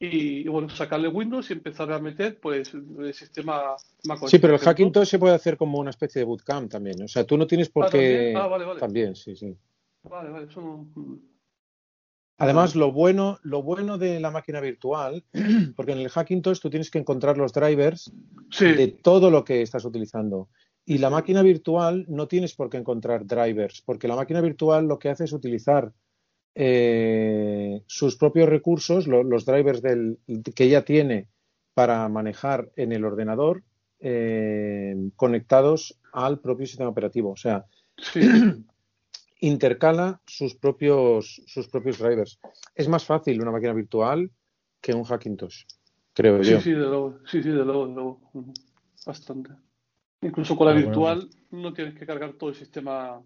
[0.00, 3.74] y, bueno, sacarle Windows y empezar a meter pues el sistema
[4.04, 7.02] Mac Sí, pero el Hackintosh se puede hacer como una especie de bootcamp también.
[7.02, 8.34] O sea, tú no tienes por ah, qué.
[8.36, 8.80] Ah, vale, vale.
[8.80, 9.56] También, sí, sí.
[10.04, 11.18] Vale, vale, eso no...
[12.40, 15.24] Además, lo bueno, lo bueno de la máquina virtual,
[15.76, 18.12] porque en el Hackintosh tú tienes que encontrar los drivers
[18.60, 20.48] de todo lo que estás utilizando.
[20.84, 25.00] Y la máquina virtual no tienes por qué encontrar drivers, porque la máquina virtual lo
[25.00, 25.92] que hace es utilizar
[26.54, 30.18] eh, sus propios recursos, los drivers del,
[30.54, 31.28] que ella tiene
[31.74, 33.64] para manejar en el ordenador,
[33.98, 37.32] eh, conectados al propio sistema operativo.
[37.32, 37.66] O sea,
[39.40, 42.38] intercala sus propios, sus propios drivers.
[42.74, 44.30] Es más fácil una máquina virtual
[44.80, 45.64] que un Hackintosh,
[46.12, 46.60] creo sí, yo.
[46.60, 48.20] Sí, de luego, sí, sí, de luego, de luego.
[49.06, 49.50] Bastante.
[50.22, 53.22] Incluso con la virtual no tienes que cargar todo el sistema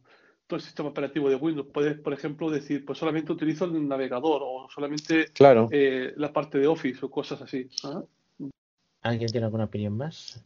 [0.47, 1.69] todo el sistema operativo de Windows.
[1.73, 5.31] Puedes, por ejemplo, decir, pues solamente utilizo el navegador o solamente
[5.71, 7.71] eh, la parte de Office o cosas así.
[9.01, 10.45] ¿Alguien tiene alguna opinión más?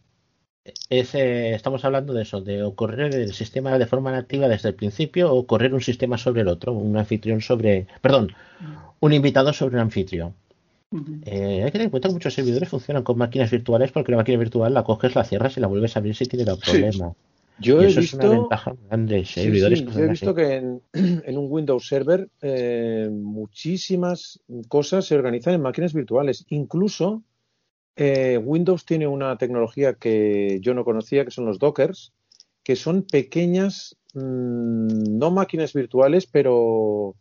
[0.90, 5.46] Estamos hablando de eso, de correr el sistema de forma nativa desde el principio o
[5.46, 8.32] correr un sistema sobre el otro, un anfitrión sobre, perdón,
[9.00, 10.34] un invitado sobre un anfitrión.
[11.24, 14.18] Eh, hay que tener en cuenta que muchos servidores funcionan con máquinas virtuales porque la
[14.18, 17.12] máquina virtual la coges, la cierras y la vuelves a abrir si tiene el problema.
[17.58, 18.50] Yo he visto,
[19.98, 20.56] he visto que
[20.92, 26.44] en, un Windows Server eh, muchísimas cosas se organizan en máquinas virtuales.
[26.50, 27.22] Incluso
[27.96, 32.12] eh, Windows tiene una tecnología que yo no conocía, que son los Dockers,
[32.62, 37.16] que son pequeñas, mm, no máquinas virtuales, pero,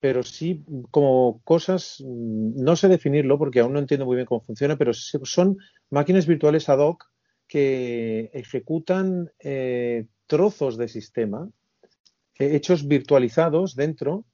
[0.00, 4.40] pero sí como cosas, mm, no sé definirlo porque aún no entiendo muy bien cómo
[4.40, 5.58] funciona, pero son
[5.90, 7.04] máquinas virtuales ad hoc
[7.46, 11.50] que ejecutan eh, trozos de sistema
[12.38, 14.24] eh, hechos virtualizados dentro,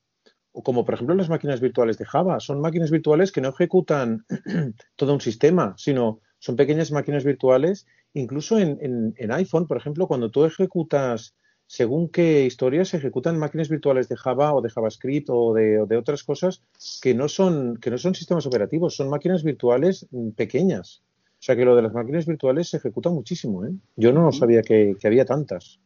[0.63, 2.41] como por ejemplo las máquinas virtuales de Java.
[2.41, 4.25] Son máquinas virtuales que no ejecutan
[4.97, 7.87] todo un sistema, sino son pequeñas máquinas virtuales.
[8.13, 11.35] Incluso en, iPhone, por ejemplo, cuando tú ejecutas
[11.67, 15.87] según qué historias se ejecutan máquinas virtuales de Java o de JavaScript o de, o
[15.87, 16.63] de, otras cosas
[17.01, 21.03] que no son que no son sistemas operativos, son máquinas virtuales mm, pequeñas.
[21.45, 23.71] O sea que lo de las máquinas virtuales se ejecuta muchísimo, ¿eh?
[23.97, 25.79] Yo no sabía que, había tantas.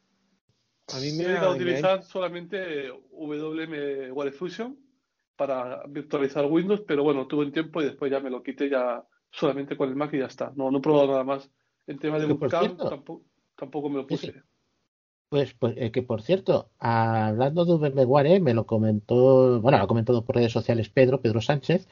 [0.94, 4.76] A mí me he a utilizar solamente WM Wallet Fusion
[5.36, 9.04] para virtualizar Windows, pero bueno, tuve un tiempo y después ya me lo quité ya
[9.30, 10.52] solamente con el Mac y ya está.
[10.56, 11.50] No, no he probado nada más.
[11.86, 14.42] En tema de buscar tampoco, me lo puse.
[15.28, 19.88] Pues, pues eh, que por cierto, hablando de VMware, me lo comentó, bueno, lo ha
[19.88, 21.86] comentado por redes sociales Pedro, Pedro Sánchez,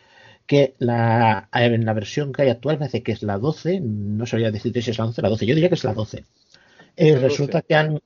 [0.47, 4.24] que la, en la versión que hay actual me hace que es la 12, no
[4.24, 6.24] sabría decirte si es la 11 o la 12, yo diría que es la 12.
[6.97, 8.01] Eh, resulta que han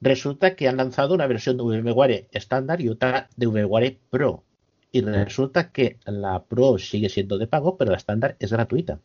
[0.00, 4.44] resulta que han lanzado una versión de VMware estándar y otra de VMware Pro.
[4.92, 9.00] Y resulta que la Pro sigue siendo de pago, pero la estándar es gratuita.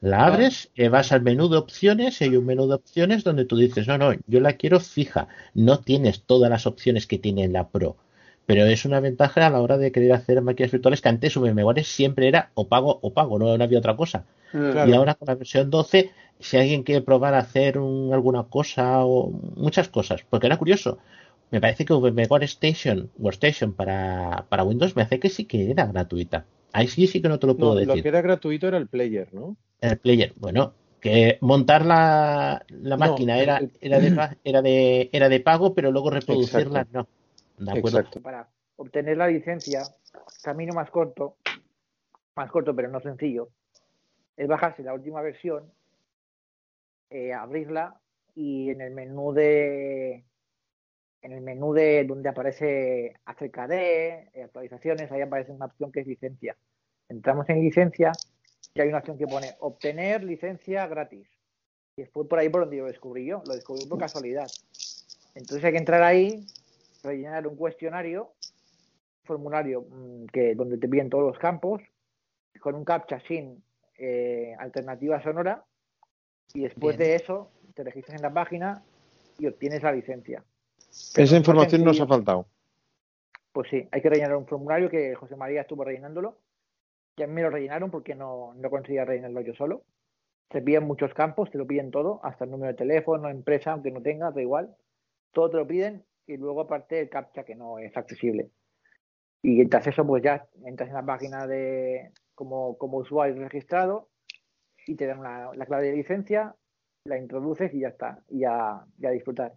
[0.00, 3.44] La abres, eh, vas al menú de opciones y hay un menú de opciones donde
[3.44, 5.28] tú dices, no, no, yo la quiero fija.
[5.54, 7.96] No tienes todas las opciones que tiene la Pro
[8.48, 11.84] pero es una ventaja a la hora de querer hacer máquinas virtuales que antes VMware
[11.84, 14.24] siempre era o pago o pago, no, había otra cosa.
[14.54, 14.88] Mm.
[14.88, 19.30] Y ahora con la versión 12, si alguien quiere probar a hacer alguna cosa o
[19.30, 20.96] muchas cosas, porque era curioso,
[21.50, 25.84] me parece que VMware Station, Workstation para, para Windows me hace que sí que era
[25.84, 26.46] gratuita.
[26.72, 27.96] Ahí sí sí que no te lo puedo decir.
[27.96, 29.58] Lo que era gratuito era el player, ¿no?
[29.82, 30.72] El player, bueno,
[31.02, 34.08] que montar la, la máquina era, era, de,
[34.42, 37.06] era, de, era de pago, pero luego reproducirla no.
[38.20, 39.82] Para obtener la licencia,
[40.42, 41.36] camino más corto,
[42.36, 43.48] más corto pero no sencillo,
[44.36, 45.70] es bajarse la última versión,
[47.10, 48.00] eh, abrirla
[48.34, 50.24] y en el menú de
[51.22, 56.06] en el menú de donde aparece ACKD, eh, actualizaciones, ahí aparece una opción que es
[56.06, 56.56] licencia.
[57.08, 58.12] Entramos en licencia
[58.74, 61.28] y hay una opción que pone obtener licencia gratis.
[61.96, 64.46] Y fue por ahí por donde yo lo descubrí yo, lo descubrí por casualidad.
[65.34, 66.46] Entonces hay que entrar ahí,
[67.08, 68.32] rellenar un cuestionario,
[69.24, 71.82] formulario mm, que donde te piden todos los campos,
[72.60, 73.62] con un captcha sin
[73.98, 75.64] eh, alternativa sonora,
[76.54, 78.82] y después de eso te registras en la página
[79.38, 80.42] y obtienes la licencia.
[81.16, 82.46] Esa información nos ha faltado.
[83.52, 86.38] Pues sí, hay que rellenar un formulario que José María estuvo rellenándolo.
[87.16, 89.82] Ya me lo rellenaron porque no, no conseguía rellenarlo yo solo.
[90.48, 93.90] Te piden muchos campos, te lo piden todo, hasta el número de teléfono, empresa, aunque
[93.90, 94.74] no tengas, da igual
[95.32, 98.50] todo te lo piden y luego aparte el captcha que no es accesible.
[99.42, 104.08] Y tras eso, pues ya entras en la página de como, como usuario registrado
[104.86, 106.54] y te dan la clave de licencia,
[107.04, 109.54] la introduces y ya está, y ya disfrutar.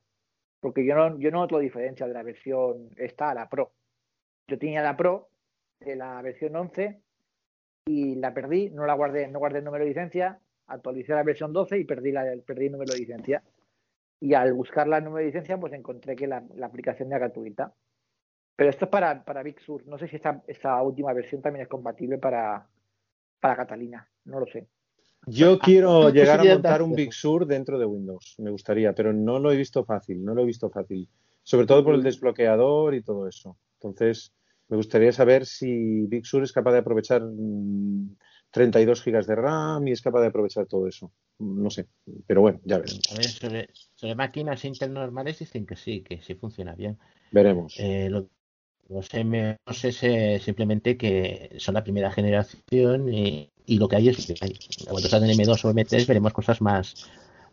[0.61, 3.74] Porque yo no, yo no noto diferencia de la versión esta a la Pro.
[4.47, 5.30] Yo tenía la Pro
[5.80, 7.01] de la versión 11
[7.86, 11.51] y la perdí, no la guardé, no guardé el número de licencia, actualicé la versión
[11.51, 13.43] 12 y perdí, la, perdí el número de licencia.
[14.22, 17.74] Y al buscar la número de licencia, pues encontré que la, aplicación era gratuita.
[18.55, 19.86] Pero esto es para, para Big Sur.
[19.88, 22.65] No sé si esta, esta última versión también es compatible para,
[23.39, 24.07] para Catalina.
[24.26, 24.67] No lo sé.
[25.28, 29.38] Yo quiero llegar a montar un Big Sur dentro de Windows, me gustaría, pero no
[29.39, 31.07] lo he visto fácil, no lo he visto fácil.
[31.43, 33.57] Sobre todo por el desbloqueador y todo eso.
[33.80, 34.34] Entonces,
[34.67, 37.22] me gustaría saber si Big Sur es capaz de aprovechar
[38.51, 41.11] 32 mm, gigas de RAM y es capaz de aprovechar todo eso.
[41.39, 41.87] No sé,
[42.27, 43.01] pero bueno, ya veremos.
[43.95, 46.97] sobre, máquinas Intel normales dicen que sí, que sí funciona bien.
[47.31, 47.75] Veremos.
[47.79, 54.09] Eh, los M2 es eh, simplemente que son la primera generación y, lo que hay
[54.09, 54.53] es que hay.
[54.85, 57.09] Cuando salgan M2 o M3 veremos cosas más,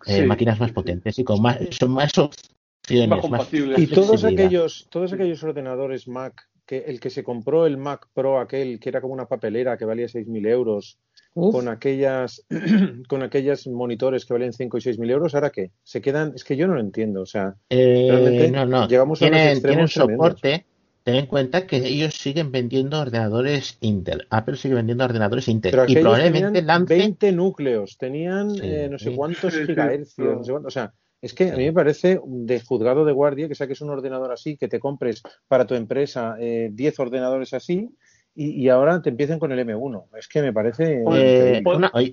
[0.06, 3.08] eh, máquinas más potentes y con más, son más opciones.
[3.30, 8.06] Más y todos aquellos, todos aquellos ordenadores Mac, que el que se compró el Mac
[8.12, 10.98] Pro aquel, que era como una papelera que valía 6.000 euros,
[11.34, 12.44] con aquellas
[13.08, 15.70] con aquellas monitores que valen 5 y 6 mil euros, ¿ahora qué?
[15.82, 16.32] ¿Se quedan?
[16.34, 18.88] Es que yo no lo entiendo, o sea, eh, no, no.
[18.88, 20.66] llegamos a tienen, soporte,
[21.04, 24.26] ten en cuenta que ellos siguen vendiendo ordenadores Intel.
[24.30, 25.74] Apple sigue vendiendo ordenadores Intel.
[25.86, 26.96] y probablemente lance...
[26.96, 31.72] 20 núcleos, tenían eh, no sé cuántos gigahercios, o sea, es que a mí me
[31.72, 35.74] parece de juzgado de guardia que saques un ordenador así, que te compres para tu
[35.74, 37.90] empresa 10 eh, ordenadores así
[38.34, 40.16] y, ahora te empiecen con el M1.
[40.16, 41.02] Es que me parece.
[41.12, 41.62] Eh,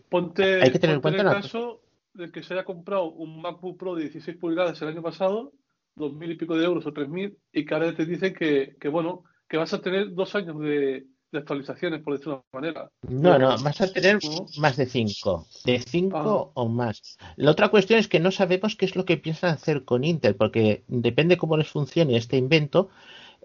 [0.10, 1.82] ponte, hay que tener en cuenta el caso
[2.16, 5.54] de que se haya comprado un MacBook Pro de 16 pulgadas el año pasado
[5.96, 8.76] dos mil y pico de euros o tres mil y que ahora te dicen que,
[8.80, 11.06] que bueno, que vas a tener dos años de,
[11.38, 12.92] actualizaciones, por decirlo de una manera.
[13.08, 14.20] No, no, vas a tener
[14.58, 16.62] más de cinco, de cinco ah.
[16.62, 17.18] o más.
[17.36, 20.36] La otra cuestión es que no sabemos qué es lo que piensan hacer con Intel,
[20.36, 22.90] porque depende cómo les funcione este invento,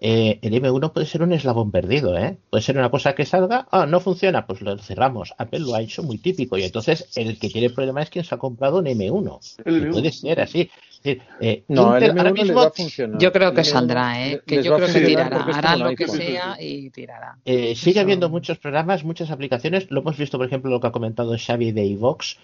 [0.03, 2.35] eh, el M1 puede ser un eslabón perdido, ¿eh?
[2.49, 5.35] Puede ser una cosa que salga, ah, no funciona, pues lo cerramos.
[5.37, 8.25] Apple lo ha hecho muy típico y entonces el que tiene el problema es quien
[8.25, 9.91] se ha comprado un M1.
[9.91, 10.71] Puede ser así.
[11.03, 13.19] Eh, no, el M1 va a funcionar.
[13.19, 14.41] Yo creo que saldrá, ¿eh?
[14.45, 15.37] Que yo creo que tirará.
[15.37, 17.37] Hará lo que sea y tirará.
[17.45, 19.89] Eh, sigue habiendo muchos programas, muchas aplicaciones.
[19.89, 22.37] Lo hemos visto, por ejemplo, lo que ha comentado Xavi de iVox.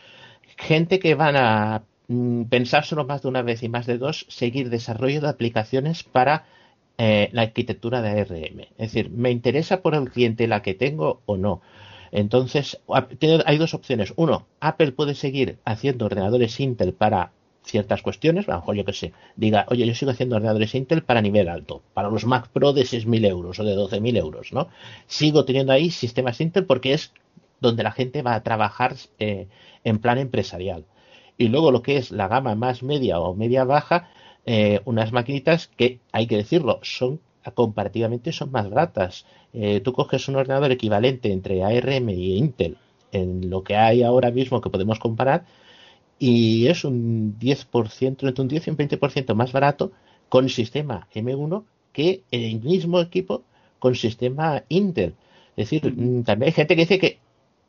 [0.58, 4.70] Gente que van a mm, pensárselo más de una vez y más de dos, seguir
[4.70, 6.45] desarrollo de aplicaciones para
[6.97, 8.62] eh, la arquitectura de ARM.
[8.78, 11.62] Es decir, ¿me interesa por el cliente la que tengo o no?
[12.12, 12.80] Entonces,
[13.45, 14.14] hay dos opciones.
[14.16, 17.32] Uno, Apple puede seguir haciendo ordenadores Intel para
[17.68, 21.03] ciertas cuestiones, a lo mejor yo que sé, diga, oye, yo sigo haciendo ordenadores Intel
[21.03, 24.70] para nivel alto, para los Mac Pro de 6.000 euros o de 12.000 euros, ¿no?
[25.05, 27.11] Sigo teniendo ahí sistemas Intel porque es
[27.59, 29.47] donde la gente va a trabajar eh,
[29.84, 30.86] en plan empresarial.
[31.38, 34.09] Y luego lo que es la gama más media o media baja,
[34.45, 37.20] eh, unas maquinitas que, hay que decirlo, son
[37.53, 39.26] comparativamente son más baratas.
[39.53, 42.78] Eh, tú coges un ordenador equivalente entre ARM y Intel
[43.11, 45.45] en lo que hay ahora mismo que podemos comparar
[46.20, 49.91] y es un 10%, entre un 10 y un 20% más barato
[50.30, 51.63] con sistema M1
[51.93, 53.43] que el mismo equipo
[53.80, 55.15] con sistema Intel.
[55.55, 57.20] Es decir, mm, también hay gente que dice que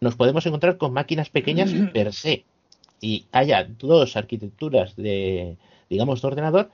[0.01, 2.44] nos podemos encontrar con máquinas pequeñas per se
[3.01, 5.57] y haya dos arquitecturas de,
[5.88, 6.70] digamos, de ordenador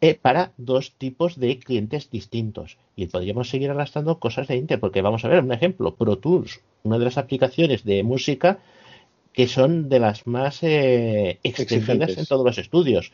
[0.00, 2.78] eh, para dos tipos de clientes distintos.
[2.96, 6.60] Y podríamos seguir arrastrando cosas de Intel, porque vamos a ver un ejemplo, Pro Tools,
[6.84, 8.60] una de las aplicaciones de música
[9.32, 13.12] que son de las más eh, extendidas en todos los estudios.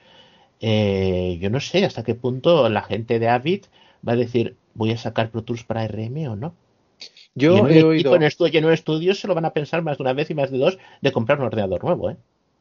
[0.60, 3.64] Eh, yo no sé hasta qué punto la gente de Avid
[4.06, 6.54] va a decir, voy a sacar Pro Tools para RM o no.
[7.34, 8.14] Yo he oído.
[8.14, 10.50] En lleno de estudios se lo van a pensar más de una vez y más
[10.50, 12.16] de dos de comprar un ordenador nuevo, ¿eh?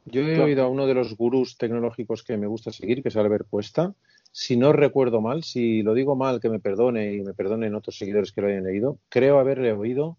[0.06, 3.16] Yo he oído a uno de los gurús tecnológicos que me gusta seguir, que es
[3.16, 3.94] Albert Puesta.
[4.32, 7.96] Si no recuerdo mal, si lo digo mal, que me perdone y me perdonen otros
[7.96, 10.18] seguidores que lo hayan leído, creo haberle oído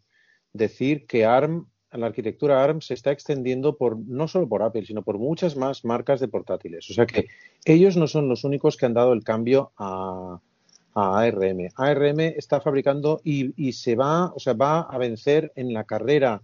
[0.53, 1.67] decir que ARM,
[1.97, 5.85] la arquitectura ARM se está extendiendo por no solo por Apple, sino por muchas más
[5.85, 6.89] marcas de portátiles.
[6.89, 7.27] O sea que
[7.65, 10.39] ellos no son los únicos que han dado el cambio a,
[10.93, 11.69] a ARM.
[11.75, 16.41] ARM está fabricando y, y se va, o sea, va a vencer en la carrera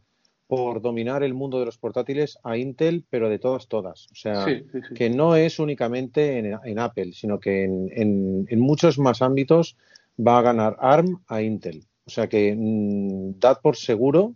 [0.51, 4.09] por dominar el mundo de los portátiles a Intel, pero de todas, todas.
[4.11, 4.45] O sea,
[4.93, 9.77] que no es únicamente en, Apple, sino que en, muchos más ámbitos
[10.19, 11.85] va a ganar ARM a Intel.
[12.05, 14.35] O sea que mm, dad por seguro,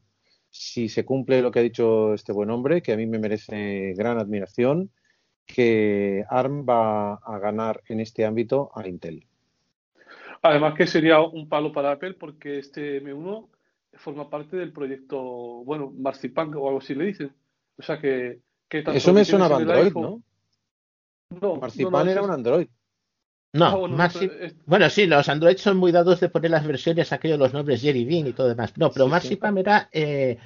[0.58, 3.94] si se cumple lo que ha dicho este buen hombre, que a mí me merece
[3.94, 4.90] gran admiración,
[5.46, 9.28] que ARM va a ganar en este ámbito a Intel.
[10.42, 13.50] Además que sería un palo para Apple porque este M1
[13.96, 15.20] forma parte del proyecto,
[15.66, 17.34] bueno, Marzipan o algo así le dicen.
[17.78, 18.40] O sea que...
[18.70, 20.24] Eso me suena a Android, ¿no?
[21.42, 22.68] No, Marzipan era un Android.
[23.56, 24.10] No, ah,
[24.66, 28.04] bueno, sí, los Android son muy dados de poner las versiones, aquellos los nombres Jerry
[28.04, 28.74] Bean y todo demás.
[28.76, 30.38] No, pero Marzipan era eh,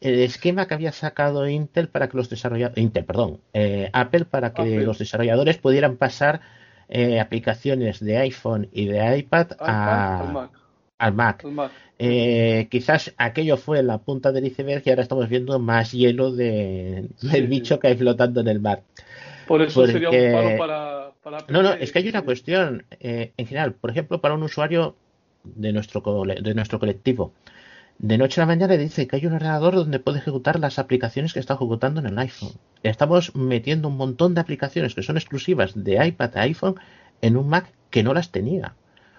[0.00, 4.54] el esquema que había sacado Intel para que los desarrolladores, Intel, perdón, eh, Apple para
[4.54, 6.40] que los desarrolladores pudieran pasar
[6.88, 11.44] eh, aplicaciones de iPhone y de iPad, al Mac.
[12.70, 17.48] quizás aquello fue la punta del iceberg y ahora estamos viendo más hielo de, del
[17.48, 18.84] bicho que hay flotando en el mar.
[19.48, 23.32] Por eso sería un palo para, para No, no, es que hay una cuestión eh,
[23.36, 23.74] en general.
[23.74, 24.94] Por ejemplo, para un usuario
[25.42, 27.32] de nuestro, de nuestro colectivo,
[27.98, 30.78] de noche a la mañana le dice que hay un ordenador donde puede ejecutar las
[30.78, 32.52] aplicaciones que está ejecutando en el iPhone.
[32.84, 36.76] Estamos metiendo un montón de aplicaciones que son exclusivas de iPad a iPhone
[37.22, 38.76] en un Mac que no las tenía.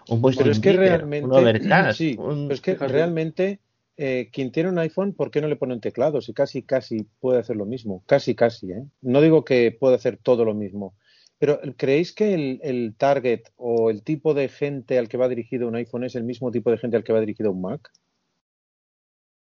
[0.08, 3.60] Un voice pero es que realmente, sí, pero es que realmente
[3.98, 6.22] eh, quien tiene un iPhone, ¿por qué no le pone un teclado?
[6.22, 8.04] Si casi, casi puede hacer lo mismo.
[8.06, 8.72] Casi, casi.
[8.72, 8.86] ¿eh?
[9.02, 10.96] No digo que pueda hacer todo lo mismo.
[11.40, 15.76] Pero ¿creéis que el, target o el tipo de gente al que va dirigido un
[15.76, 17.92] iPhone es el mismo tipo de gente al que va dirigido un Mac?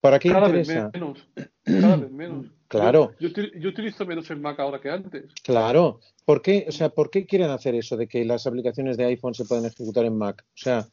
[0.02, 0.90] ¿Para qué cada interesa?
[0.90, 1.28] Vez menos.
[1.64, 2.46] Cada vez menos.
[2.68, 3.14] Claro.
[3.20, 3.30] Yo,
[3.70, 5.32] utilizo menos el Mac ahora que antes.
[5.44, 6.00] Claro.
[6.26, 9.36] ¿Por qué, o sea, ¿por qué quieren hacer eso de que las aplicaciones de iPhone
[9.36, 10.44] se pueden ejecutar en Mac?
[10.44, 10.88] O sea,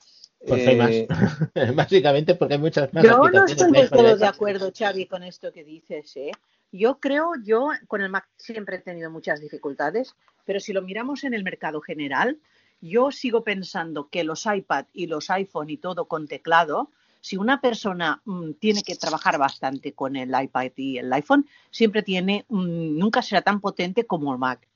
[0.47, 0.91] porque hay más.
[0.91, 1.09] Eh,
[1.75, 3.03] Básicamente porque hay muchas más.
[3.03, 6.15] Yo no estoy del todo de acuerdo, Xavi, con esto que dices.
[6.17, 6.31] ¿eh?
[6.73, 10.16] Yo creo, yo con el Mac siempre he tenido muchas dificultades,
[10.47, 12.39] pero si lo miramos en el mercado general,
[12.81, 17.61] yo sigo pensando que los iPad y los iPhone y todo con teclado, si una
[17.61, 22.99] persona mm, tiene que trabajar bastante con el iPad y el iPhone, siempre tiene, mm,
[22.99, 24.66] nunca será tan potente como el Mac.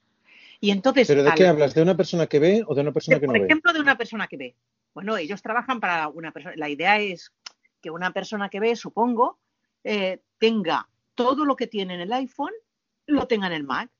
[0.60, 1.74] Y entonces, ¿Pero de qué hablas?
[1.74, 3.40] ¿De una persona que ve o de una persona que no ve?
[3.40, 4.54] Por ejemplo, de una persona que ve.
[4.94, 6.54] Bueno, ellos trabajan para una persona.
[6.56, 7.32] La idea es
[7.80, 9.38] que una persona que ve, supongo,
[9.84, 12.52] eh, tenga todo lo que tiene en el iPhone,
[13.06, 13.90] lo tenga en el Mac.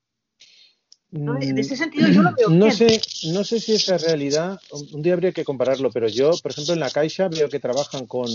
[1.10, 3.00] en ese sentido yo lo veo no sé
[3.32, 4.60] no sé si esa realidad
[4.92, 8.06] un día habría que compararlo pero yo por ejemplo en la Caixa veo que trabajan
[8.06, 8.28] con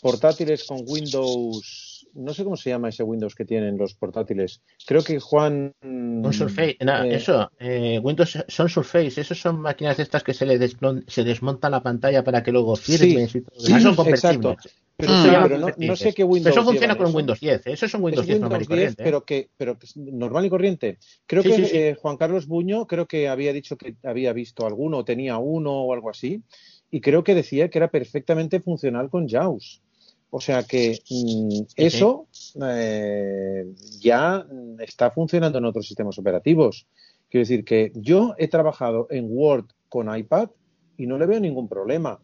[0.00, 4.62] portátiles con Windows no sé cómo se llama ese Windows que tienen los portátiles.
[4.86, 5.74] Creo que Juan.
[5.82, 10.58] Un Surface, eh, eso, eh, Windows son Surface, esos son máquinas estas que se le
[11.06, 13.80] se desmonta la pantalla para que luego firmes sí, y todo.
[13.80, 14.56] son convertibles.
[14.96, 16.54] Pero, no, sé qué Windows.
[16.54, 19.02] Pero eso funciona con un Windows 10, eso es un Windows, 10 normal y corriente.
[19.02, 19.04] ¿eh?
[19.04, 20.98] Pero que, pero normal y corriente.
[21.26, 25.38] Creo que Juan Carlos Buño, creo que había dicho que había visto alguno, o tenía
[25.38, 26.42] uno o algo así,
[26.90, 29.82] y creo que decía que era perfectamente funcional con JAWS.
[30.30, 32.26] O sea que mm, eso
[32.64, 33.66] eh,
[34.00, 34.44] ya
[34.80, 36.88] está funcionando en otros sistemas operativos.
[37.28, 40.50] Quiero decir que yo he trabajado en Word con iPad
[40.96, 42.20] y no le veo ningún problema.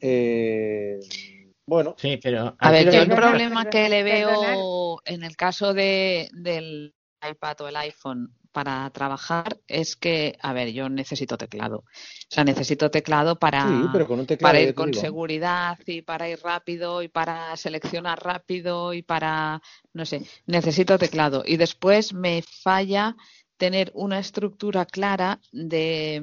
[0.00, 0.98] Eh,
[1.66, 1.94] bueno.
[1.98, 2.56] Sí, pero...
[2.58, 6.94] A ver, yo el problema que le veo en el caso de, del
[7.28, 11.78] iPad o el iPhone para trabajar es que, a ver, yo necesito teclado.
[11.78, 11.84] O
[12.28, 13.66] sea, necesito teclado para,
[14.40, 19.62] para ir con seguridad y para ir rápido y para seleccionar rápido y para,
[19.94, 21.42] no sé, necesito teclado.
[21.46, 23.16] Y después me falla
[23.56, 26.22] tener una estructura clara de,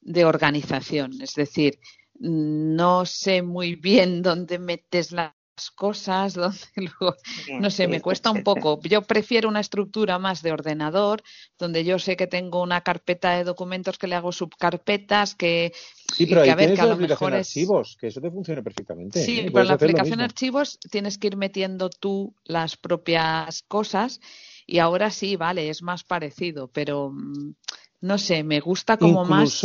[0.00, 1.20] de organización.
[1.20, 1.78] Es decir,
[2.22, 5.34] no sé muy bien dónde metes la
[5.70, 7.16] cosas, donde luego,
[7.60, 8.80] no sé, me cuesta un poco.
[8.88, 11.22] Yo prefiero una estructura más de ordenador,
[11.58, 15.72] donde yo sé que tengo una carpeta de documentos que le hago subcarpetas, que,
[16.14, 17.48] sí, pero a ver, que a lo mejor es...
[17.48, 19.24] archivos, que eso te funciona perfectamente.
[19.24, 24.20] Sí, pero la aplicación de archivos tienes que ir metiendo tú las propias cosas
[24.66, 27.54] y ahora sí, vale, es más parecido, pero mm,
[28.00, 29.62] no sé, me gusta como más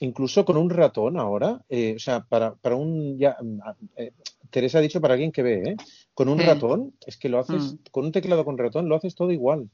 [0.00, 3.58] incluso con un ratón ahora, eh, o sea, para, para un ya, mm,
[3.96, 4.12] eh,
[4.50, 5.76] Teresa ha dicho para alguien que ve, ¿eh?
[6.14, 7.78] Con un ratón, es que lo haces, mm.
[7.90, 9.68] con un teclado con ratón, lo haces todo igual.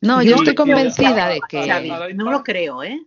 [0.00, 2.14] No, yo estoy convencida de que.
[2.14, 2.98] no lo creo, ¿eh?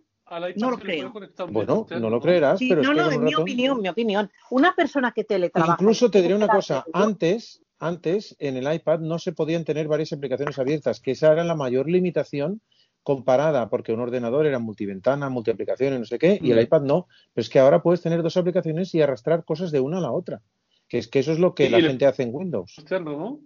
[0.56, 1.12] No lo creo.
[1.50, 4.30] Bueno, no lo creerás, pero no, es no, en mi opinión, mi opinión.
[4.50, 5.76] Una persona que teletrabaja.
[5.80, 10.12] Incluso te diré una cosa, antes, antes en el iPad no se podían tener varias
[10.12, 12.60] aplicaciones abiertas, que esa era la mayor limitación
[13.06, 17.06] comparada, porque un ordenador era multiventana, multiaplicaciones, no sé qué, y el iPad no.
[17.32, 20.10] Pero es que ahora puedes tener dos aplicaciones y arrastrar cosas de una a la
[20.10, 20.42] otra.
[20.88, 22.76] Que es que eso es lo que la gente hace en Windows.
[22.76, 23.40] Externo, ¿no?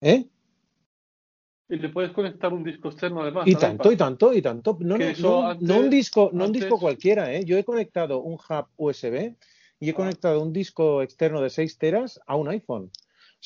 [0.00, 0.26] ¿Eh?
[1.68, 3.46] Y le puedes conectar un disco externo además.
[3.46, 4.76] Y tanto, y tanto, y tanto.
[4.80, 7.44] No, no, un disco, no un disco cualquiera, ¿eh?
[7.44, 9.36] Yo he conectado un hub USB
[9.78, 12.90] y he conectado un disco externo de 6 teras a un iPhone.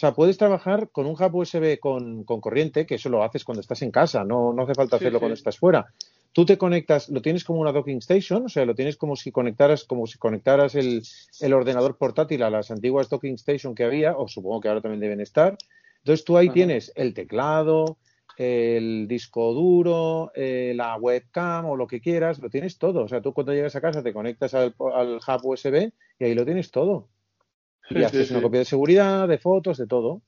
[0.00, 3.60] O sea, puedes trabajar con un hub USB con, corriente, que eso lo haces cuando
[3.60, 5.92] estás en casa, no, no hace falta hacerlo cuando estás fuera.
[6.32, 9.30] Tú te conectas, lo tienes como una docking station, o sea, lo tienes como si
[9.30, 11.02] conectaras, como si conectaras el,
[11.40, 15.00] el ordenador portátil a las antiguas docking station que había, o supongo que ahora también
[15.00, 15.58] deben estar.
[15.98, 17.98] Entonces tú ahí tienes el teclado,
[18.38, 23.04] el disco duro, eh, la webcam o lo que quieras, lo tienes todo.
[23.04, 26.46] O sea, tú cuando llegas a casa te conectas al, hub USB y ahí lo
[26.46, 27.10] tienes todo.
[27.90, 30.22] Y haces una copia de seguridad, de fotos, de todo.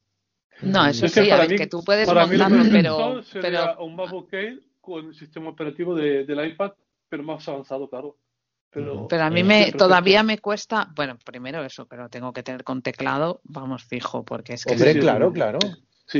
[0.62, 3.84] No, eso sí, a ver, que tú puedes montarlo, pero, pero...
[3.84, 4.30] un MacBook
[4.80, 6.72] con el sistema operativo de, del iPad,
[7.08, 8.16] pero más avanzado, claro.
[8.70, 12.64] Pero, pero a mí me todavía me cuesta, bueno, primero eso, pero tengo que tener
[12.64, 14.72] con teclado, vamos fijo, porque es que...
[14.72, 15.58] Hombre, claro, claro.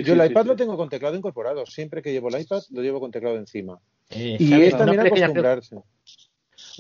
[0.00, 1.66] Yo el iPad lo tengo con teclado incorporado.
[1.66, 3.78] Siempre que llevo el iPad lo llevo con teclado encima.
[4.10, 5.76] Eh, y es también acostumbrarse.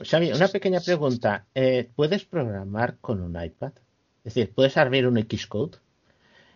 [0.02, 1.46] Xavi, una pequeña pregunta.
[1.54, 3.72] Eh, ¿Puedes programar con un iPad?
[4.24, 5.78] Es decir, ¿puedes abrir un Xcode?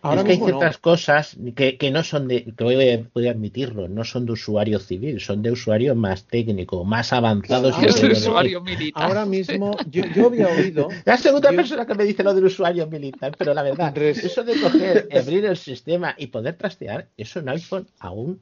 [0.03, 4.03] es que hay ciertas cosas que, que, no son de, que voy a, admitirlo, no
[4.03, 7.69] son de usuario civil, son de usuario más técnico, más avanzado.
[7.69, 9.03] usuario militar.
[9.03, 10.87] Ahora mismo, yo, yo, había oído.
[11.05, 14.59] La segunda persona que me dice lo del usuario militar, pero la verdad, eso de
[14.61, 18.41] coger, abrir el sistema y poder trastear, eso en iPhone aún.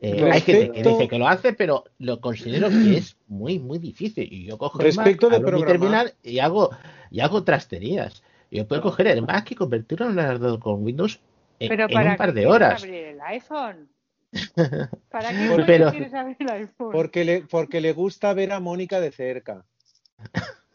[0.00, 3.78] Eh, hay gente que dice que lo hace, pero lo considero que es muy, muy
[3.78, 4.28] difícil.
[4.30, 6.70] Y yo cojo Respecto el Mac, mi terminal y hago,
[7.10, 8.22] y hago trasterías.
[8.50, 11.20] Yo puedo coger el Mac y convertirlo en un ordenador con Windows
[11.58, 12.82] en, un par de horas.
[12.82, 13.88] abrir el iPhone?
[15.10, 16.92] ¿Para qué Pero, quieres abrir el iPhone?
[16.92, 19.64] Porque le, porque le gusta ver a Mónica de cerca.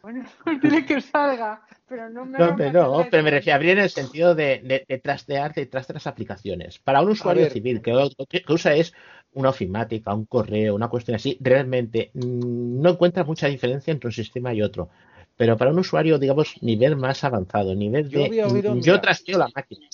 [0.01, 0.25] Bueno,
[0.61, 2.37] tiene que salga, pero no me.
[2.37, 5.87] No, pero, pero me refiero a abrir en el sentido de, de, de trastear detrás
[5.87, 6.79] de las aplicaciones.
[6.79, 7.91] Para un usuario civil que,
[8.29, 8.93] que, usa es
[9.33, 14.13] una ofimática, un correo, una cuestión así, realmente mm, no encuentra mucha diferencia entre un
[14.13, 14.89] sistema y otro
[15.39, 18.29] pero para un usuario, digamos, nivel más avanzado, nivel de...
[18.29, 19.87] Yo, yo trasteo la máquina.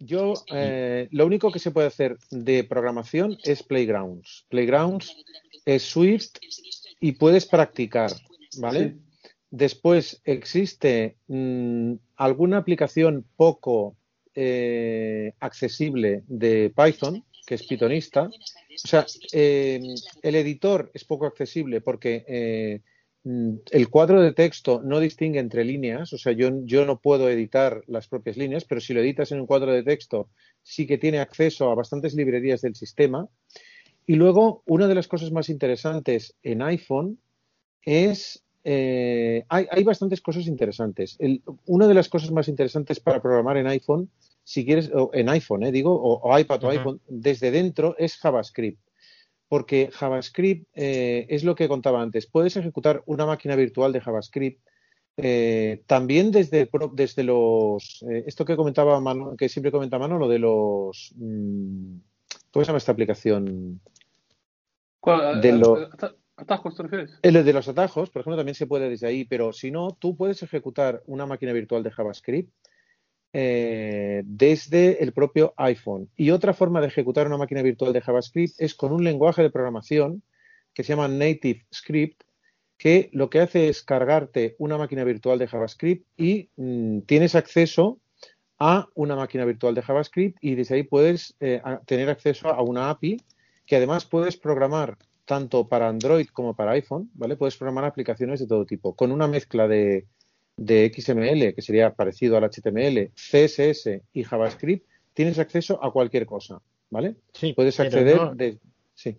[0.00, 4.46] Yo, eh, lo único que se puede hacer de programación es Playgrounds.
[4.48, 5.16] Playgrounds
[5.64, 6.38] es Swift
[6.98, 8.10] y puedes practicar,
[8.58, 8.96] ¿vale?
[9.48, 13.94] Después existe mm, alguna aplicación poco
[14.34, 18.22] eh, accesible de Python, que es Pythonista.
[18.22, 19.80] O sea, eh,
[20.20, 22.90] el editor es poco accesible porque Mm,
[23.24, 27.82] el cuadro de texto no distingue entre líneas, o sea, yo, yo, no puedo editar
[27.86, 30.28] las propias líneas, pero si lo editas en un cuadro de texto,
[30.62, 33.28] sí que tiene acceso a bastantes librerías del sistema.
[34.06, 37.18] Y luego, una de las cosas más interesantes en iPhone
[37.82, 38.42] es...
[38.62, 41.16] Eh, hay, hay, bastantes cosas interesantes.
[41.64, 44.10] una de las cosas más interesantes para programar en iPhone,
[44.44, 48.80] si quieres, o en iPhone, eh, digo, o, iPad o iPhone, desde dentro es JavaScript
[49.50, 52.28] porque JavaScript eh, es lo que contaba antes.
[52.28, 54.64] Puedes ejecutar una máquina virtual de JavaScript
[55.16, 58.04] eh, también desde, desde los.
[58.08, 59.02] Eh, esto que comentaba
[59.36, 61.12] que siempre comenta Mano, lo de los.
[61.16, 61.96] Mm,
[62.52, 63.80] ¿Cómo se llama esta aplicación?
[65.00, 65.40] ¿Cuál?
[65.40, 65.80] De los,
[66.36, 67.18] ¿Atajos te refieres?
[67.20, 70.16] El de los atajos, por ejemplo, también se puede desde ahí, pero si no, tú
[70.16, 72.52] puedes ejecutar una máquina virtual de JavaScript
[73.32, 76.10] eh, desde el propio iPhone.
[76.16, 79.50] Y otra forma de ejecutar una máquina virtual de JavaScript es con un lenguaje de
[79.50, 80.22] programación
[80.74, 82.22] que se llama Native Script,
[82.76, 88.00] que lo que hace es cargarte una máquina virtual de JavaScript y mm, tienes acceso
[88.58, 92.90] a una máquina virtual de JavaScript y desde ahí puedes eh, tener acceso a una
[92.90, 93.18] API
[93.66, 97.36] que además puedes programar tanto para Android como para iPhone, ¿vale?
[97.36, 100.06] Puedes programar aplicaciones de todo tipo, con una mezcla de,
[100.60, 106.60] de XML, que sería parecido al HTML, CSS y JavaScript, tienes acceso a cualquier cosa,
[106.90, 107.16] ¿vale?
[107.32, 108.58] Sí, puedes acceder de...
[108.94, 109.16] Sí.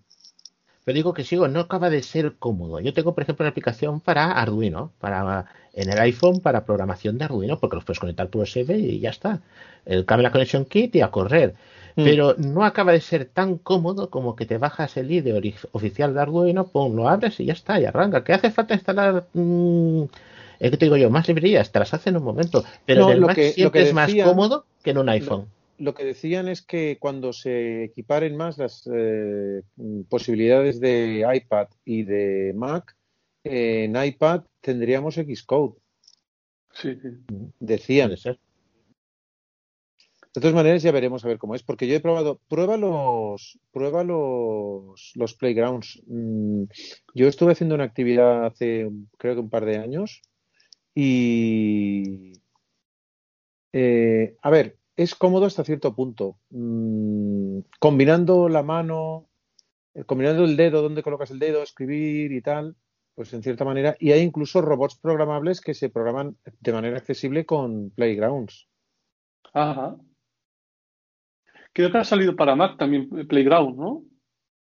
[0.85, 2.79] Pero digo que sigo, no acaba de ser cómodo.
[2.79, 7.25] Yo tengo, por ejemplo, una aplicación para Arduino, para en el iPhone para programación de
[7.25, 9.41] Arduino, porque los puedes conectar por USB y ya está.
[9.85, 11.55] El Camera Connection Kit y a correr.
[11.95, 12.03] Mm.
[12.03, 16.21] Pero no acaba de ser tan cómodo como que te bajas el IDE oficial de
[16.21, 18.23] Arduino, pum, lo abres y ya está, y arranca.
[18.23, 20.03] ¿Qué hace falta instalar mm,
[20.61, 23.21] es que te digo yo, más librerías te las hacen en un momento, pero el
[23.21, 25.47] Mac siempre es más cómodo que en un iPhone.
[25.79, 29.63] Lo, que decían es que cuando se equiparen más las eh,
[30.07, 32.95] posibilidades de iPad y de Mac,
[33.43, 35.79] en iPad tendríamos Xcode.
[36.73, 37.09] Sí, sí.
[37.59, 38.11] Decían.
[38.11, 38.37] De
[40.39, 44.03] todas maneras ya veremos a ver cómo es, porque yo he probado, prueba los, prueba
[44.03, 46.03] los, los playgrounds.
[46.05, 46.65] Mm,
[47.15, 50.21] yo estuve haciendo una actividad hace creo que un par de años
[50.93, 52.33] y,
[53.73, 56.37] eh, a ver, es cómodo hasta cierto punto.
[56.49, 59.29] Mm, combinando la mano,
[59.93, 62.75] eh, combinando el dedo, donde colocas el dedo, escribir y tal,
[63.15, 63.95] pues en cierta manera.
[63.99, 68.67] Y hay incluso robots programables que se programan de manera accesible con Playgrounds.
[69.53, 69.97] Ajá.
[71.73, 74.03] Creo que ha salido para Mac también Playground, ¿no?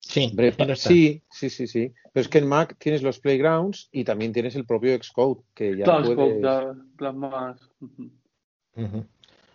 [0.08, 0.32] Sí,
[0.76, 1.92] sí, sí, sí, sí.
[2.12, 5.76] Pero es que en Mac tienes los playgrounds y también tienes el propio Xcode, que
[5.76, 7.14] ya claro, puedes...
[7.14, 7.60] más...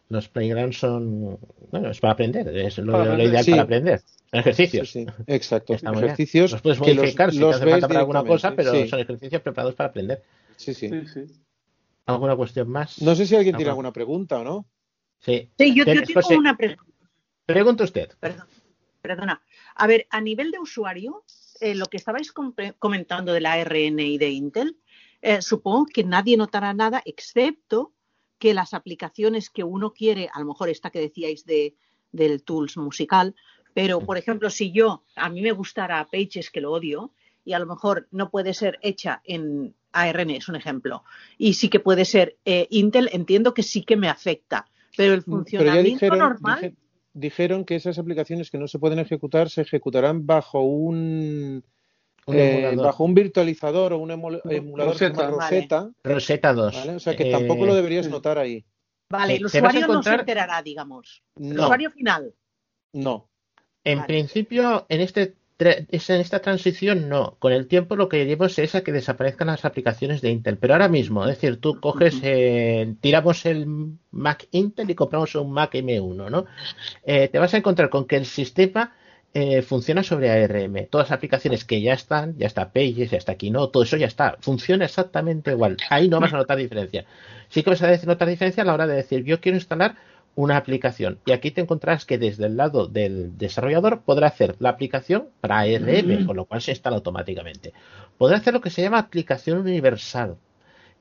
[0.10, 1.40] Los playgrounds son,
[1.72, 4.02] bueno, es para aprender, es lo, ideal para aprender.
[4.34, 4.92] Ejercicios.
[4.92, 5.74] Sí, exacto.
[5.74, 9.00] ejercicios los puedes modificar que los, si te hace falta para alguna cosa, pero son
[9.00, 10.22] ejercicios preparados para aprender.
[10.58, 10.92] Sí, sí.
[12.06, 13.02] ¿Alguna cuestión más?
[13.02, 14.66] No sé si alguien tiene alguna pregunta o no.
[15.20, 15.50] Sí.
[15.58, 16.84] Sí, yo, yo tengo una pregunta.
[17.46, 18.12] Pregunta usted.
[18.20, 18.48] Perdón,
[19.02, 19.42] perdona.
[19.76, 21.24] A ver, a nivel de usuario,
[21.60, 22.32] eh, lo que estabais
[22.80, 24.78] comentando de la ARN y de Intel,
[25.22, 27.94] eh, supongo que nadie notará nada excepto
[28.40, 31.76] que las aplicaciones que uno quiere, a lo mejor esta que decíais de,
[32.12, 33.36] del Tools musical,
[33.74, 37.14] pero por ejemplo, si yo, a mí me gustara Pages, que lo odio,
[37.46, 41.04] y a lo mejor no puede ser hecha en ARN, es un ejemplo,
[41.38, 44.66] y sí que puede ser eh, Intel, entiendo que sí que me afecta,
[44.98, 46.76] pero el funcionamiento normal
[47.14, 51.64] dijeron que esas aplicaciones que no se pueden ejecutar se ejecutarán bajo un,
[52.28, 55.30] eh, bajo un virtualizador o un emulador Rosetta.
[55.30, 55.92] Rosetta.
[56.04, 56.88] Rosetta 2.
[56.88, 58.66] O sea que tampoco lo deberías eh, notar ahí.
[59.10, 61.24] Vale, el usuario no se enterará, digamos.
[61.36, 62.34] El usuario final.
[62.94, 63.30] No.
[63.84, 67.36] En principio, en este en esta transición no.
[67.40, 70.58] Con el tiempo lo que queremos es a que desaparezcan las aplicaciones de Intel.
[70.58, 73.68] Pero ahora mismo, es decir, tú coges, eh, tiramos el
[74.12, 76.46] Mac Intel y compramos un Mac M1, ¿no?
[77.04, 78.94] Eh, te vas a encontrar con que el sistema
[79.34, 80.88] eh, funciona sobre ARM.
[80.90, 84.08] Todas las aplicaciones que ya están, ya está Pages, ya está Keynote, todo eso ya
[84.08, 84.38] está.
[84.42, 85.78] Funciona exactamente igual.
[85.90, 87.06] Ahí no vas a notar diferencia.
[87.50, 89.96] Sí que vas a notar diferencia a la hora de decir, yo quiero instalar
[90.36, 91.20] una aplicación.
[91.26, 95.60] Y aquí te encontrarás que desde el lado del desarrollador podrá hacer la aplicación para
[95.60, 97.74] ARM, con lo cual se instala automáticamente.
[98.18, 100.38] Podrá hacer lo que se llama aplicación universal,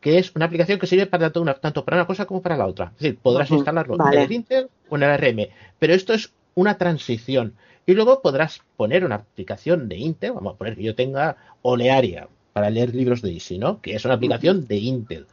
[0.00, 2.92] que es una aplicación que sirve para tanto, para una cosa como para la otra.
[2.96, 5.46] Es decir, podrás instalarlo en el Intel o en el ARM,
[5.78, 7.54] pero esto es una transición.
[7.86, 12.28] Y luego podrás poner una aplicación de Intel, vamos a poner que yo tenga Olearia
[12.52, 13.80] para leer libros de Easy, ¿no?
[13.80, 15.26] Que es una aplicación de Intel.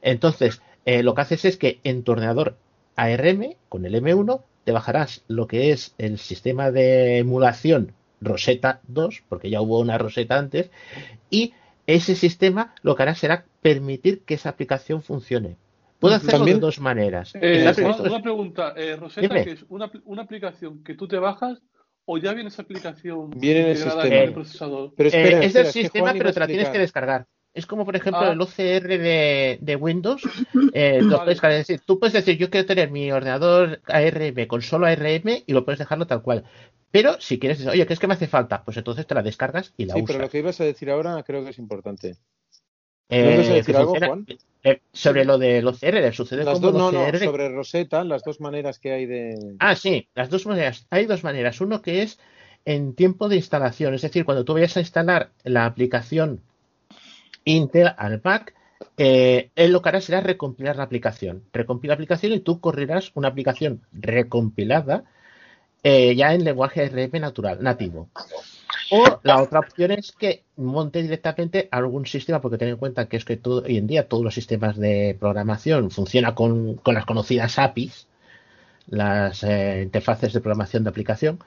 [0.00, 2.56] Entonces, eh, lo que haces es que en tu ordenador
[2.96, 9.24] ARM, con el M1, te bajarás lo que es el sistema de emulación Rosetta 2,
[9.28, 10.70] porque ya hubo una Rosetta antes,
[11.30, 11.54] y
[11.86, 15.56] ese sistema lo que hará será permitir que esa aplicación funcione.
[15.98, 17.32] Puedo hacerlo de dos maneras.
[17.40, 17.64] Eh,
[18.04, 21.62] una, pregunta, eh, Rosetta, es una, aplicación que tú te bajas
[22.04, 24.32] o ya viene esa aplicación viene en el, sistema.
[24.32, 24.92] procesador?
[24.96, 27.26] Pero eh, es del sistema, pero te la tienes que descargar.
[27.54, 28.32] Es como, por ejemplo, ah.
[28.32, 30.22] el OCR de, Windows.
[30.74, 35.52] Eh, decir, tú puedes decir, yo quiero tener mi ordenador ARM con solo ARM y
[35.52, 36.44] lo puedes dejarlo tal cual.
[36.90, 38.64] Pero si quieres decir, oye, ¿qué es que me hace falta?
[38.64, 40.00] Pues entonces te la descargas y la usas.
[40.00, 42.16] Sí, pero lo que ibas a decir ahora creo que es importante.
[43.10, 44.26] Eh, decir algo, Juan?
[44.64, 48.78] Eh, sobre lo del OCR, sucede las dos, no, no, sobre Rosetta, las dos maneras
[48.78, 49.56] que hay de...
[49.58, 50.86] Ah, sí, las dos maneras.
[50.88, 51.60] Hay dos maneras.
[51.60, 52.18] Uno que es
[52.64, 56.40] en tiempo de instalación, es decir, cuando tú vayas a instalar la aplicación
[57.44, 58.54] Intel al Mac,
[58.96, 61.44] eh, él lo que hará será recompilar la aplicación.
[61.52, 65.04] Recompila la aplicación y tú correrás una aplicación recompilada
[65.82, 68.08] eh, ya en lenguaje RM natural, nativo.
[68.90, 73.16] O la otra opción es que monte directamente algún sistema, porque ten en cuenta que
[73.16, 77.58] es que todo, hoy en día todos los sistemas de programación funcionan con, las conocidas
[77.58, 78.06] APIs,
[78.88, 81.38] las eh, interfaces de programación de aplicación,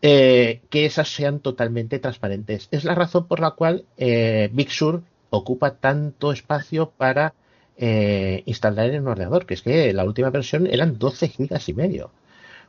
[0.00, 2.68] que esas sean totalmente transparentes.
[2.72, 5.02] Es la razón por la cual Big Sur
[5.32, 7.34] ocupa tanto espacio para
[7.78, 11.74] eh, instalar en un ordenador, que es que la última versión eran 12 gigas y
[11.74, 12.10] medio.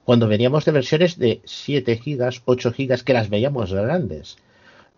[0.05, 4.37] Cuando veníamos de versiones de 7 gigas, 8 gigas, que las veíamos grandes.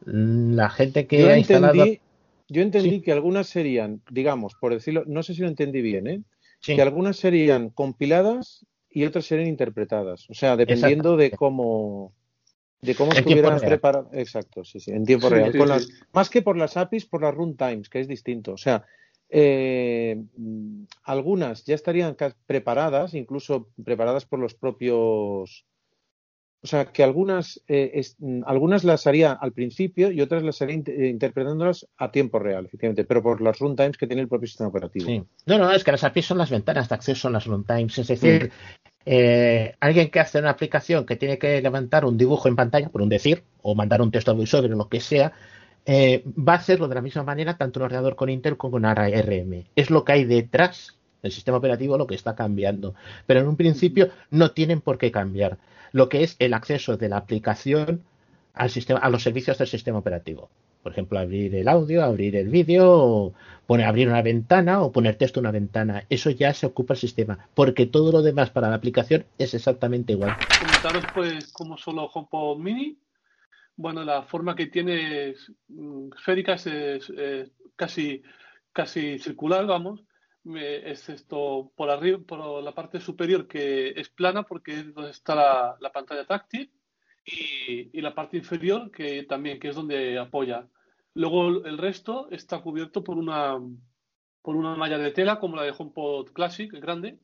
[0.05, 1.99] Mm, la gente que yo ha entendí,
[2.47, 6.21] Yo entendí que algunas serían, digamos, por decirlo, no sé si lo entendí bien, ¿eh?
[6.61, 10.29] que algunas serían compiladas y otras serían interpretadas.
[10.29, 12.13] O sea, dependiendo de cómo
[12.85, 14.13] de cómo estuvieran preparadas.
[14.13, 15.53] Exacto, sí, sí, en tiempo real.
[16.13, 18.53] Más que por las APIs, por las runtimes, que es distinto.
[18.53, 18.85] O sea,
[19.29, 20.23] eh,
[21.03, 25.65] algunas ya estarían preparadas, incluso preparadas por los propios.
[26.61, 28.01] O sea, que algunas, eh,
[28.45, 33.03] algunas las haría al principio y otras las haría eh, interpretándolas a tiempo real, efectivamente,
[33.03, 35.05] pero por las runtimes que tiene el propio sistema operativo.
[35.05, 35.23] Sí.
[35.45, 37.99] No, no, es que las APIs son las ventanas de acceso, son las runtimes.
[37.99, 38.94] Es decir, mm.
[39.05, 43.01] Eh, alguien que hace una aplicación que tiene que levantar un dibujo en pantalla, por
[43.01, 45.33] un decir, o mandar un texto a VoiceOver o lo que sea,
[45.85, 48.85] eh, va a hacerlo de la misma manera tanto un ordenador con Intel como con
[48.85, 49.65] ARM.
[49.75, 52.95] Es lo que hay detrás del sistema operativo lo que está cambiando.
[53.25, 55.57] Pero en un principio no tienen por qué cambiar.
[55.91, 58.03] Lo que es el acceso de la aplicación
[58.53, 60.49] al sistema, a los servicios del sistema operativo.
[60.85, 63.33] Por ejemplo, abrir el audio, abrir el vídeo,
[63.65, 66.05] poner, abrir una ventana o poner texto en una ventana.
[66.11, 70.13] Eso ya se ocupa el sistema, porque todo lo demás para la aplicación es exactamente
[70.13, 70.37] igual.
[70.59, 72.99] Comentaros pues cómo son los HomePod Mini.
[73.75, 78.21] Bueno, la forma que tiene es mm, es, casi,
[78.71, 80.03] casi circular, vamos.
[80.55, 85.75] Es esto por arriba, por la parte superior que es plana porque es donde está
[85.79, 86.69] la pantalla táctil
[87.25, 90.67] y, y, la parte inferior que también, que es donde apoya.
[91.15, 93.57] Luego el resto está cubierto por una,
[94.41, 97.17] por una malla de tela como la de HomePod Classic, grande.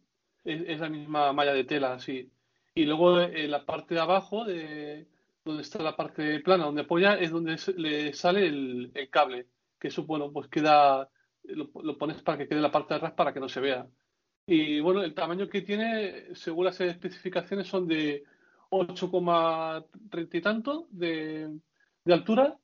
[0.43, 2.31] Es, la misma malla de tela, así.
[2.73, 5.07] Y luego en la parte de abajo, de,
[5.45, 9.47] donde está la parte plana, donde apoya, es donde le sale el, cable.
[9.77, 11.09] Que eso, bueno, pues queda,
[11.43, 13.87] lo, lo, pones para que quede la parte de atrás para que no se vea.
[14.47, 18.23] Y bueno, el tamaño que tiene, según las especificaciones, son de
[18.71, 21.49] 8,30 y tanto de,
[22.07, 22.57] altura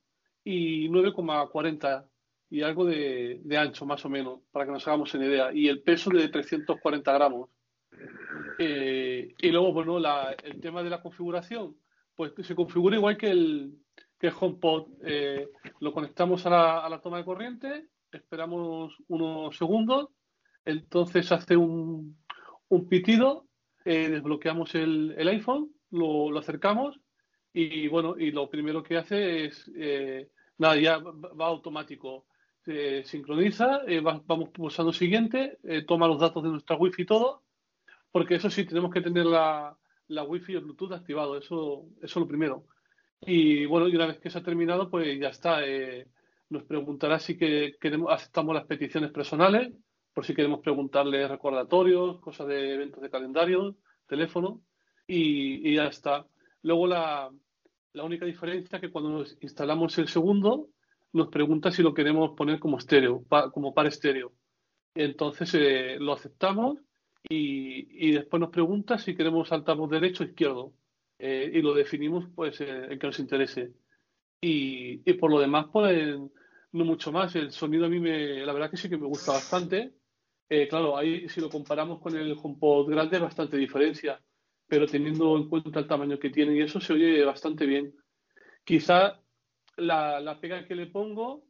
[0.43, 2.07] y 9,40
[2.49, 5.53] y algo de, ancho más o menos, para que nos hagamos una idea.
[5.53, 7.49] Y el peso de 340 gramos.
[8.57, 11.75] Eh, y luego, bueno, el tema de la configuración,
[12.15, 13.77] pues se configura igual que el,
[14.19, 14.87] que HomePod.
[15.03, 20.09] Eh, lo conectamos a la, a la, toma de corriente, esperamos unos segundos,
[20.65, 22.17] entonces hace un,
[22.69, 23.47] un pitido,
[23.85, 26.99] eh, desbloqueamos el, el iPhone, lo, acercamos
[27.53, 29.69] y bueno, y lo primero que hace es
[30.57, 32.25] nada, ya va automático.
[32.65, 37.43] Se sincroniza, eh, vamos pulsando siguiente, eh, toma los datos de nuestra wifi todo,
[38.11, 39.77] porque eso sí, tenemos que tener la,
[40.07, 42.65] la wifi y el Bluetooth activado, eso, eso es lo primero.
[43.21, 45.65] Y bueno, y una vez que se ha terminado, pues ya está.
[45.65, 46.07] Eh,
[46.49, 49.73] nos preguntará si que queremos, aceptamos las peticiones personales,
[50.13, 53.77] por si queremos preguntarle recordatorios, cosas de eventos de calendario,
[54.07, 54.61] teléfono,
[55.07, 56.25] y, y ya está.
[56.61, 57.31] Luego la,
[57.97, 60.69] la única diferencia es que cuando nos instalamos el segundo,
[61.13, 64.33] nos pregunta si lo queremos poner como estéreo, como par estéreo.
[64.93, 66.77] Entonces eh, lo aceptamos
[67.27, 70.73] y, después nos pregunta si queremos altavoz derecho o izquierdo.
[71.19, 73.73] Eh, y lo definimos pues eh, el que nos interese.
[74.41, 76.19] Y, por lo demás, pues
[76.71, 77.35] no mucho más.
[77.35, 79.93] El sonido a mí me, la verdad que sí que me gusta bastante.
[80.69, 84.21] claro, ahí si lo comparamos con el HomePod grande, bastante diferencia
[84.67, 87.95] pero teniendo en cuenta el tamaño que tiene y eso se oye bastante bien.
[88.63, 89.21] Quizá
[89.77, 91.47] la, la pega que le pongo,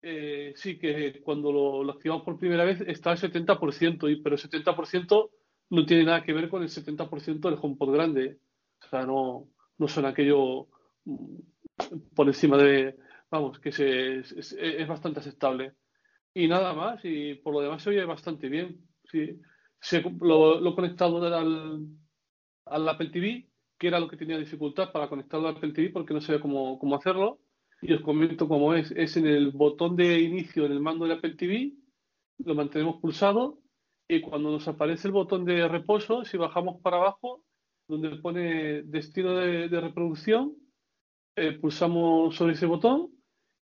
[0.00, 4.42] eh, sí que cuando lo, activamos por primera vez está al 70%, y, pero el
[4.42, 5.30] 70%
[5.70, 8.38] no tiene nada que ver con el 70% del HomePod grande.
[8.80, 10.68] O sea, no, no son aquello
[11.04, 11.36] mm,
[12.14, 12.96] por encima de,
[13.30, 15.74] vamos, que se, es, bastante aceptable.
[16.32, 18.80] Y nada más, y por lo demás se oye bastante bien.
[19.04, 19.40] Sí.
[19.80, 21.86] Se, lo, lo he conectado al,
[22.70, 26.14] al Apple TV, que era lo que tenía dificultad para conectarlo al Apple TV porque
[26.14, 27.40] no sabía cómo, cómo hacerlo.
[27.80, 28.90] Y os comento cómo es.
[28.92, 31.74] Es en el botón de inicio en el mando del Apple TV,
[32.38, 33.58] lo mantenemos pulsado
[34.08, 37.44] y cuando nos aparece el botón de reposo, si bajamos para abajo,
[37.86, 40.54] donde pone destino de, reproducción,
[41.36, 43.10] eh, pulsamos sobre ese botón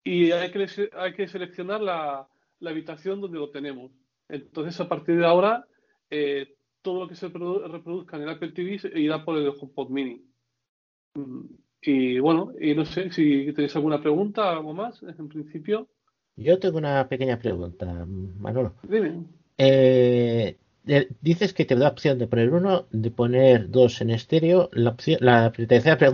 [0.03, 2.29] y hay que, hay que seleccionar la,
[2.61, 3.91] la habitación donde lo tenemos.
[4.29, 5.67] Entonces, a partir de ahora,
[6.11, 10.23] eh, todo lo que se reproduzca en el Apple TV irá por el HomePod Mini.
[11.15, 11.47] Mm,
[11.81, 15.89] y bueno, y no sé si tenéis alguna pregunta, algo más, en principio.
[16.37, 18.75] Yo tengo una pequeña pregunta, Manolo.
[18.83, 19.25] Dime.
[19.57, 20.59] Eh,
[21.21, 24.69] dices que te da opción de poner uno, de poner dos en estéreo.
[24.73, 25.53] La, la,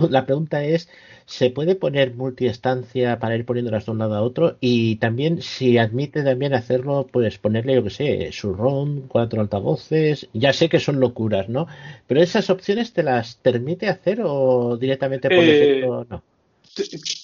[0.09, 0.89] la pregunta es,
[1.25, 4.57] ¿se puede poner multiestancia para ir poniéndolas de un lado a otro?
[4.61, 10.29] Y también, si admite también hacerlo, pues ponerle, yo que sé, su ROM, cuatro altavoces.
[10.33, 11.67] Ya sé que son locuras, ¿no?
[12.07, 16.23] Pero esas opciones te las permite hacer o directamente por eh, no.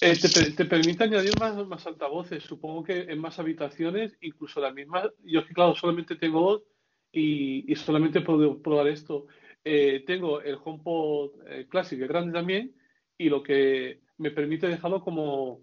[0.02, 4.74] Eh, te, te, permite añadir más, más altavoces, supongo que en más habitaciones, incluso las
[4.74, 5.06] mismas.
[5.24, 6.62] Yo, claro, solamente tengo dos
[7.12, 9.26] y, solamente puedo probar esto.
[9.64, 12.74] Eh, tengo el HomePod eh, Classic, grande también,
[13.16, 15.60] y lo que me permite dejarlo como,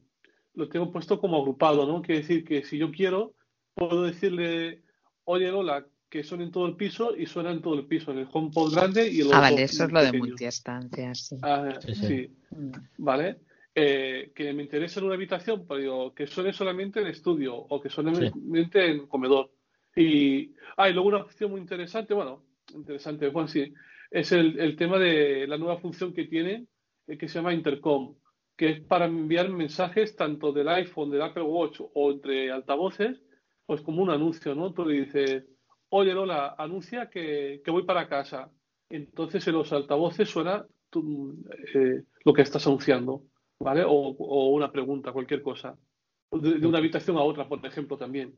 [0.53, 2.01] lo tengo puesto como agrupado, ¿no?
[2.01, 3.34] Quiere decir que si yo quiero,
[3.73, 4.81] puedo decirle,
[5.26, 8.19] oye Lola, que son en todo el piso y suena en todo el piso, en
[8.19, 11.38] el HomePod grande y el Ah, vale, eso es lo de multiestancia, sí.
[11.41, 12.72] Ah, sí, mm.
[12.97, 13.39] vale.
[13.77, 17.81] Eh, que me interesa en una habitación, pero digo, que suene solamente en estudio o
[17.81, 19.51] que suene solamente en comedor.
[19.95, 22.43] Y, ah, luego una opción muy interesante, bueno,
[22.73, 23.73] interesante, Juan, sí,
[24.11, 26.67] es el, el tema de la nueva función que tiene,
[27.07, 28.15] eh, que se llama Intercom,
[28.57, 33.22] que es para enviar mensajes tanto del iPhone, del Apple Watch o entre altavoces,
[33.65, 34.73] pues como un anuncio, ¿no?
[34.73, 35.45] Tú le dices,
[35.89, 38.51] oye Lola, anuncia que, que voy para casa.
[38.89, 40.65] Entonces en los altavoces suena
[40.95, 43.23] eh, lo que estás anunciando,
[43.59, 43.84] ¿vale?
[43.84, 45.77] O, o, una pregunta, cualquier cosa.
[46.31, 48.35] de, una habitación a otra, por ejemplo, también.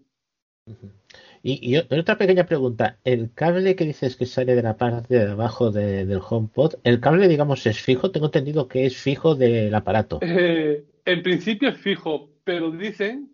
[1.50, 5.72] Y, otra pequeña pregunta, el cable que dices que sale de la parte de abajo
[5.72, 8.12] del HomePod, ¿el cable, digamos, es fijo?
[8.12, 10.20] Tengo entendido que es fijo del aparato.
[10.22, 13.32] Eh, en principio es fijo, pero dicen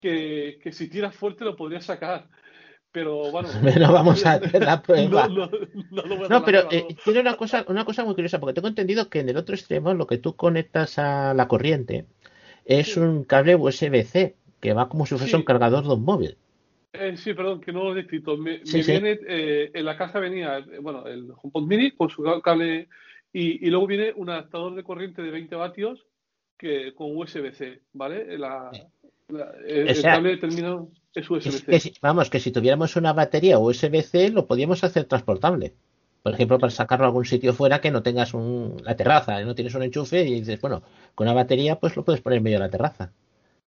[0.00, 2.28] que, que si tiras fuerte lo podrías sacar
[2.92, 3.48] pero bueno.
[3.80, 5.28] No vamos a hacer la prueba.
[5.28, 9.28] no, pero eh, tiene una cosa, una cosa muy curiosa, porque tengo entendido que en
[9.28, 12.06] el otro extremo lo que tú conectas a la corriente
[12.64, 16.38] es un cable USB-C, que va como si fuese un cargador de un móvil.
[17.00, 18.36] Eh, sí, perdón, que no lo he escrito.
[18.36, 22.88] Me, viene, eh, en la caja venía, bueno, el HomePod Mini con su cable
[23.32, 26.06] y, y, luego viene un adaptador de corriente de 20 vatios
[26.56, 28.38] que con USB-C, ¿vale?
[28.38, 28.70] La,
[29.66, 31.94] el, cable terminado es USB-C.
[32.00, 35.74] vamos, que si tuviéramos una batería USB-C lo podíamos hacer transportable.
[36.22, 39.54] Por ejemplo, para sacarlo a algún sitio fuera que no tengas un, la terraza, no
[39.54, 40.82] tienes un enchufe y dices, bueno,
[41.14, 43.12] con una batería pues lo puedes poner en medio de la terraza.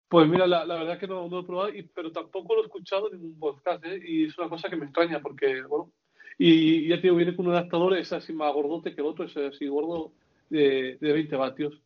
[0.09, 3.21] Pues mira, la, verdad que no, lo he probado, pero tampoco lo he escuchado en
[3.21, 4.01] ningún podcast, ¿eh?
[4.07, 5.91] y es una cosa que me extraña, porque, bueno,
[6.39, 9.25] y, ya te digo, viene con un adaptador, es así más gordote que el otro,
[9.25, 10.13] es así gordo
[10.51, 11.81] de, de 20 vatios.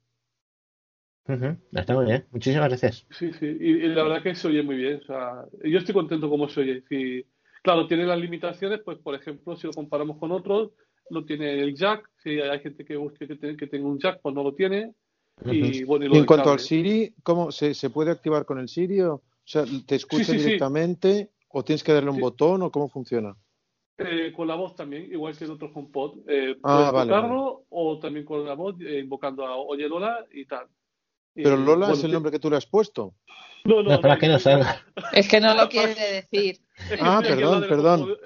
[1.73, 3.07] Está muy bien, muchísimas gracias.
[3.11, 5.01] Sí, sí, y, la verdad que se oye muy bien.
[5.03, 6.83] O sea, yo estoy contento como se oye.
[6.89, 7.23] Si,
[7.63, 10.71] claro, tiene las limitaciones, pues por ejemplo, si lo comparamos con otros,
[11.11, 12.09] no tiene el jack.
[12.23, 14.95] Si hay gente que busque que, que tenga un jack, pues no lo tiene.
[15.45, 19.01] Y, bueno, en cuanto al Siri, ¿cómo se, se, puede activar con el Siri?
[19.03, 23.37] O, sea, ¿te escucha directamente o tienes que darle un botón o cómo funciona?
[23.99, 26.19] Eh, con la voz también, igual que en otros HomePod.
[26.29, 27.33] Eh, ah, puedes vale,
[27.69, 30.67] o también con la voz, eh, invocando a Oye Lola y tal.
[31.35, 33.15] Pero Lola es el nombre que tú le has puesto.
[33.65, 34.85] No, no, para que no salga.
[35.13, 36.61] Es que no lo quiere decir.
[37.01, 38.17] Ah, perdón, perdón.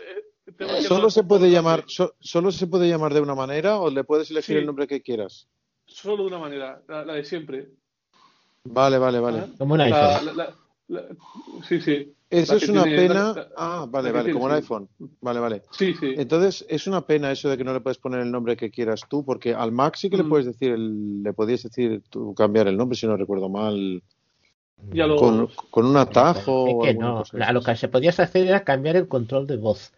[0.58, 4.30] Eh, solo se puede llamar, solo se puede llamar de una manera o le puedes
[4.30, 5.48] elegir el nombre que quieras.
[5.86, 7.68] Solo de una manera, la, de siempre.
[8.64, 9.40] Vale, vale, vale.
[9.40, 9.48] ¿Ah?
[9.58, 10.36] Como un iPhone.
[11.68, 12.14] sí, sí.
[12.32, 13.34] Eso es una pena.
[13.58, 14.88] ah, vale, vale, como un iPhone.
[15.20, 15.62] Vale, vale.
[15.72, 16.14] Sí, sí.
[16.16, 19.02] Entonces, es una pena eso de que no le puedes poner el nombre que quieras
[19.06, 20.28] tú, porque al Mac sí que le mm.
[20.30, 24.02] puedes decir, le podías decir tú cambiar el nombre, si no recuerdo mal.
[25.70, 26.80] con, un atajo.
[26.82, 27.22] que no.
[27.32, 29.92] lo que se podías hacer era cambiar el control de voz.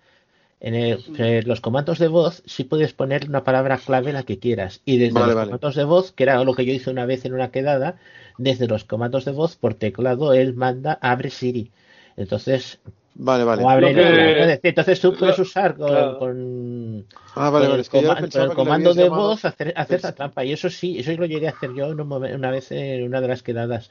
[0.67, 1.47] En mm.
[1.47, 4.81] los comandos de voz sí puedes poner una palabra clave la que quieras.
[4.87, 7.35] Y desde los comandos de voz, que era lo que yo hice una vez en
[7.35, 7.97] una quedada,
[8.39, 11.71] desde los comandos de voz por teclado él manda abre Siri.
[12.17, 12.81] Entonces,
[13.17, 14.61] Vale, vale.
[14.63, 17.85] entonces tú puedes usar con, ah, vale, vale.
[17.85, 20.45] el, comando de voz hacer, hacer la trampa.
[20.45, 23.43] Y eso sí, eso lo llegué a hacer yo una vez en una de las
[23.43, 23.91] quedadas.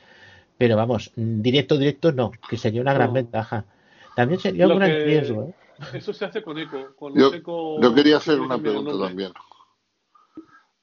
[0.57, 3.63] Pero vamos, directo, directo no, que sería una gran ventaja.
[4.15, 5.43] También sería un gran riesgo.
[5.43, 5.62] ¿eh?
[5.93, 6.95] Eso se hace con eco.
[6.95, 9.33] Con yo, eco yo quería hacer una pregunta también.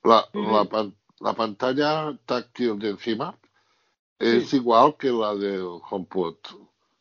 [0.02, 0.90] La, la,
[1.20, 3.36] la, pantalla táctil de encima
[4.18, 6.36] es igual que la del HomePod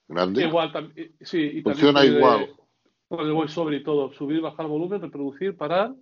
[0.07, 0.43] grande.
[0.43, 2.53] Igual, sí, y Funciona igual.
[3.07, 4.11] Con el voiceover y todo.
[4.13, 5.95] Subir, bajar volumen, reproducir, parar.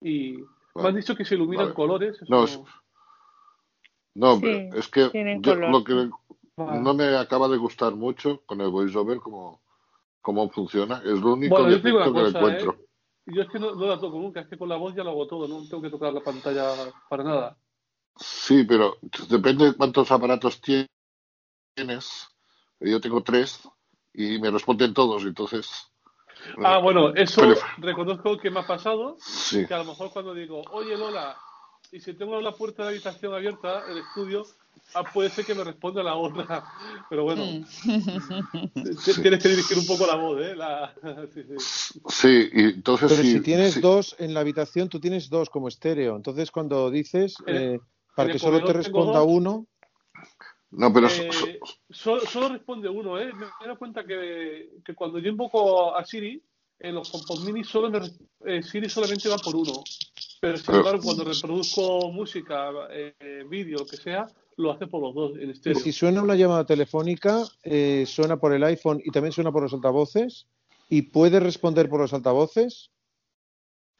[0.00, 0.38] Y
[0.74, 2.18] me han dicho que se iluminan colores.
[2.28, 2.60] No, es,
[4.14, 4.40] no
[4.74, 6.10] es que yo, lo que
[6.56, 9.60] no me acaba de gustar mucho con el voiceover como
[10.22, 11.02] cómo funciona.
[11.04, 12.72] Es lo único que encuentro.
[12.72, 12.86] ¿eh?
[13.26, 15.10] Yo es que no, no, la toco nunca, es que con la voz ya lo
[15.10, 16.72] hago todo, no tengo que tocar la pantalla
[17.08, 17.56] para nada.
[18.16, 18.96] Sí, pero
[19.28, 22.28] depende de cuántos aparatos tienes
[22.80, 23.68] yo tengo tres
[24.12, 25.90] y me responden todos, entonces.
[26.62, 27.42] Ah, bueno, eso
[27.78, 29.16] reconozco que me ha pasado.
[29.50, 31.36] Que a lo mejor cuando digo, oye Lola,
[31.92, 34.46] y si tengo la puerta de la habitación abierta, el estudio,
[34.94, 36.64] ah, puede ser que me responda la otra.
[37.10, 37.64] Pero bueno, mm.
[39.22, 40.54] tienes que dirigir un poco la voz, ¿eh?
[42.08, 43.12] Sí, y entonces.
[43.12, 46.16] Pero si tienes dos en la habitación, tú tienes dos como estéreo.
[46.16, 47.78] Entonces, cuando dices, eh,
[48.16, 49.66] para que solo te responda uno.
[50.70, 51.60] No, pero eh,
[51.90, 53.30] solo, responde uno, ¿eh?
[53.34, 56.42] Me he dado cuenta que, que, cuando yo invoco a Siri,
[56.78, 58.00] en los HomePod Mini solo me,
[58.46, 59.84] eh, Siri solamente va por uno.
[60.42, 65.14] Pero sin embargo, cuando reproduzco música, eh, vídeo, lo que sea, lo hace por los
[65.14, 65.78] dos en estéreo.
[65.78, 69.72] Si suena una llamada telefónica, eh, suena por el iPhone y también suena por los
[69.72, 70.48] altavoces,
[70.88, 72.90] y puede responder por los altavoces.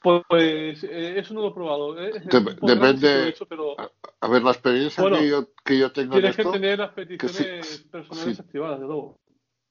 [0.00, 2.04] Pues eh, eso no lo he probado.
[2.04, 2.10] ¿eh?
[2.60, 3.36] depende.
[4.20, 6.14] a, ver, la experiencia que, yo, que yo tengo.
[6.14, 9.20] Tienes que tener las peticiones personales activadas, de luego.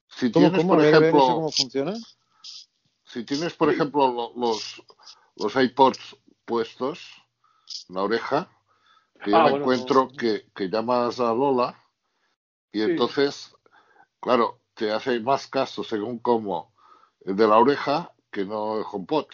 [0.08, 1.92] Si tienes, ¿Cómo, por ejemplo, cómo funciona?
[3.04, 4.82] Si tienes, por ejemplo, los,
[5.36, 7.00] los iPods puestos
[7.88, 8.50] en la oreja,
[9.22, 11.78] que yo ah, me encuentro Que, que, llamas a Lola
[12.72, 13.54] y entonces,
[14.20, 16.72] claro, te hace más caso según como
[17.20, 19.26] el de la oreja que no el HomePod.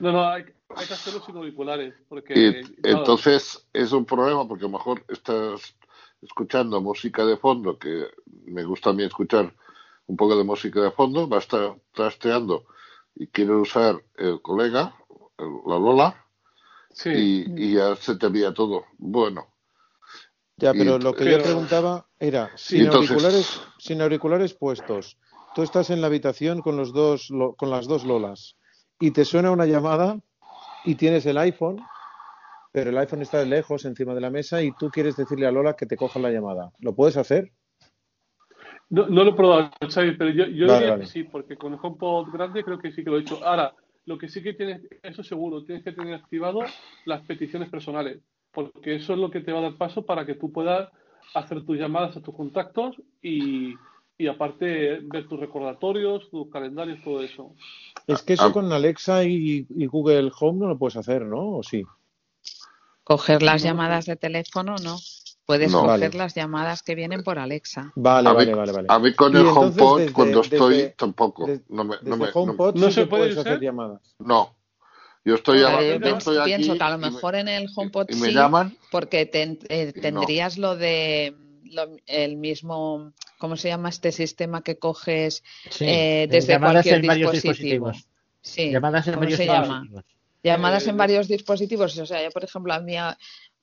[0.00, 1.94] No, no, hay, hay que hacerlo sin auriculares.
[2.08, 5.76] Porque, entonces es un problema porque a lo mejor estás
[6.22, 8.06] escuchando música de fondo, que
[8.46, 9.54] me gusta a mí escuchar
[10.06, 12.64] un poco de música de fondo, va a estar trasteando
[13.14, 14.94] y quiere usar el colega,
[15.38, 16.26] la Lola,
[17.04, 18.84] y, ya se te envía todo.
[18.98, 19.48] Bueno.
[20.56, 25.18] Ya, pero lo que yo preguntaba era, sin, auriculares, sin auriculares puestos,
[25.54, 28.56] tú estás en la habitación con, los dos, con las dos Lolas
[29.00, 30.20] y te suena una llamada
[30.84, 31.80] y tienes el iPhone,
[32.70, 35.50] pero el iPhone está de lejos encima de la mesa y tú quieres decirle a
[35.50, 36.70] Lola que te coja la llamada.
[36.78, 37.52] ¿Lo puedes hacer?
[38.90, 42.78] No, lo he probado, pero yo, diría que sí, porque con el HomePod grande creo
[42.78, 43.42] que sí que lo he hecho.
[43.44, 43.74] Ahora,
[44.06, 46.60] lo que sí que tienes, eso seguro, tienes que tener activado
[47.04, 48.20] las peticiones personales,
[48.52, 50.90] porque eso es lo que te va a dar paso para que tú puedas
[51.34, 53.74] hacer tus llamadas a tus contactos y,
[54.18, 57.54] y aparte ver tus recordatorios, tus calendarios, todo eso.
[58.06, 61.58] Es que eso con Alexa y, Google Home no lo puedes hacer, ¿no?
[61.58, 61.84] ¿O sí?
[63.04, 64.96] Coger las llamadas de teléfono, no.
[65.46, 67.92] Puedes coger las llamadas que vienen por Alexa.
[67.96, 68.86] Vale, vale, vale, vale.
[68.88, 71.48] A mí con el HomePod, cuando estoy, tampoco.
[71.68, 74.00] no, me, no, me, HomePod no, se puede hacer llamadas.
[74.18, 74.54] No.
[75.24, 75.66] Yo estoy, yo
[76.16, 79.92] estoy pienso que a lo mejor en el HomePod y, me sí, llaman, porque eh,
[79.92, 81.36] tendrías lo de
[82.06, 85.42] el mismo, ¿cómo se llama este sistema que coges
[85.80, 87.92] eh, desde cualquier dispositivo?
[88.40, 89.84] Sí, llamadas en varios se llama?
[90.42, 91.96] Llamadas en eh, varios dispositivos.
[91.98, 92.96] O sea, yo, por ejemplo, a mí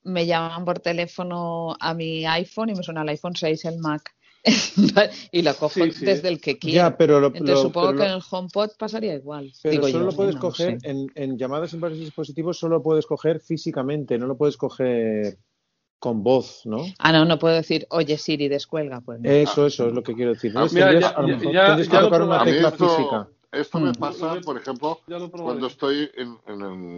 [0.02, 4.14] me llaman por teléfono a mi iPhone y me suena el iPhone 6, el Mac.
[5.32, 6.96] y lo cojo desde el que quiera.
[6.96, 9.52] pero Entonces supongo que en el HomePod pasaría igual.
[9.62, 14.18] Pero solo lo puedes coger en, llamadas en varios dispositivos, solo lo puedes coger físicamente,
[14.18, 15.38] no lo puedes coger
[15.98, 16.78] con voz, ¿no?
[16.98, 19.02] Ah, no, no puedo decir, oye Siri, descuelga.
[19.02, 20.54] Pues Eso, eso es lo que quiero decir.
[20.54, 20.66] ¿no?
[20.66, 23.28] ya, que tocar una tecla física.
[23.52, 25.00] Esto me pasa, por ejemplo,
[25.32, 26.38] cuando estoy en,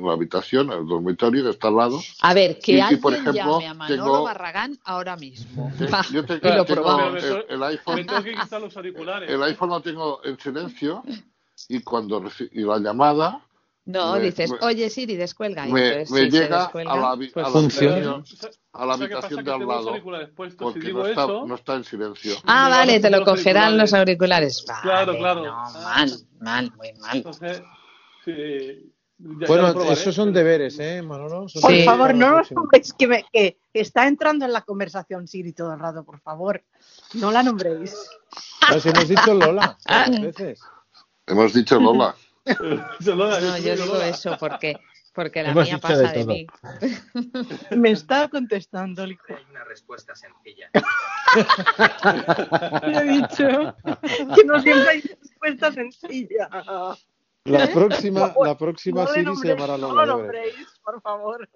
[0.04, 2.00] la habitación, en el dormitorio que está al lado.
[2.20, 5.72] A ver, que alguien por ejemplo, llame a Manolo Barragán ahora mismo.
[6.12, 6.48] yo tengo,
[7.48, 8.06] el, iPhone.
[9.26, 11.02] El iPhone lo tengo en silencio
[11.68, 13.46] y cuando y la llamada
[13.84, 15.66] no, dices, oye Siri, descuelga.
[15.66, 18.24] me, llega a la, pues habitación,
[18.72, 19.92] a la habitación de al lado.
[20.56, 22.36] Porque no, está, no está en silencio.
[22.44, 24.64] Ah, vale, te lo cogerán los auriculares.
[24.82, 25.44] claro, claro.
[25.44, 27.24] No, mal, mal, muy mal.
[29.18, 31.46] bueno, esos son deberes, ¿eh, Manolo?
[31.60, 35.72] por favor, no nos nombréis que, me, que está entrando en la conversación Siri todo
[35.72, 36.62] el rato, por favor.
[37.14, 37.96] No la nombréis.
[38.68, 39.76] Pues hemos dicho Lola,
[40.22, 40.60] veces.
[41.26, 42.14] Hemos dicho Lola.
[43.06, 44.78] no, yo digo eso porque,
[45.14, 46.46] porque la mía pasa de, mí.
[47.76, 50.70] Me está contestando el Hay una respuesta sencilla.
[52.86, 53.74] Le he dicho
[54.34, 56.48] que no siempre hay respuesta sencilla.
[57.44, 59.94] La próxima, la próxima Siri se llamará Lola.
[59.94, 61.48] No lo nombréis, por favor.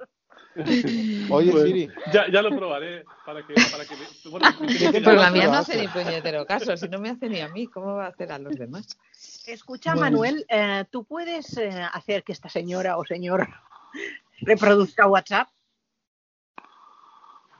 [1.30, 1.88] Oye, Siri.
[2.12, 3.54] Ya, ya, lo probaré para que.
[3.54, 3.94] Para que
[4.30, 4.46] bueno,
[4.92, 6.76] Pero la mía no hace ni puñetero caso.
[6.76, 8.98] Si no me hace ni a mí, ¿cómo va a hacer a los demás?
[9.46, 13.48] Escucha, Manuel, eh, ¿tú puedes eh, hacer que esta señora o señor
[14.40, 15.48] reproduzca WhatsApp?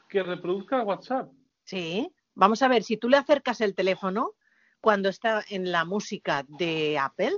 [0.09, 1.31] ¿Que reproduzca WhatsApp?
[1.65, 2.11] Sí.
[2.35, 4.33] Vamos a ver, si tú le acercas el teléfono
[4.81, 7.33] cuando está en la música de Apple,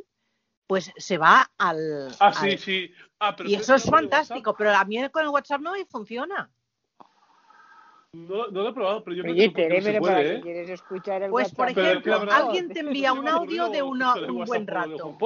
[0.68, 2.14] pues se va al.
[2.20, 2.92] Ah, sí, sí.
[3.18, 6.48] Ah, y eso es fantástico, pero a mí con el WhatsApp no funciona.
[8.12, 10.40] No, lo he probado, pero yo creo que no se puede, ¿eh?
[10.40, 14.66] quieres escuchar el Pues, por ejemplo, alguien te envía un audio de una, un buen
[14.66, 15.18] rato.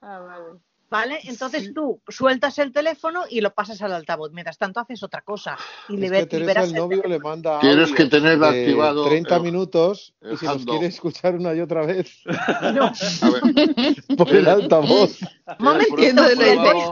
[0.00, 0.58] Ah, vale.
[0.88, 1.18] ¿Vale?
[1.24, 4.32] Entonces tú sueltas el teléfono y lo pasas al altavoz.
[4.32, 5.56] Mientras tanto haces otra cosa.
[5.88, 10.36] Y le que Teresa, el novio le manda Tienes que tener activado 30 minutos y
[10.36, 12.22] si nos quiere escuchar una y otra vez
[12.74, 12.92] no.
[14.16, 15.18] por el altavoz.
[15.58, 16.22] Momentito,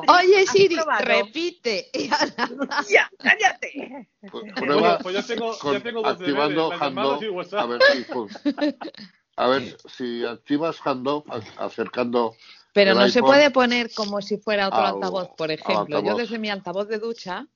[0.08, 1.90] Oye Siri, repite.
[2.88, 4.08] ya, cállate.
[4.56, 7.22] Prueba pues ya tengo, activando handoff.
[7.52, 8.04] A ver si
[9.36, 11.26] a ver si activas handoff
[11.58, 12.36] acercando
[12.74, 16.04] pero no se puede poner como si fuera otro altavoz, por ejemplo.
[16.04, 17.46] Yo desde mi altavoz de ducha,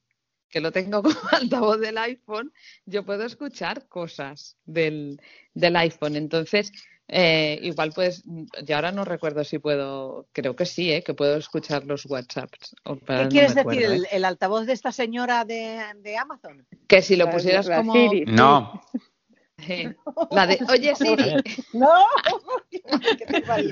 [0.49, 2.53] que lo tengo como altavoz del iPhone,
[2.87, 5.21] yo puedo escuchar cosas del,
[5.55, 6.15] del iPhone.
[6.15, 6.73] Entonces,
[7.09, 8.23] eh, igual pues,
[8.65, 12.77] yo ahora no recuerdo si puedo, creo que sí, eh, que puedo escuchar los WhatsApps.
[12.85, 13.83] ¿Qué quieres decir?
[13.83, 14.01] ¿eh?
[14.13, 16.65] El, altavoz de esta señora de, de Amazon?
[16.87, 17.95] Que si lo pusieras como...
[18.27, 18.81] No.
[20.31, 21.43] La de, oye Siri.
[21.73, 21.91] No.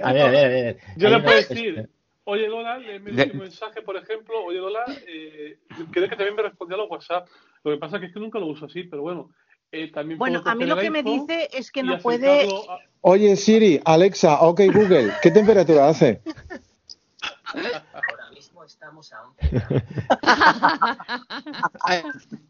[0.02, 0.78] A ver, a ver, a ver.
[0.96, 1.88] Yo le puedo decir,
[2.24, 5.58] oye Lola, le un mensaje, por ejemplo, oye Lola, eh,
[5.90, 7.28] creo que también me respondió a los WhatsApp.
[7.62, 9.30] Lo que pasa es que nunca lo uso así, pero bueno.
[9.72, 12.48] Eh, también bueno, a mí lo que me dice es que no puede.
[13.00, 16.20] Oye Siri, Alexa, ok Google, ¿qué temperatura hace?
[18.66, 19.34] Estamos aún.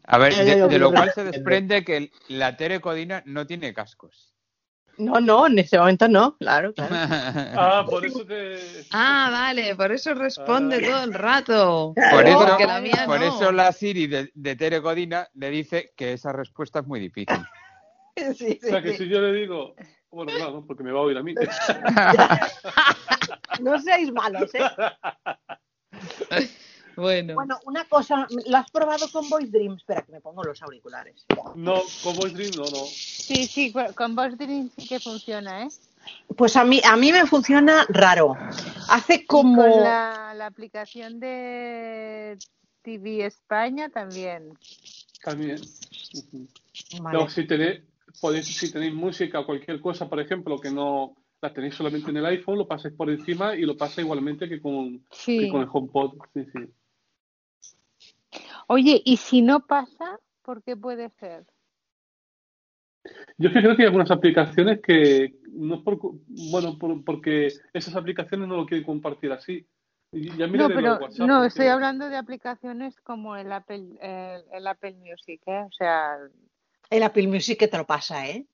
[0.03, 4.33] A ver, de, de, lo cual se desprende que la terecodina no tiene cascos.
[4.97, 6.95] No, no, en ese momento no, claro, claro.
[7.55, 8.57] Ah, por eso te...
[8.91, 11.93] Ah, vale, por eso responde todo el rato.
[11.93, 13.25] Por eso, la mía por no.
[13.25, 17.37] eso la Siri de, de Tere Codina le dice que esa respuesta es muy difícil.
[18.35, 19.75] Sí, O sea, que si yo le digo...
[20.09, 21.35] Bueno, claro, porque me va a oír a mí.
[23.61, 24.63] No seáis malos, ¿eh?
[26.97, 27.35] Bueno.
[27.35, 29.75] Bueno, una cosa, ¿lo has probado con Voice Dream?
[29.75, 31.27] Espera, que me pongo los auriculares.
[31.53, 32.85] No, con Voice Dream no, no.
[32.87, 35.67] Sí, sí, con- Voice Dream sí que funciona, ¿eh?
[36.35, 38.35] Pues a mí, a mí me funciona raro.
[38.89, 39.61] Hace como...
[39.61, 42.39] con la, la aplicación de
[42.81, 44.57] TV España también.
[45.23, 45.61] También.
[46.99, 47.17] Vale.
[47.17, 47.81] No, si tenéis,
[48.19, 52.17] podéis, si tenéis música o cualquier cosa, por ejemplo, que no la tenéis solamente en
[52.17, 55.39] el iPhone, lo pasáis por encima y lo pasa igualmente que con, Sí.
[55.39, 56.17] que con el HomePod.
[56.33, 58.41] Sí, sí.
[58.67, 61.45] Oye, y si no pasa, ¿por qué puede ser?
[63.37, 65.97] Yo es que creo que hay algunas aplicaciones que no es por,
[66.51, 69.65] bueno, por- porque esas aplicaciones no lo quieren compartir así.
[70.11, 74.43] Y ya No, pero WhatsApp, no, porque- estoy hablando de aplicaciones como el Apple, el,
[74.51, 75.63] el Apple Music, ¿eh?
[75.65, 76.17] O sea,
[76.89, 78.45] El Apple Music que te lo pasa, ¿eh?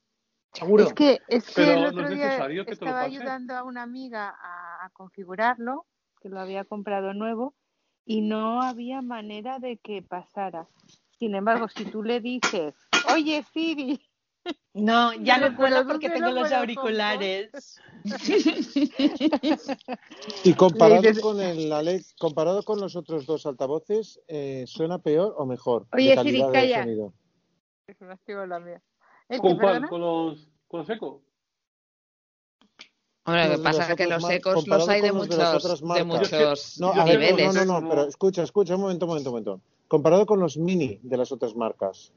[0.53, 0.85] Seguro.
[0.85, 3.01] es que, es que Pero el no otro es día necesario que te lo estaba
[3.01, 5.85] ayudando a una amiga a, a configurarlo,
[6.21, 7.55] que lo había comprado nuevo,
[8.05, 10.67] y no había manera de que pasara.
[11.17, 12.75] Sin embargo, si tú le dices,
[13.13, 14.01] oye Siri,
[14.73, 17.79] No, ya no puedo por porque tengo los auriculares.
[20.43, 25.35] Y comparado dices- con el Alex, comparado con los otros dos altavoces, eh, ¿suena peor
[25.37, 25.87] o mejor?
[25.91, 27.11] de Oye, calidad Siri, calla.
[27.99, 28.81] me activó la mía.
[29.29, 29.73] ¿El qué, ¿Con cuál?
[29.73, 29.87] perdona?
[29.89, 31.21] ¿Con los, con los ecos?
[33.25, 36.03] Hombre, lo que pasa es que los mar- ecos los hay de muchos, de marcas.
[36.05, 37.55] muchos No, a ver, niveles.
[37.55, 39.61] no, no, no, pero escucha, escucha, un momento, un momento, un momento.
[39.87, 42.11] Comparado con los mini de las otras marcas.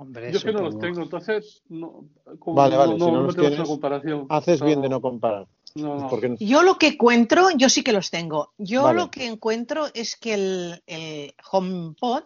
[0.00, 2.04] Hombre, Yo es que no los tengo, entonces no,
[2.38, 4.26] como Vale, vale, no, si no no los tengo tienes, esa comparación.
[4.28, 5.46] haces bien de no comparar.
[5.74, 6.08] no, no.
[6.08, 8.52] Porque Yo lo que encuentro, yo sí que los tengo.
[8.58, 8.98] Yo Vale.
[9.00, 12.22] lo que encuentro es que el, el HomePod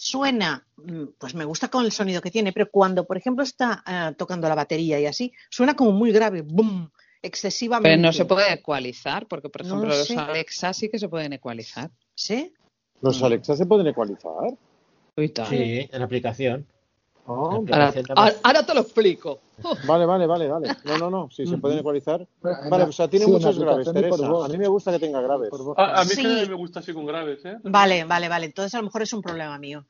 [0.00, 3.82] suena, mm, pues me gusta con el sonido que tiene, pero cuando, por ejemplo, está
[3.84, 6.90] ah, tocando la batería y así, suena como muy grave, boom,
[7.20, 7.90] excesivamente.
[7.90, 10.16] Pero no se puede ecualizar, porque por ejemplo lo los sé.
[10.16, 11.90] Alexa sí que se pueden ecualizar.
[12.14, 12.54] ¿Sí?
[13.02, 14.56] ¿Los Alexa se pueden ecualizar?
[15.50, 16.66] Sí, en la aplicación.
[17.26, 17.92] La
[18.42, 19.40] Ahora, te lo explico.
[19.84, 20.68] Vale, vale, vale, vale.
[20.84, 22.26] No, no, no, si se pueden ecualizar.
[22.42, 24.26] En Vale, o sea, tiene sí, muchos graves, Teresa.
[24.26, 25.50] A mí me gusta que tenga graves.
[25.76, 26.22] A, a mí Sí.
[26.48, 27.58] me gusta así con graves, ¿eh?
[27.64, 28.46] Vale, vale, vale.
[28.46, 29.84] Entonces a lo mejor es un problema mío.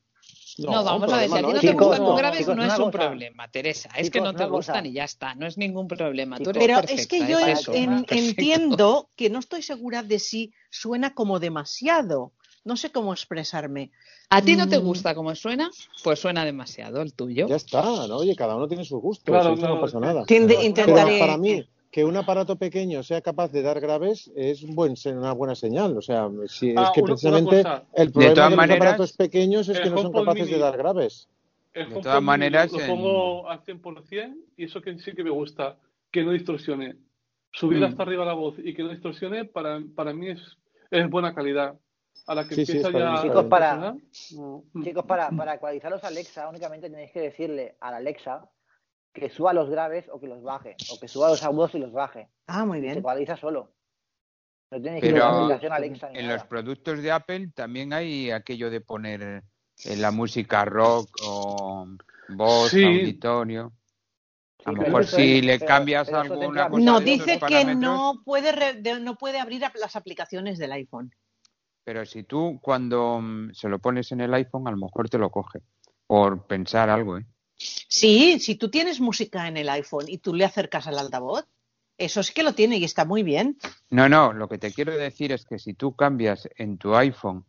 [0.58, 2.56] No, vamos a ver, si a ti no te es un gustan con graves Chicos,
[2.56, 2.98] no es un cosa.
[2.98, 3.88] problema, Teresa.
[3.90, 6.36] Es Chicos, que no te gustan y ya está, no es ningún problema.
[6.38, 8.14] Tú eres Pero perfecta, es que yo es en- eso, en- perfecto.
[8.14, 12.32] entiendo que no estoy segura de si suena como demasiado.
[12.64, 13.90] No sé cómo expresarme.
[14.28, 14.82] ¿A ti no te Mm.
[14.84, 15.70] gusta cómo suena?
[16.04, 17.48] Pues suena demasiado el tuyo.
[17.48, 18.16] Ya está, ¿no?
[18.18, 20.24] Oye, cada uno tiene sus gustos, Claro, eso claro, no pasa que- nada.
[20.26, 24.62] Tiende- Pero intentaré- para mí, que un aparato pequeño sea capaz de dar graves es
[24.62, 25.96] un buen, una buena señal.
[25.96, 27.64] O sea, si, Ah, es que una- una precisamente
[27.94, 30.58] el problema de, todas los maneras, aparatos pequeños es que no son capaces mini- de
[30.58, 31.28] dar graves.
[31.72, 35.24] El De todas maneras, lo, lo en- pongo al 100% y eso que sí que
[35.24, 35.78] me gusta,
[36.12, 36.96] que no distorsione.
[37.52, 37.84] Subir Mm.
[37.84, 40.40] hasta arriba la voz y que no distorsione, para, para mí es,
[40.90, 41.74] es buena calidad.
[42.26, 43.94] A la que Sí, empieza ya a Chicos, para, no.
[44.74, 44.82] Mm.
[44.84, 48.48] chicos, para, para ecualizar los Alexa, únicamente tenéis que decirle al Alexa
[49.12, 51.92] que suba los graves o que los baje, o que suba los agudos y los
[51.92, 52.28] baje.
[52.46, 52.98] Ah, muy Se bien.
[52.98, 53.72] ecualiza solo.
[54.70, 56.36] No tenéis que ir a la Pero aplicación Alexa ni en nada.
[56.38, 59.42] los productos de Apple también hay aquello de poner
[59.84, 61.88] eh, la música rock o
[62.28, 62.84] voz, Sí.
[62.84, 63.72] auditorio.
[64.66, 68.52] A lo mejor si es- le pero- cambias alguna cosa No, dice que no puede,
[68.52, 71.10] re- de- no puede abrir las aplicaciones del iPhone.
[71.90, 75.18] Pero si tú cuando mm, se lo pones en el iPhone, a lo mejor te
[75.18, 75.58] lo coge.
[76.06, 77.26] Por pensar algo, ¿eh?
[77.56, 81.48] Sí, si tú tienes música en el iPhone y tú le acercas al altavoz,
[81.98, 83.58] eso sí que lo tiene y está muy bien.
[83.88, 87.44] No, no, lo que te quiero decir es que si tú cambias en tu iPhone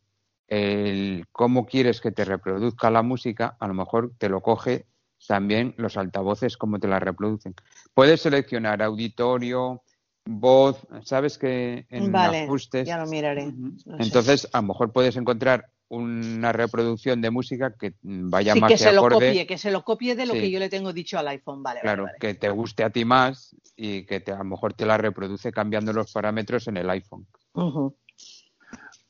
[0.48, 4.88] el cómo quieres que te reproduzca la música, a lo mejor te lo coge
[5.28, 7.54] también los altavoces cómo te la reproducen.
[7.94, 9.84] Puedes seleccionar auditorio,
[10.26, 12.88] voz, sabes que en vale, ajustes.
[12.88, 13.52] ya lo miraré.
[13.52, 13.90] No sé.
[14.00, 18.78] Entonces, a lo mejor puedes encontrar una reproducción de música que vaya sí, más que
[18.78, 20.40] se lo copie, que se lo copie de lo Sí.
[20.40, 21.62] que yo le tengo dicho al iPhone.
[21.64, 22.34] Vale, Claro, vale, vale.
[22.34, 25.52] que te guste a ti más y que te, a lo mejor te la reproduce
[25.52, 27.28] cambiando los parámetros en el iPhone.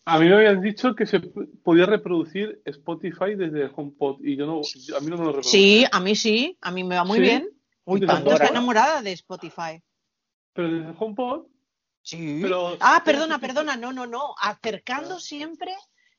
[0.06, 4.48] A mí me habían dicho que se podía reproducir Spotify desde el HomePod y yo
[4.48, 4.62] no,
[4.98, 5.50] a mí no me lo reproduce.
[5.50, 7.22] Sí, a mí sí, a mí me va muy ¿Sí?
[7.24, 7.50] bien.
[7.86, 9.82] Uy, tanto, está enamorada de Spotify.
[10.54, 11.46] Pero desde el HomePod,
[12.04, 12.42] Sí.
[12.80, 14.34] ah, perdona, perdona, no, no, no.
[14.42, 15.72] Acercando siempre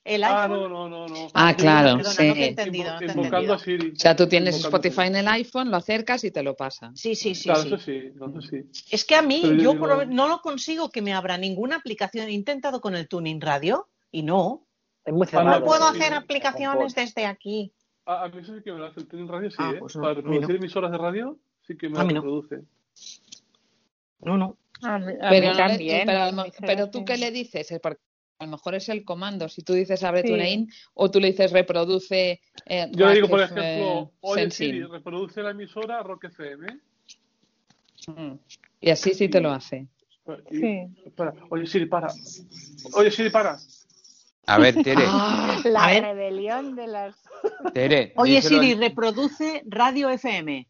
[0.04, 0.58] el ah, iPhone.
[0.64, 2.28] Ah, no, no, no, Ah, claro, perdona, sí.
[2.28, 3.54] No te he entendido, no te he entendido.
[3.54, 3.90] A Siri.
[3.90, 6.92] O sea, tú tienes Spotify en el iPhone, lo acercas y te lo pasa.
[6.94, 7.44] Sí, sí, sí.
[7.48, 7.66] Claro, sí.
[7.68, 8.62] eso sí, no, eso sí.
[8.90, 12.28] Es que a mí, Pero yo yo no lo consigo que me abra ninguna aplicación.
[12.28, 14.64] He intentado con el Tuning Radio y no.
[15.04, 17.72] Es muy Ah, no, No puedo hacer sí, aplicaciones desde aquí.
[18.06, 19.78] A, a mí eso sí que me lo hace el Tuning Radio, sí, Ah, ¿eh?
[19.80, 20.54] pues no, Para reproducir no.
[20.56, 22.08] emisoras de radio, sí que me lo no.
[22.14, 22.60] reproduce.
[24.22, 24.56] No, no.
[24.82, 26.06] A mí, a Pero, mí no le- también.
[26.06, 28.00] pero, pero tú qué le dices, Eh, porque
[28.38, 29.48] a lo mejor es el comando.
[29.48, 30.28] Si tú dices abre Sí.
[30.28, 32.40] TuneIn o tú le dices reproduce.
[32.66, 34.50] eh, Yo le digo, por ejemplo, oye.
[34.50, 36.66] Siri, reproduce la emisora Rock FM.
[38.08, 38.32] Mm.
[38.80, 39.86] Y así sí te lo hace.
[40.50, 40.78] Y- Sí.
[41.06, 42.08] espera, oye Siri, para.
[42.94, 43.58] Oye Siri, para.
[44.46, 46.02] A ver, Tere, Ah, La a ver.
[46.02, 47.14] rebelión de las.
[47.74, 48.12] Tere.
[48.16, 50.66] Oye, díselo Siri, en- reproduce Radio FM.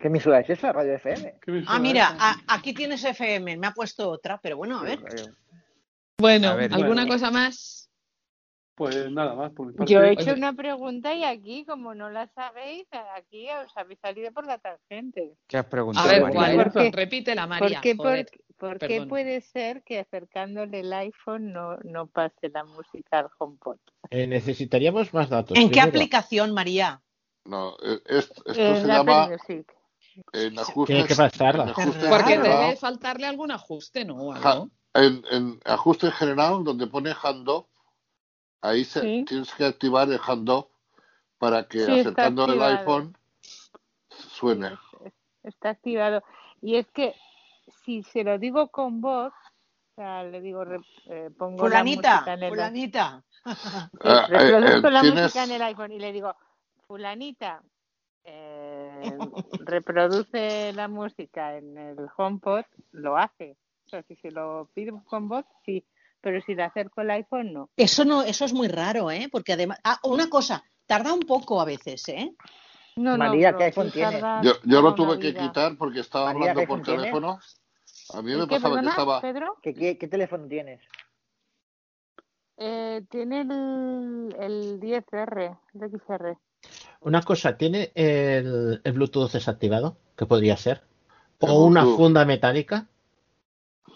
[0.00, 0.72] ¿Qué emisora es esa?
[0.72, 1.38] Radio FM.
[1.42, 3.56] ¿Qué emisora Ah, mira, a- aquí tienes FM.
[3.56, 5.00] Me ha puesto otra, pero bueno, a ver.
[6.20, 7.12] Bueno, A ver, ¿alguna bueno.
[7.12, 7.90] cosa más?
[8.74, 9.92] Pues nada más, por mi parte.
[9.92, 10.34] Yo he hecho Oye.
[10.34, 15.34] una pregunta y aquí, como no la sabéis, aquí os habéis salido por la tangente.
[15.48, 16.36] ¿Qué has A preguntado, ver, María?
[16.38, 16.56] ¿cuál?
[16.56, 16.90] ¿Por qué?
[16.92, 17.68] Repítela, María.
[17.78, 18.26] ¿Por qué, joder.
[18.56, 19.08] por, por qué perdón.
[19.08, 23.78] puede ser que acercándole el iPhone no, no pase la música al HomePod?
[24.10, 25.58] Eh, necesitaríamos más datos.
[25.58, 27.00] ¿En qué aplicación, María?
[27.46, 29.72] No, eh, es- esto En se la llama Music.
[30.32, 30.86] En ajustes.
[30.94, 31.64] Tiene que pasarla.
[31.64, 34.32] en ajustes Porque general- debe faltarle algún ajuste, ¿no?
[34.32, 34.70] Algo.
[34.94, 37.66] en, en ajuste general, donde pone handoff,
[38.62, 39.24] ahí se, Sí.
[39.28, 40.66] tienes que activar el handoff
[41.38, 43.16] para que Sí, acercando el iPhone
[44.10, 44.76] suene.
[45.42, 46.22] Está activado.
[46.60, 47.14] Y es que
[47.84, 52.14] si se lo digo con voz, o sea, le digo, re- eh, pongo Fulanita, la
[52.16, 53.24] música en el fulanita.
[53.32, 53.40] Sí,
[54.04, 56.34] Ah, eh, reproduzco eh, la tienes- música en el iPhone y le digo,
[56.86, 57.62] fulanita,
[58.24, 59.00] eh,
[59.60, 63.56] reproduce la música en el HomePod, lo hace.
[63.86, 65.84] O sea, si se lo pido con voz, sí,
[66.20, 67.70] pero si le acerco el iPhone, no.
[67.76, 69.28] Eso no, eso es muy raro, ¿eh?
[69.30, 72.34] Porque además, ah, una cosa, tarda un poco a veces, ¿eh?
[72.96, 74.20] No, María, ¿qué iPhone tienes?
[74.20, 75.46] tarda Yo, yo lo tuve que vida.
[75.46, 77.00] quitar porque estaba María, hablando ¿qué por tienes?
[77.02, 77.38] teléfono.
[78.14, 79.20] A mí ¿El me qué, pasaba que estaba.
[79.20, 79.56] Pedro?
[79.62, 80.80] ¿Qué, qué, qué teléfono tienes?
[82.56, 86.36] Eh, tiene el, el 10R, el XR.
[87.00, 89.96] Una cosa, ¿tiene el, el Bluetooth desactivado?
[90.16, 90.82] ¿Qué podría ser?
[91.40, 91.96] ¿O una Bluetooth.
[91.96, 92.86] funda metálica?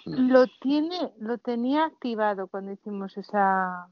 [0.06, 3.88] Lo tiene, lo tenía activado cuando hicimos esa,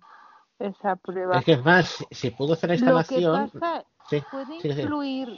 [0.59, 1.39] esa prueba.
[1.39, 3.51] Es que es más, si- pudo hacer la Lo que instalación.
[3.53, 4.83] pasa, Sí, puede sí, sí.
[4.83, 5.29] influir.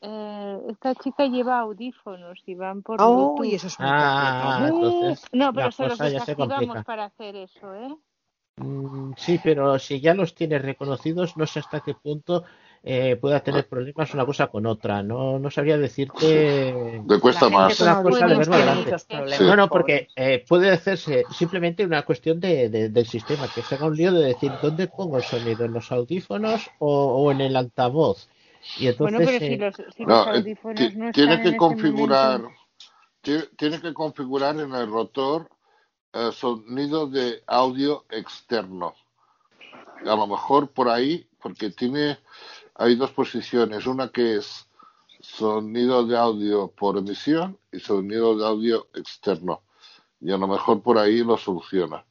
[0.00, 3.46] eh, esta chica lleva audífonos y van por Oh, Bluetooth.
[3.46, 4.66] y eso es muy Ah, complicado.
[4.74, 7.96] entonces No, pero se los desactivamos para hacer eso, ¿eh?
[8.56, 12.44] Mm, Sí, pero si ya los tienes reconocidos, no sé hasta qué punto
[12.90, 15.02] eh, pueda tener problemas una cosa con otra.
[15.02, 17.02] No, no sabría decirte.
[17.06, 17.78] Le cuesta más.
[17.80, 18.86] audífonos.
[19.36, 19.44] Sí.
[19.44, 23.74] No, no, porque eh, puede hacerse simplemente una cuestión de, de- del sistema, que se
[23.74, 27.40] haga un lío de decir dónde pongo el sonido, en los audífonos o, o en
[27.42, 28.28] el altavoz.
[28.80, 31.32] Y entonces, Bueno, pero si eh, los, si los No, eh, audífonos no tiene están
[31.32, 32.42] en que ese configurar,
[33.56, 35.48] tiene que configurar en el rotor
[36.12, 38.94] eh, sonido de audio externo.
[40.06, 42.18] A lo mejor por ahí, porque tiene,
[42.78, 44.66] hay dos posiciones, una que es
[45.20, 49.62] sonido de audio por emisión y sonido de audio externo.
[50.20, 52.04] Y a lo mejor por ahí lo soluciona.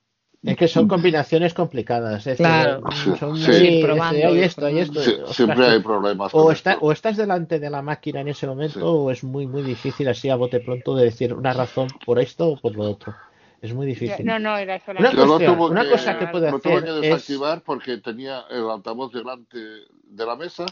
[0.43, 2.19] es que son combinaciones complicadas.
[2.19, 2.81] Es decir, Claro.
[3.19, 3.47] son Sí.
[3.49, 5.01] muy- Sí, probando, hay ir esto, hay esto.
[5.01, 8.45] Sí, ostras, siempre hay problemas o, está- o estás delante de la máquina en ese
[8.47, 8.85] momento Sí.
[8.85, 12.49] o es muy, muy difícil así a bote pronto de decir una razón por esto
[12.49, 13.13] o por lo otro.
[13.61, 14.25] Es muy difícil.
[14.25, 15.17] No, no, era Una solamente.
[15.17, 17.97] Lo cuestión, tuve una que, cosa que puede lo tuve hacer que es desactivar porque
[17.97, 20.65] tenía el altavoz delante de la mesa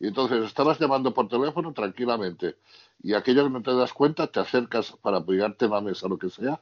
[0.00, 2.56] y entonces estabas llamando por teléfono tranquilamente
[3.02, 6.18] y aquello que no te das cuenta te acercas para apoyarte en la mesa, lo
[6.18, 6.60] que sea,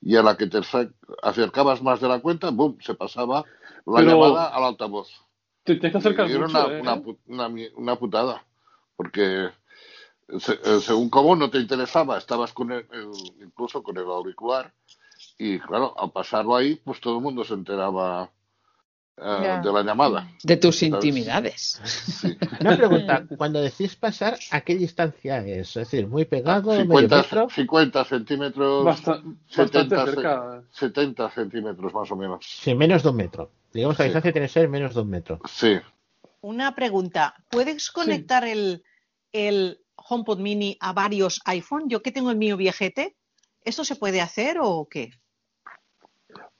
[0.00, 0.92] y a la que te acer-
[1.22, 3.44] acercabas más de la cuenta, ¡boom!, se pasaba
[3.86, 5.08] la Pero- llamada al altavoz.
[5.64, 6.80] Te tienes que acercar Y era mucho, una, ¿eh?
[7.26, 8.44] una, una una putada,
[8.96, 9.48] porque
[10.38, 14.72] se- eh, según cómo no te interesaba, estabas con el, el- incluso con el auricular
[15.42, 18.30] y claro, al pasarlo ahí, pues todo el mundo se enteraba
[19.16, 20.30] eh, de la llamada.
[20.42, 20.92] De tus ¿sabes?
[20.94, 21.80] intimidades.
[21.84, 22.36] Sí.
[22.60, 25.68] Una pregunta, cuando decís pasar, ¿a qué distancia es?
[25.68, 27.48] Es decir, muy pegado, medio 50, metro.
[27.50, 30.62] 50 centímetros, Basta- bastante 70, ce- cerca.
[30.72, 32.44] 70 centímetros más o menos.
[32.46, 33.50] Sí, menos de un metro.
[33.72, 34.08] Digamos que la Sí.
[34.10, 35.40] distancia tiene que ser menos de un metro.
[35.48, 35.78] Sí.
[36.42, 37.34] Una pregunta.
[37.50, 38.82] ¿Puedes conectar el,
[39.32, 41.84] el HomePod Mini a varios iPhone?
[41.88, 43.16] Yo que tengo el mío viejete,
[43.62, 45.10] ¿esto se puede hacer o qué?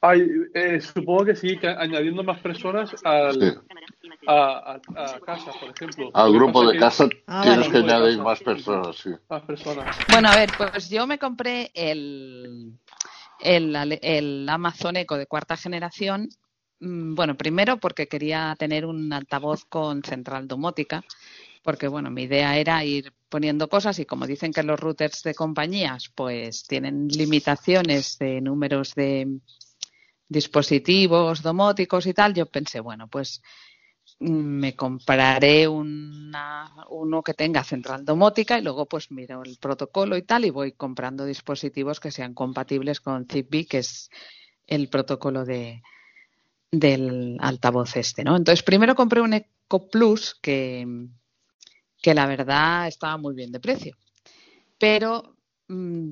[0.02, 3.52] Ay, eh, supongo que sí, que añadiendo más personas al, Sí.
[4.26, 4.80] a,
[5.24, 6.10] casa, por ejemplo.
[6.14, 9.10] Al grupo de casa ah, tienes que añadir más personas, sí.
[9.28, 9.96] Más personas.
[10.10, 12.72] Bueno, a ver, pues yo me compré el,
[13.40, 16.30] el, el Amazon Echo de cuarta generación.
[16.80, 21.04] Mm, bueno, primero porque quería tener un altavoz con central domótica,
[21.62, 25.34] porque bueno, mi idea era ir poniendo cosas y como dicen que los routers de
[25.34, 29.40] compañías pues tienen limitaciones de números de
[30.30, 33.42] dispositivos domóticos y tal, yo pensé, bueno, pues
[34.20, 40.16] mm, me compraré una, uno que tenga central domótica y luego pues miro el protocolo
[40.16, 44.08] y tal y voy comprando dispositivos que sean compatibles con Zigbee, que es
[44.68, 45.82] el protocolo de,
[46.70, 48.36] del altavoz este, ¿no?
[48.36, 50.86] Entonces primero compré un Eco Plus que,
[52.00, 53.96] que la verdad estaba muy bien de precio.
[54.78, 55.36] Pero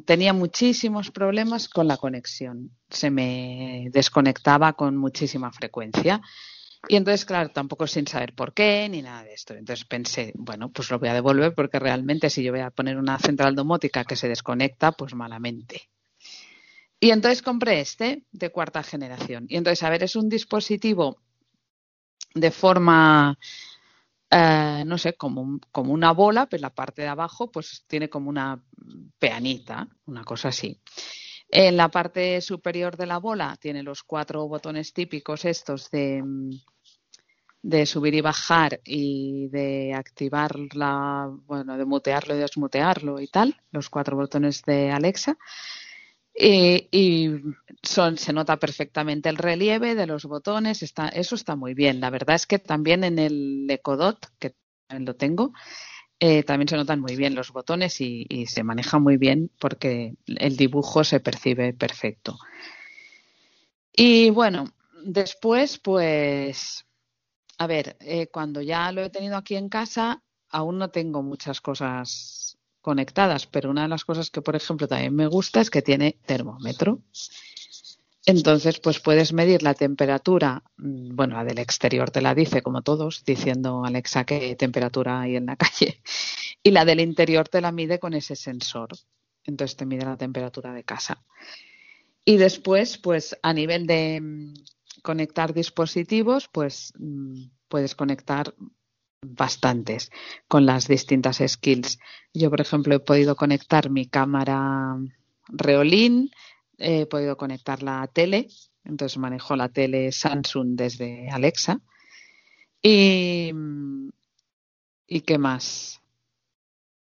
[0.05, 2.71] tenía muchísimos problemas con la conexión.
[2.89, 6.21] Se me desconectaba con muchísima frecuencia.
[6.89, 9.55] Y entonces, claro, tampoco sin saber por qué ni nada de esto.
[9.55, 12.97] Entonces pensé, bueno, pues lo voy a devolver porque realmente si yo voy a poner
[12.97, 15.89] una central domótica que se desconecta, pues malamente.
[17.01, 19.47] Y entonces compré este de cuarta generación.
[19.49, 21.19] Y entonces, a ver, es un dispositivo
[22.35, 23.39] de forma
[24.31, 28.29] eh, no sé, como, como una bola, pero la parte de abajo pues tiene como
[28.29, 28.63] una
[29.19, 30.81] peanita, una cosa así.
[31.51, 36.23] En la parte superior de la bola tiene los cuatro botones típicos estos de,
[37.63, 43.57] de subir y bajar y de activar la, bueno, de mutearlo y desmutearlo y tal,
[43.73, 45.39] los cuatro botones de Alexa.
[46.41, 47.31] Y,
[47.83, 52.01] son, se nota perfectamente el relieve de los botones, está, eso está muy bien.
[52.01, 54.55] La verdad es que también en el Ecodot, que
[54.89, 55.53] lo tengo,
[56.21, 60.57] eh, también se notan muy bien los botones y, se maneja muy bien porque el
[60.57, 62.39] dibujo se percibe perfecto.
[63.93, 64.67] Y bueno,
[65.05, 66.87] después, pues,
[67.59, 71.61] a ver, eh, cuando ya lo he tenido aquí en casa, aún no tengo muchas
[71.61, 72.48] cosas
[72.81, 76.19] conectadas, pero una de las cosas que, por ejemplo, también me gusta es que tiene
[76.27, 77.01] termómetro.
[78.27, 82.83] Entonces, pues puedes medir la temperatura, mm, bueno, la del exterior te la dice como
[82.83, 86.03] todos, diciendo Alexa qué temperatura hay en la calle,
[86.63, 88.89] y la del interior te la mide con ese sensor.
[89.45, 91.25] Entonces te mide la temperatura de casa.
[92.23, 94.55] Y después, pues a nivel de mm,
[95.03, 98.55] conectar dispositivos, pues mm, puedes conectar
[99.23, 100.11] bastantes
[100.49, 101.99] con las distintas skills.
[102.35, 104.97] Yo, por ejemplo, he podido conectar mi cámara
[105.49, 106.31] Reolin,
[106.79, 108.49] he podido conectar la tele,
[108.85, 111.81] entonces manejo la tele Samsung desde Alexa.
[112.83, 113.53] Y,
[115.07, 116.01] ¿y qué más?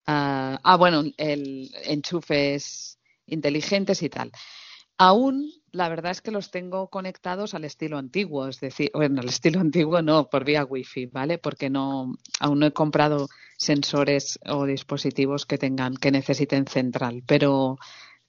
[0.07, 4.33] ah, ah bueno, el enchufes inteligentes y tal.
[4.99, 9.29] Aún la verdad es que los tengo conectados al estilo antiguo, es decir, bueno, al
[9.29, 11.39] estilo antiguo no, por vía wifi, ¿vale?
[11.39, 13.29] Porque no, aún no he comprado
[13.59, 17.79] sensores o dispositivos que tengan, que necesiten central, pero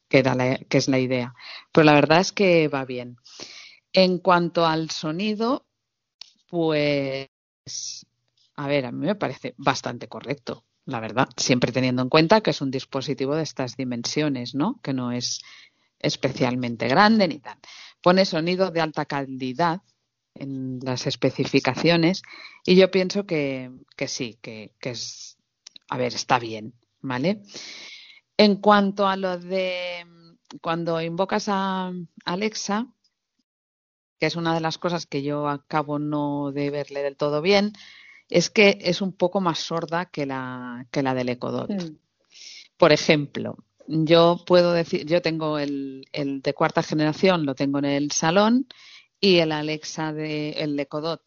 [0.10, 0.24] que,
[0.70, 1.34] que es la idea.
[1.72, 3.18] Pero la verdad es que va bien.
[3.94, 5.66] En cuanto al sonido,
[6.50, 7.30] pues,
[8.56, 12.52] a ver, a mí me parece bastante correcto, la verdad, siempre teniendo en cuenta que
[12.52, 14.80] es un dispositivo de estas dimensiones, ¿no?
[14.82, 15.42] Que no es
[16.00, 17.58] especialmente grande ni tal.
[18.02, 19.82] Pone sonido de alta calidad
[20.36, 22.22] en las especificaciones
[22.66, 23.72] y yo pienso que,
[24.08, 25.38] sí, que, es,
[25.90, 27.42] a ver, está bien, ¿vale?
[28.38, 30.06] En cuanto a lo de
[30.62, 31.92] cuando invocas a
[32.24, 32.88] Alexa,
[34.20, 37.74] que es una de las cosas que yo acabo no de verle del todo bien,
[38.30, 41.72] es que es un poco más sorda que la, que la del Ecodot.
[42.78, 43.58] Por ejemplo,
[43.88, 48.68] yo puedo decir, yo tengo el, de cuarta generación, lo tengo en el salón
[49.20, 51.22] y el Alexa de el Ecodot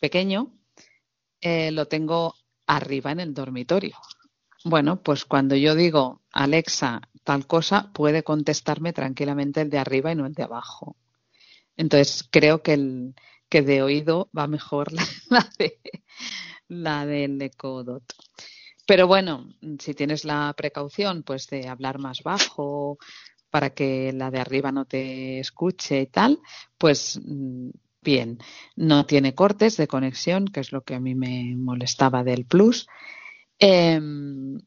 [0.00, 0.52] pequeño
[1.40, 2.34] eh, lo tengo
[2.66, 3.96] arriba en el dormitorio.
[4.64, 10.14] Bueno, pues cuando yo digo Alexa tal cosa, puede contestarme tranquilamente el de arriba y
[10.16, 10.96] no el de abajo.
[11.76, 13.14] Entonces creo que el
[13.48, 14.92] que de oído va mejor
[15.30, 15.78] la de
[16.68, 17.50] la del.
[18.88, 19.46] Pero bueno,
[19.80, 22.96] si tienes la precaución pues de hablar más bajo
[23.50, 26.40] para que la de arriba no te escuche y tal,
[26.78, 27.68] pues mm,
[28.00, 28.38] bien,
[28.76, 32.86] no tiene cortes de conexión, que es lo que a mí me molestaba del Plus.
[33.58, 34.58] Em,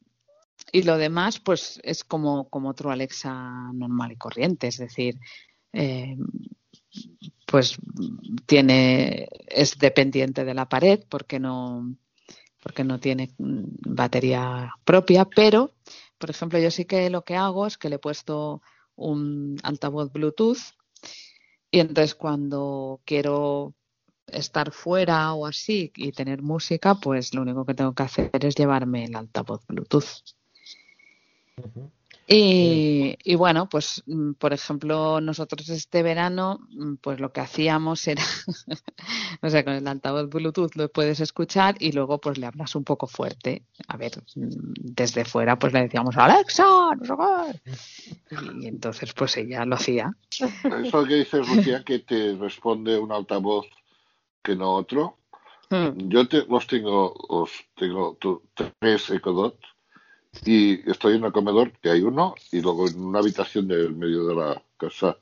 [0.70, 3.32] y lo demás, pues es como, como otro Alexa
[3.72, 5.18] normal y corriente, es decir,
[5.72, 6.24] em,
[7.44, 7.76] pues
[8.46, 11.96] tiene, es dependiente de la pared porque no,
[12.62, 15.72] porque no tiene mm, batería propia, pero,
[16.18, 18.62] por ejemplo, yo sí que lo que hago es que le he puesto
[18.94, 20.58] un altavoz Bluetooth
[21.70, 23.74] y entonces cuando quiero
[24.26, 28.54] estar fuera o así y tener música, pues lo único que tengo que hacer es
[28.54, 30.22] llevarme el altavoz Bluetooth.
[32.34, 38.22] Y, bueno, pues mm, por ejemplo, nosotros este verano, mm, pues lo que hacíamos era,
[39.42, 42.84] o sea, con el altavoz Bluetooth lo puedes escuchar y luego pues le hablas un
[42.84, 43.64] poco fuerte.
[43.86, 46.64] A ver, mm, desde fuera pues le decíamos, Alexa,
[46.94, 47.60] no sé
[48.60, 50.16] Y entonces pues ella lo hacía.
[50.30, 53.66] Eso que dices, Lucía, que te responde un altavoz
[54.42, 55.18] que no otro.
[55.96, 58.18] Yo te, los tengo, los tengo
[58.78, 59.56] tres Ecodot
[60.44, 64.26] y estoy en el comedor, que hay uno, y luego en una habitación del medio
[64.26, 65.16] de la casa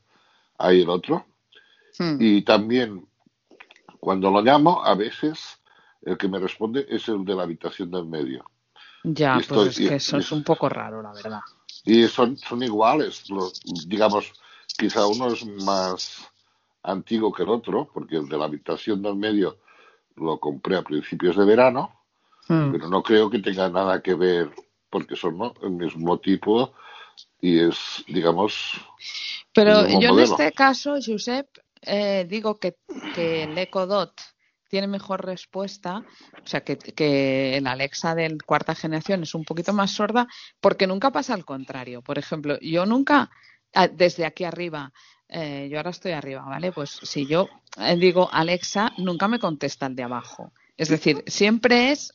[0.59, 1.27] hay el otro.
[1.99, 2.17] Hmm.
[2.21, 3.07] Y también,
[3.99, 5.59] cuando lo llamo, a veces
[6.03, 8.45] el que me responde es el de la habitación del medio.
[9.03, 11.41] Ya, pues es que eso es un poco raro, la verdad.
[11.85, 13.25] Y son, son iguales,
[13.87, 14.33] digamos,
[14.79, 16.31] quizá uno es más
[16.83, 19.59] antiguo que el otro, porque el de la habitación del medio
[20.17, 21.91] lo compré a principios de verano,
[22.49, 22.73] hmm.
[22.73, 24.51] pero no creo que tenga nada que ver
[24.91, 26.75] porque son el mismo tipo
[27.41, 28.73] y es, digamos.
[29.53, 31.47] Pero yo en este caso, Josep,
[31.83, 32.77] eh, digo que,
[33.15, 34.21] que el Echo Dot
[34.69, 36.05] tiene mejor respuesta,
[36.43, 40.29] o sea, que, que el Alexa de cuarta generación es un poquito más sorda,
[40.61, 42.03] porque nunca pasa al contrario.
[42.03, 43.31] Por ejemplo, yo nunca,
[43.75, 44.93] ah, desde aquí arriba,
[45.29, 46.71] eh, yo ahora estoy arriba, ¿vale?
[46.71, 47.49] Pues si yo
[47.79, 50.53] eh, digo Alexa, nunca me contesta el de abajo.
[50.77, 52.15] Es decir, siempre es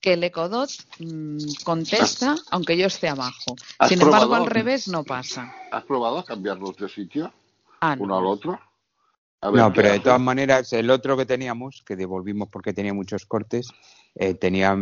[0.00, 0.70] que el Ecodot
[1.00, 3.56] mm, contesta aunque yo esté abajo.
[3.88, 5.54] Sin embargo, al revés no pasa.
[5.70, 7.32] ¿Has probado a cambiarlos de sitio
[7.80, 8.60] ah, uno al otro?
[9.40, 13.68] no, pero de todas maneras, el otro que teníamos, que devolvimos porque tenía muchos cortes,
[14.16, 14.76] eh, tenía,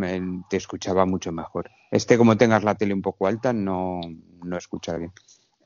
[0.49, 1.71] te escuchaba mucho mejor.
[1.91, 4.01] Este, como tengas la tele un poco alta, no,
[4.43, 5.13] no escucha bien.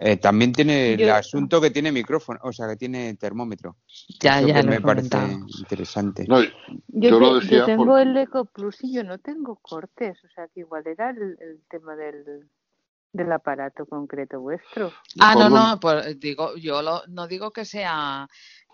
[0.02, 3.76] Eh, también tiene el asunto que tiene micrófono, o sea, que tiene termómetro.
[4.18, 5.18] Ya, ya, me parece
[5.58, 6.26] interesante.
[6.88, 11.10] yo, tengo el Eco Plus y yo no tengo cortes, o sea, que igual era
[11.10, 12.48] el, tema del,
[13.12, 14.90] del aparato concreto vuestro.
[15.18, 18.26] Ah, no, no, pues digo, yo no digo que sea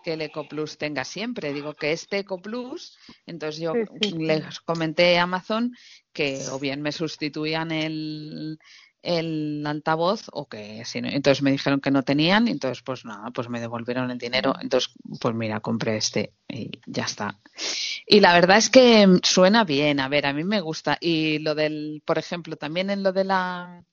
[0.05, 5.19] que el Eco Plus tenga siempre, digo que este Eco Plus, entonces yo les comenté
[5.19, 5.75] a Amazon
[6.13, 8.59] que o bien me sustituían el
[9.03, 13.31] el altavoz o que si no, entonces me dijeron que no tenían, entonces pues nada,
[13.31, 17.39] pues me devolvieron el dinero, entonces pues mira, compré este y ya está.
[18.05, 21.55] Y la verdad es que suena bien, a ver, a mí me gusta y lo
[21.55, 23.83] del, por ejemplo, también en lo de la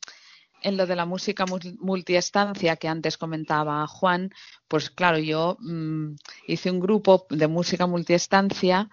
[0.63, 1.45] en lo de la música
[1.79, 4.31] multiestancia que antes comentaba Juan,
[4.67, 6.15] pues claro, yo mm,
[6.47, 8.89] hice un grupo de música multiestancia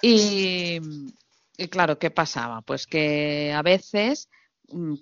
[0.00, 0.78] y,
[1.58, 2.62] y claro, ¿qué pasaba?
[2.62, 4.30] Pues que a veces
[4.68, 4.94] mm,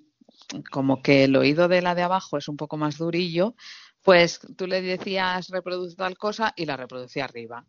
[0.71, 3.55] como que el oído de la de abajo es un poco más durillo,
[4.03, 7.65] pues tú le decías reproduce tal cosa y la reproducía arriba,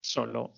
[0.00, 0.52] solo.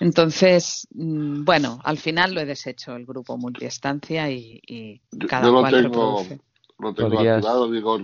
[0.00, 5.60] Entonces, mm, bueno, al final lo he deshecho el grupo multiestancia y, y cada yo
[5.60, 6.40] cual tengo, reproduce.
[6.78, 7.98] Lo tengo activado, digo,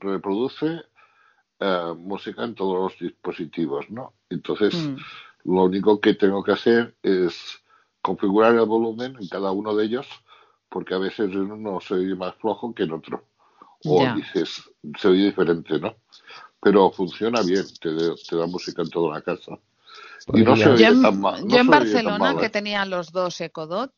[0.00, 0.82] reproduce,
[1.60, 4.14] eh, música en todos los dispositivos, ¿no?
[4.30, 4.96] Entonces, mm.
[5.44, 7.62] lo único que tengo que hacer es
[8.00, 10.08] configurar el volumen en cada uno de ellos
[10.72, 13.24] porque a veces uno se oye más flojo que en otro.
[13.84, 14.62] O dices,
[14.98, 15.96] se oye diferente, ¿no?
[16.60, 17.90] Pero funciona bien, te,
[18.28, 19.58] te da música en toda la casa.
[20.32, 22.50] Y no se oye yo en, tan mal, yo en Barcelona, que ¿eh?
[22.50, 23.92] tenía los dos Ecodot,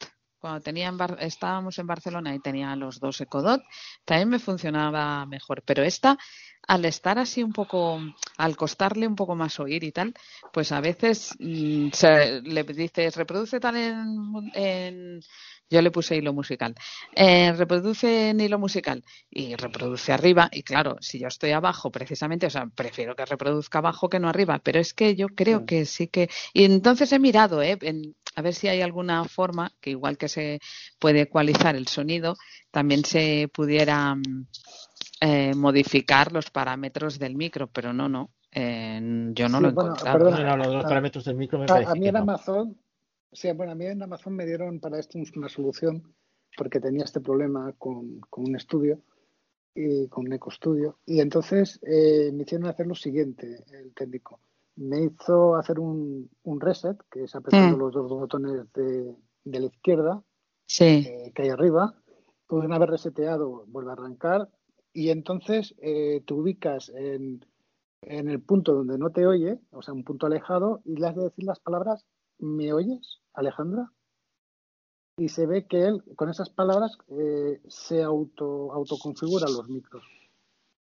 [0.44, 3.62] cuando tenía estábamos en Barcelona y tenía los dos Ecodot,
[4.04, 5.62] también me funcionaba mejor.
[5.62, 6.18] Pero esta,
[6.68, 7.98] al estar así un poco,
[8.36, 10.12] al costarle un poco más oír y tal,
[10.52, 13.74] pues a veces mm, se, le dices, reproduce tal
[14.52, 15.22] en
[15.70, 16.74] yo le puse hilo musical.
[17.14, 20.48] Eh, reproduce en hilo musical y reproduce arriba.
[20.52, 24.28] Y claro, si yo estoy abajo, precisamente, o sea, prefiero que reproduzca abajo que no
[24.28, 24.60] arriba.
[24.62, 26.28] Pero es que yo creo que sí que.
[26.52, 27.78] Y entonces he mirado, ¿eh?
[28.34, 30.60] A ver si hay alguna forma que, igual que se
[30.98, 32.36] puede ecualizar el sonido,
[32.70, 34.46] también se pudiera mm,
[35.20, 37.68] eh, modificar los parámetros del micro.
[37.68, 38.30] Pero no, no.
[38.52, 40.56] yo no lo he encontrado.
[40.56, 42.76] los parámetros del micro me a, a mí en Amazon
[43.34, 46.14] Sí, bueno, a mí en Amazon me dieron para esto una solución
[46.56, 49.00] porque tenía este problema con, un estudio
[49.74, 51.00] y con un ecostudio.
[51.04, 54.38] Y entonces eh, me hicieron hacer lo siguiente, el técnico.
[54.76, 56.28] Me hizo hacer un,
[56.60, 57.80] reset, que es apretando mm.
[57.80, 59.14] los dos botones de,
[59.44, 60.22] la izquierda,
[60.80, 61.94] eh, que hay arriba.
[62.46, 64.48] Pues una vez reseteado, vuelve a arrancar.
[64.92, 67.44] Y entonces eh, te ubicas en,
[68.02, 71.16] en el punto donde no te oye, o sea, un punto alejado, y le has
[71.16, 72.04] de decir las palabras
[72.38, 73.90] ¿me oyes, Alejandra?
[75.16, 80.04] Y se ve que él, con esas palabras, eh, se auto, autoconfigura los micros.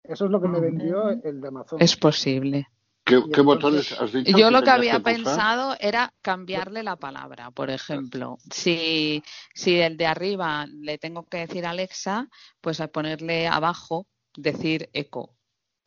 [0.03, 1.81] Eso es lo que me vendió el de Amazon.
[1.81, 2.67] Es posible.
[3.07, 4.37] ¿Qué, botones has dicho?
[4.37, 7.51] Yo lo que había pensado era cambiarle la palabra.
[7.51, 9.23] Por ejemplo, si,
[9.53, 12.27] si el de arriba le tengo que decir Alexa,
[12.59, 15.36] pues a ponerle abajo decir eco.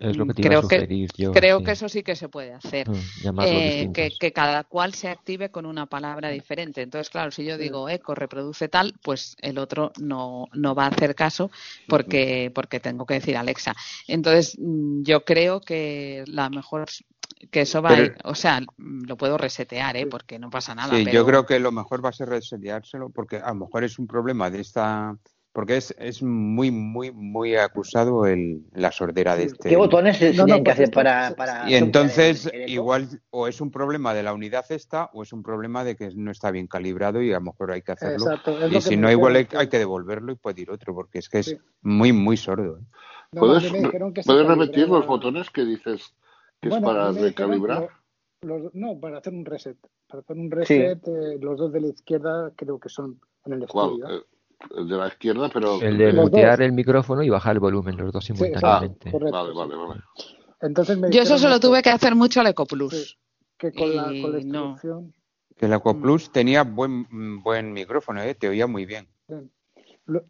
[0.00, 1.64] Es lo que te creo iba a sugerir que, yo, Creo sí.
[1.64, 2.88] que eso sí que se puede hacer.
[2.88, 6.82] Mm, llamarlo Eh, que, que cada cual se active con una palabra diferente.
[6.82, 10.88] Entonces, claro, si yo digo eco, reproduce tal, pues el otro no, no va a
[10.88, 11.50] hacer caso
[11.88, 13.74] porque, porque tengo que decir Alexa.
[14.08, 16.86] Entonces, mm, yo creo que la mejor
[17.50, 20.06] que eso va a Pero- ir- o sea, lo puedo resetear, ¿eh?
[20.06, 20.94] porque no pasa nada.
[20.96, 21.14] Sí, pero...
[21.14, 24.06] yo creo que lo mejor va a ser reseteárselo porque a lo mejor es un
[24.06, 25.14] problema de esta
[25.52, 30.32] porque es, es muy muy muy acusado el, la sordera de este ¿Qué botones se
[30.32, 32.70] No, no, tienen que hacer para, para y entonces el- el eco?
[32.72, 36.10] igual o es un problema de la unidad esta o es un problema de que
[36.14, 38.96] no está bien calibrado y a lo mejor hay que hacerlo Exacto, y que si
[38.96, 41.58] no igual hay, que devolverlo y puede ir otro porque es que es Sí.
[41.82, 42.82] muy muy sordo ¿eh?
[43.32, 43.70] No, ¿Puedes,
[44.26, 46.14] ¿puedes repetir los botones que dices
[46.60, 47.88] que Bueno, es a para recalibrar?
[48.42, 49.76] los- no, para hacer un reset.
[50.08, 53.66] Para hacer un reset, eh, los dos de la izquierda creo que son en el
[53.68, 53.90] ¿Cuál?
[53.90, 54.16] estudio.
[54.18, 54.22] Eh,
[54.76, 55.80] El de la izquierda, pero...
[55.80, 56.66] El de mutear dos.
[56.66, 59.08] el micrófono y bajar el volumen, los dos Sí, simultáneamente.
[59.08, 59.54] exacto, correcto.
[59.54, 60.00] Vale, vale, vale.
[60.60, 63.18] Entonces me Yo eso se lo tuve que hacer mucho al Eco Plus.
[63.56, 64.66] que con la, con la no.
[64.70, 65.14] instrucción
[65.56, 65.74] que el Mm.
[65.74, 68.34] Aquaplus tenía buen buen micrófono ¿eh?
[68.34, 69.06] te oía muy bien.
[70.06, 70.24] Lo-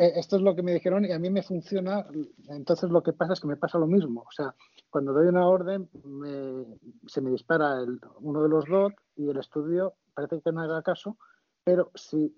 [0.00, 2.04] eh, esto es lo que me dijeron y a mí me funciona.
[2.48, 4.22] Entonces lo que pasa es que me pasa lo mismo.
[4.22, 4.54] O sea,
[4.90, 9.38] cuando doy una orden me- se me dispara el- uno de los DOT y el
[9.38, 11.16] estudio parece que no haga caso,
[11.62, 12.36] pero sí,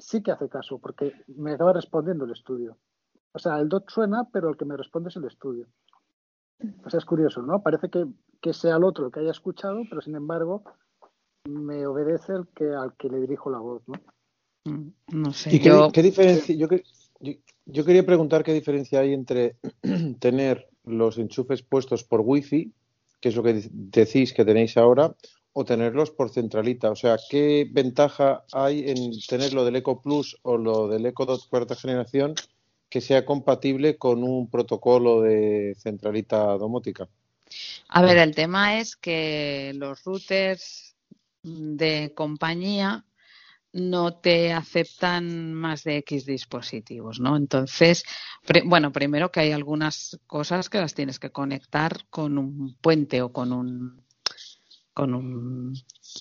[0.00, 2.76] sí que hace caso porque me acaba respondiendo el estudio.
[3.32, 5.66] O sea, el DOT suena, pero el que me responde es el estudio.
[6.84, 7.62] O sea, es curioso, ¿no?
[7.62, 8.06] Parece que,
[8.40, 10.64] que sea el otro el que haya escuchado, pero sin embargo
[11.44, 13.94] me obedece el que al que le dirijo la voz, ¿no?
[14.64, 15.54] Mm, No sé.
[15.54, 15.90] ¿Y qué, yo...
[15.92, 16.54] qué diferencia?
[16.56, 16.82] Yo, que-
[17.20, 17.32] yo,
[17.66, 19.56] yo quería preguntar qué diferencia hay entre
[20.20, 22.72] tener los enchufes puestos por wifi,
[23.20, 25.14] que es lo que de- decís que tenéis ahora,
[25.52, 26.90] o tenerlos por centralita.
[26.90, 31.26] O sea, ¿qué ventaja hay en tener lo del Eco Plus o lo del Eco
[31.26, 32.34] Dot cuarta generación
[32.88, 37.08] que sea compatible con un protocolo de centralita domótica?
[37.88, 40.96] A ver, el tema es que los routers
[41.42, 43.04] de compañía
[43.72, 47.36] no te aceptan más de X dispositivos, ¿no?
[47.36, 48.04] Entonces,
[48.64, 53.32] bueno, primero que hay algunas cosas que las tienes que conectar con un puente o
[53.32, 54.02] con un
[54.98, 55.74] con un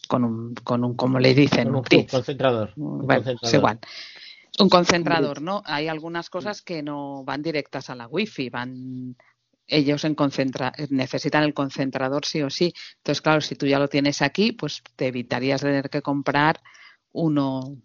[0.07, 2.73] con un, con un como le dicen, un un concentrador.
[2.75, 3.55] un Bueno, es concentrador.
[3.55, 3.79] igual.
[4.59, 5.63] Un concentrador, ¿no?
[5.65, 9.15] Hay algunas cosas que no van directas a la wifi, van
[9.65, 12.71] ellos en concentra necesitan el concentrador sí o sí.
[12.97, 16.61] Entonces, claro, si tú ya lo tienes aquí, pues te evitarías tener que comprar
[17.13, 17.77] uno,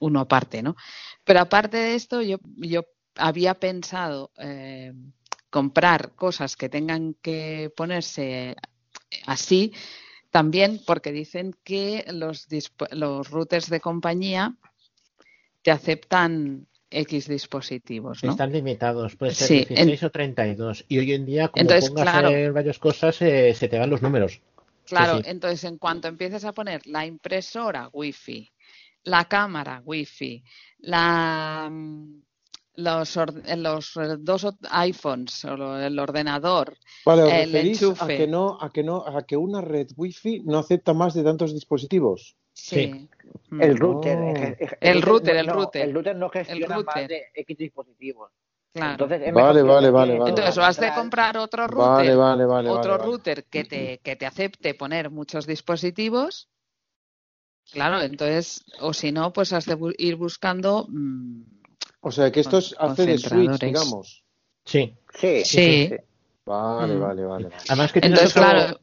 [0.00, 0.76] uno aparte, ¿no?
[1.24, 2.84] Pero aparte de esto, yo, yo
[3.14, 4.92] había pensado eh,
[5.48, 8.54] comprar cosas que tengan que ponerse
[9.26, 9.72] así
[10.36, 12.46] también porque dicen que los,
[12.90, 14.54] los routers de compañía
[15.62, 18.32] te aceptan X dispositivos, ¿no?
[18.32, 20.84] Están limitados, puede ser Sí, 16 o 32.
[20.88, 22.28] Y hoy en día, como Entonces, pongas claro.
[22.28, 24.42] eh, varias cosas, eh, se te van los números.
[24.84, 25.30] Claro, Sí, sí.
[25.30, 28.52] entonces en cuanto empieces a poner la impresora Wi-Fi,
[29.04, 30.44] la cámara Wi-Fi,
[30.80, 32.20] la, mm,
[32.76, 37.86] los, or- los eh, dos iPhones o lo- el ordenador, Vale, ¿os el referís a
[37.86, 38.16] enchufe.
[38.16, 41.52] que no, a que no, a que una red wifi no acepta más de tantos
[41.52, 42.36] dispositivos?
[42.52, 43.08] Sí.
[43.50, 43.60] Mm.
[43.62, 44.18] El router.
[44.18, 44.22] Oh.
[44.22, 45.82] eh, eh, El router, no- el no, router.
[45.82, 47.08] El router no gestiona El más router.
[47.08, 48.30] de X dispositivos.
[48.72, 48.92] Claro.
[48.92, 52.68] Entonces, es Vale, vale, vale, Entonces, o has de comprar otro Vale, router, vale, vale,
[52.68, 53.04] otro vale, vale.
[53.04, 56.50] router que te, que te acepte poner muchos dispositivos.
[57.72, 60.86] Claro, entonces, o si no, pues has de bu- ir buscando.
[60.88, 61.42] mm,
[62.06, 64.22] O sea, que esto es hace de switch, digamos.
[64.64, 64.94] Sí.
[65.12, 65.90] Sí, Sí.
[66.44, 67.00] Vale, Mm.
[67.00, 67.44] vale, vale.
[67.48, 67.56] vale.
[67.68, 68.80] Además que tienes Entonces, claro,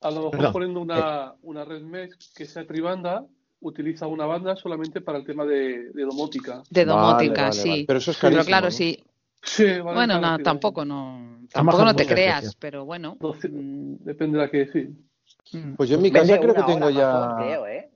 [0.00, 0.52] A lo mejor Perdón.
[0.52, 3.24] poniendo una, una red mesh que sea tribanda,
[3.60, 6.62] utiliza una banda solamente para el tema de, de domótica.
[6.70, 7.68] de domótica, vale, sí.
[7.70, 7.84] vale.
[7.88, 8.70] Pero eso es Pero carísimo, claro, ¿no?
[8.70, 9.02] sí.
[9.42, 12.58] Sí, vale, Bueno, claro, no, tampoco no, tampoco no te creas, precio.
[12.60, 13.16] pero bueno.
[13.20, 15.56] Mm, Depende de la que sí.
[15.58, 15.74] mm.
[15.74, 17.34] Pues yo en mi Vende casa creo que tengo ya.
[17.38, 17.90] Creo, ¿eh?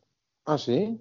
[0.46, 0.98] Ah, sí.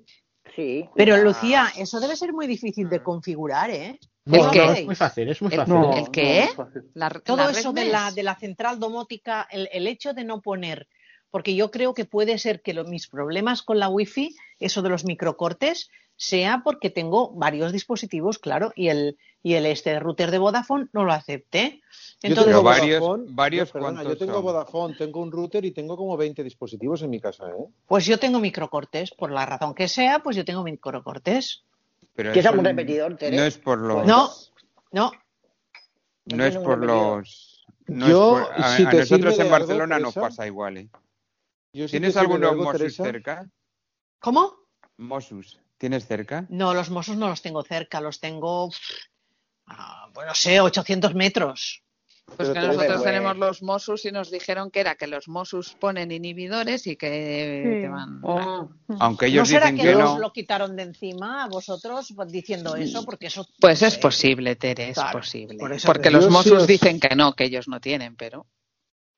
[0.57, 0.89] Sí.
[0.95, 3.99] Pero una- Lucía, eso debe ser muy difícil de configurar, ¿eh?
[4.25, 4.57] No, ¿El qué?
[4.65, 5.73] no, es muy fácil, es muy El- fácil.
[5.75, 6.49] No, ¿El qué?
[6.95, 10.41] La, Todo la eso de la, de la central domótica, el, el hecho de no
[10.41, 10.87] poner,
[11.31, 14.89] porque yo creo que puede ser que lo- mis problemas con la wifi, eso de
[14.89, 20.39] los microcortes, sea porque tengo varios dispositivos, claro, y el, y el este router de
[20.39, 21.81] Vodafone no lo acepté.
[22.23, 24.43] Entonces, tengo varios- Vodafone, varios yo, perdona, yo cuántos tengo son.
[24.43, 27.65] Vodafone, tengo un router y tengo como 20 dispositivos en mi casa, ¿eh?
[27.85, 31.63] pues yo tengo microcortes, por la razón que sea, pues yo tengo microcortes.
[32.15, 33.37] Pero ¿Quieres eso algún n- repetidor, Tere?
[33.37, 34.07] No es por los.
[34.07, 34.31] No,
[34.91, 35.11] no,
[36.25, 37.65] no es un por los.
[37.87, 40.77] yo, a, nosotros en Barcelona nos pasa igual.
[40.77, 40.89] ¿eh?
[41.71, 43.49] ¿Tienes algunos Mossus cerca?
[44.19, 44.53] ¿Cómo?
[44.97, 45.59] Mossus.
[45.77, 46.45] ¿Tienes cerca?
[46.49, 48.69] No, los Mossos no los tengo cerca, los tengo,
[50.13, 51.83] bueno, sé, 800 metros.
[52.35, 56.11] Pues que nosotros tenemos los Mossus y nos dijeron que era que los Mossus ponen
[56.11, 58.19] inhibidores y que te van.
[58.21, 58.69] Oh.
[58.99, 62.29] Aunque ellos ¿No será dicen que, que, nos lo quitaron de encima a vosotros pues,
[62.29, 63.05] diciendo eso?
[63.05, 63.47] Porque eso.
[63.61, 65.57] Pues es posible, Tere, es posible.
[65.85, 68.45] Porque los Mossus dicen que no, que ellos no tienen, pero.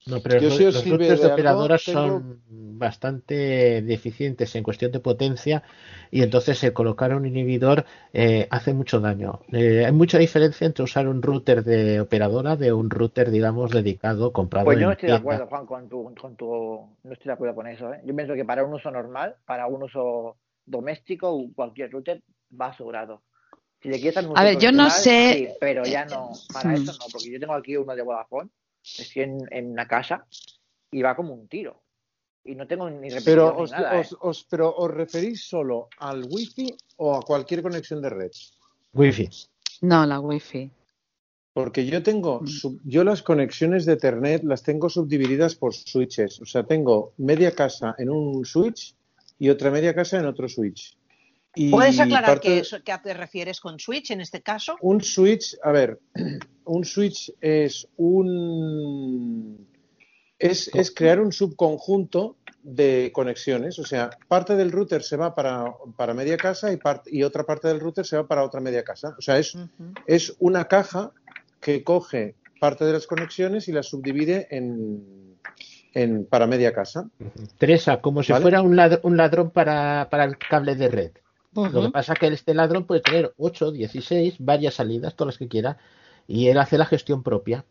[0.05, 5.61] No, pero los, los de, operadoras son bastante deficientes en cuestión de potencia
[6.09, 9.41] y entonces el colocar un inhibidor eh, hace mucho daño.
[9.51, 14.31] Eh, hay mucha diferencia entre usar un router de operadora de un router, digamos, dedicado,
[14.31, 16.47] comprado Pues yo no estoy de acuerdo, Juan, con tu, con tu...
[17.03, 17.93] No estoy de acuerdo con eso.
[17.93, 18.01] ¿eh?
[18.05, 22.23] Yo pienso que para un uso normal, para un uso doméstico, cualquier router
[22.59, 23.21] va asegurado.
[23.81, 25.33] Si le quieres un A ver, yo no sé...
[25.33, 28.49] Sí, pero ya no, para eso no, porque yo tengo aquí uno de Vodafone
[28.83, 30.25] estoy en, en, una casa
[30.91, 31.81] y va como un tiro.
[32.43, 34.15] Y no tengo ni repetición pero ni os, nada, os, ¿eh?
[34.21, 38.31] os, pero os referís solo al wifi o a cualquier conexión de red?
[38.93, 39.29] Wifi.
[39.81, 40.71] No, la wifi.
[41.53, 46.39] Porque yo tengo, sub, yo las conexiones de Ethernet las tengo subdivididas por switches.
[46.41, 48.95] O sea, tengo media casa en un switch
[49.39, 50.98] y otra media casa en otro switch.
[51.59, 54.77] Y ¿Puedes aclarar parte- qué, qué te refieres con switch en este caso?
[54.79, 55.99] Un switch, a ver,
[56.63, 59.67] un switch es un
[60.37, 63.77] es, es crear un subconjunto de conexiones.
[63.77, 65.65] O sea, parte del router se va para,
[65.97, 68.85] para media casa y, part- y otra parte del router se va para otra media
[68.85, 69.15] casa.
[69.17, 69.57] O sea, es,
[70.07, 71.11] es una caja
[71.59, 75.35] que coge parte de las conexiones y las subdivide en,
[75.93, 77.09] en para media casa.
[77.57, 78.43] Teresa, como si ¿Vale?
[78.43, 81.11] fuera un, ladr- un ladrón para, para el cable de red.
[81.53, 85.37] Lo que pasa es que este ladrón puede tener 8, 16, varias salidas, todas las
[85.39, 85.77] que quiera,
[86.27, 87.65] y él hace la gestión propia.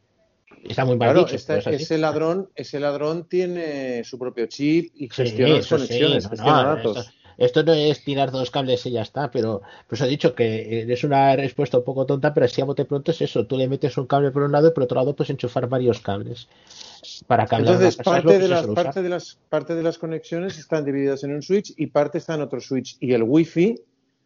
[0.64, 1.82] Está muy mal Claro, dicho, esta- pero es así.
[1.84, 6.30] ese ladrón, ese ladrón tiene su propio chip y Sí, gestiona las sí, conexiones, no,
[6.30, 7.10] gestiona no, datos.
[7.38, 10.86] Esto no es tirar dos cables y ya está, pero pues he dicho que eh,
[10.92, 13.46] es una respuesta un poco tonta, pero así a bote pronto es eso.
[13.46, 16.00] Tú le metes un cable por un lado y por otro lado puedes enchufar varios
[16.00, 16.48] cables
[17.28, 21.22] para cablear Entonces, parte de, las, parte, de las, parte de las conexiones están divididas
[21.22, 22.96] en un switch y parte está en otro switch.
[22.98, 23.80] Y el Wi-Fi,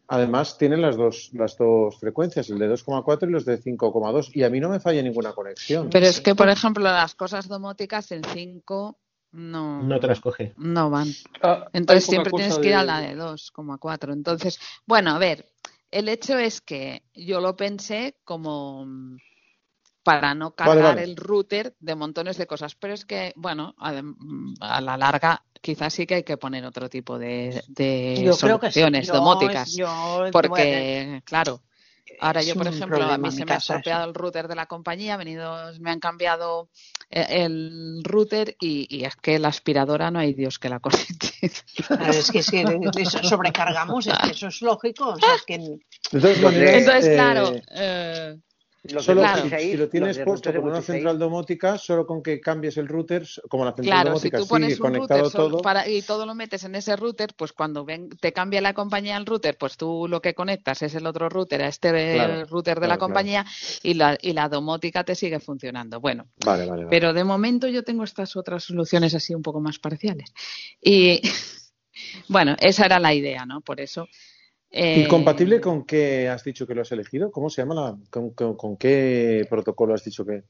[0.07, 4.31] además, tiene las dos, las dos frecuencias, el de 2,4 y los de 5,2.
[4.33, 5.91] Y a mí no me falla ninguna conexión.
[5.91, 8.97] Pero es que, por ejemplo, las cosas domóticas en 5
[9.33, 10.53] no, No te las coge.
[10.57, 11.07] no van.
[11.41, 14.13] Ah, Entonces siempre tienes que ir a de- la de 2,4.
[14.13, 15.45] Entonces, bueno, a ver,
[15.91, 19.17] el hecho es que yo lo pensé como mm,
[20.03, 21.03] para no cargar Vale, vale.
[21.03, 22.75] el router de montones de cosas.
[22.75, 24.15] Pero es que, bueno, adem-
[24.59, 28.59] a la larga quizás sí que hay que poner otro tipo de, de Yo creo
[28.59, 28.79] que sí.
[28.81, 29.75] soluciones Yo- domóticas.
[29.75, 31.61] yo a porque, claro,
[32.19, 35.15] ahora yo, por ejemplo, a mí se me ha estropeado el router de la compañía,
[35.15, 36.69] ha venido, me han cambiado
[37.09, 41.31] eh, el router y, y es que la aspiradora no hay Dios que la conecte.
[41.87, 45.09] Claro, Es que, es que sobrecargamos, es que eso es lógico.
[45.09, 45.55] O sea, es que
[46.11, 48.37] Entonces, eh, claro, eh,
[48.83, 49.43] Los solo claro.
[49.43, 52.75] si, 16, si lo tienes puesto como una 16, central domótica, solo con que cambies
[52.75, 55.57] el router, como la central Claro, si domótica tú sigue pones un conectado router todo,
[55.61, 59.15] para, y todo lo metes en ese router, pues cuando ven, te cambia la compañía
[59.15, 62.75] el router, pues tú lo que conectas es el otro router a este Claro, router
[62.75, 62.99] de claro, la claro.
[62.99, 63.45] compañía
[63.83, 66.01] y la, y la domótica te sigue funcionando.
[66.01, 66.87] Bueno, Vale, vale, vale.
[66.89, 70.33] pero de momento yo tengo estas otras soluciones así un poco más parciales.
[70.81, 71.21] Y
[72.27, 73.61] bueno, esa era la idea, ¿no?
[73.61, 74.07] Por eso.
[74.75, 77.31] ¿Y eh, compatible con qué has dicho que lo has elegido?
[77.31, 77.75] ¿Cómo se llama?
[77.75, 80.43] La, con, con- con qué protocolo has dicho que?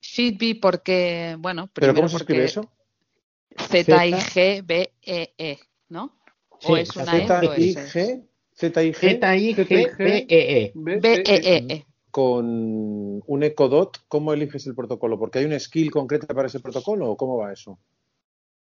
[0.00, 2.70] Fitbit porque, bueno, ¿Pero primero cómo se escribe eso?
[3.56, 6.18] Z-I-G-B-E-E, E, ¿no?
[6.50, 7.84] ¿O Sí, es una E o es E?
[7.86, 8.24] Z-I-G,
[8.54, 10.72] Z-I-G, Z-I-G-B-E-E.
[10.74, 11.86] B-E-E-E.
[12.10, 12.44] con
[13.24, 15.18] un Ecodot, ¿cómo eliges el protocolo?
[15.18, 17.78] ¿Porque hay una skill concreta para ese protocolo o cómo va eso?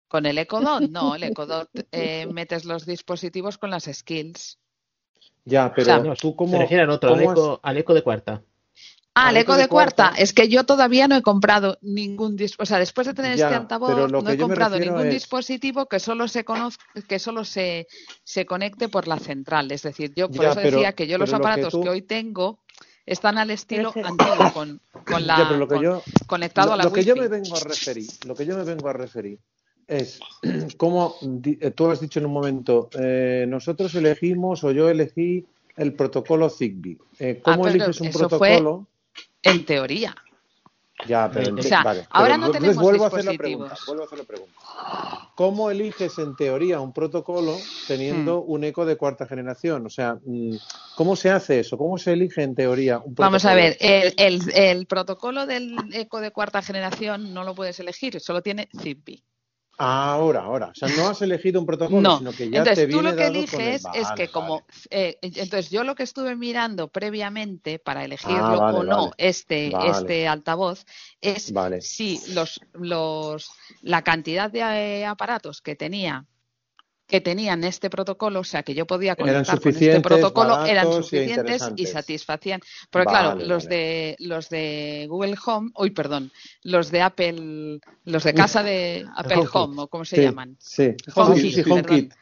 [0.08, 0.90] ¿Con el Ecodot?
[0.90, 4.58] No, el Ecodot eh, metes los dispositivos con las skills.
[5.46, 6.36] Ya, pero sea, No, tú
[6.84, 8.42] al otro, al eco, al eco de cuarta.
[9.18, 10.04] Ah, el Al eco eco de cuarta.
[10.08, 10.22] cuarta.
[10.22, 12.64] Es que yo todavía no he comprado ningún dispositivo.
[12.64, 16.00] O sea, después de tener Ya, este altavoz, no he comprado ningún es- dispositivo que
[16.02, 17.88] solo se conozca, que solo se,
[18.26, 19.72] se conecte por la central.
[19.72, 21.82] Es decir, yo por Ya, eso pero- decía que yo los pero lo que aparatos
[21.82, 22.60] que, hoy tengo
[23.06, 26.74] están al estilo antiguo, con, con la Ya, pero lo que con- yo, conectado lo,
[26.74, 28.94] a la lo que yo me vengo a referir, lo que yo me vengo a
[28.94, 29.40] referir
[29.88, 30.20] es
[30.78, 35.46] cómo di- eh, tú has dicho en un momento, eh, nosotros elegimos o yo elegí
[35.78, 36.98] el protocolo Zigbee.
[37.20, 38.88] Eh, ¿Cómo Ah, eliges un eso fue protocolo?
[39.44, 40.16] En teoría.
[41.08, 42.08] Ya, pero o sea, vale.
[42.12, 44.54] ahora Pero no tenemos vuelvo a hacer la pregunta, vuelvo a hacer la pregunta.
[45.36, 47.58] ¿Cómo eliges en teoría un protocolo
[47.88, 48.52] teniendo Hmm.
[48.52, 49.86] un eco de cuarta generación?
[49.86, 50.56] O sea, mm,
[50.96, 51.78] ¿cómo se hace eso?
[51.78, 53.26] ¿Cómo se elige en teoría un protocolo?
[53.28, 57.78] Vamos a ver, el, el, el protocolo del eco de cuarta generación no lo puedes
[57.82, 59.22] elegir, solo tiene Zigbee.
[59.78, 60.68] Ahora, ahora.
[60.68, 63.10] O sea, no has elegido un protocolo, No, sino que ya entonces te tú viene
[63.12, 66.36] lo que dado con el- eliges es que como eh, entonces yo lo que estuve
[66.36, 69.12] mirando previamente para elegirlo Ah, vale, o no vale.
[69.18, 69.90] este Vale.
[70.00, 70.86] este altavoz
[71.20, 73.50] es si los los
[73.82, 76.26] la cantidad de eh, aparatos que tenía
[77.08, 80.94] que tenían este protocolo, o sea que yo podía conectar con este protocolo, eran y
[80.94, 82.62] suficientes y satisfacían.
[82.90, 83.76] Porque claro, los vale.
[83.76, 86.32] de los de Google Home, uy, perdón,
[86.64, 89.44] los de Apple, los de casa de Apple.
[89.54, 90.58] Home, o cómo se Sí, llaman.
[90.60, 92.14] Sí, HomeKit.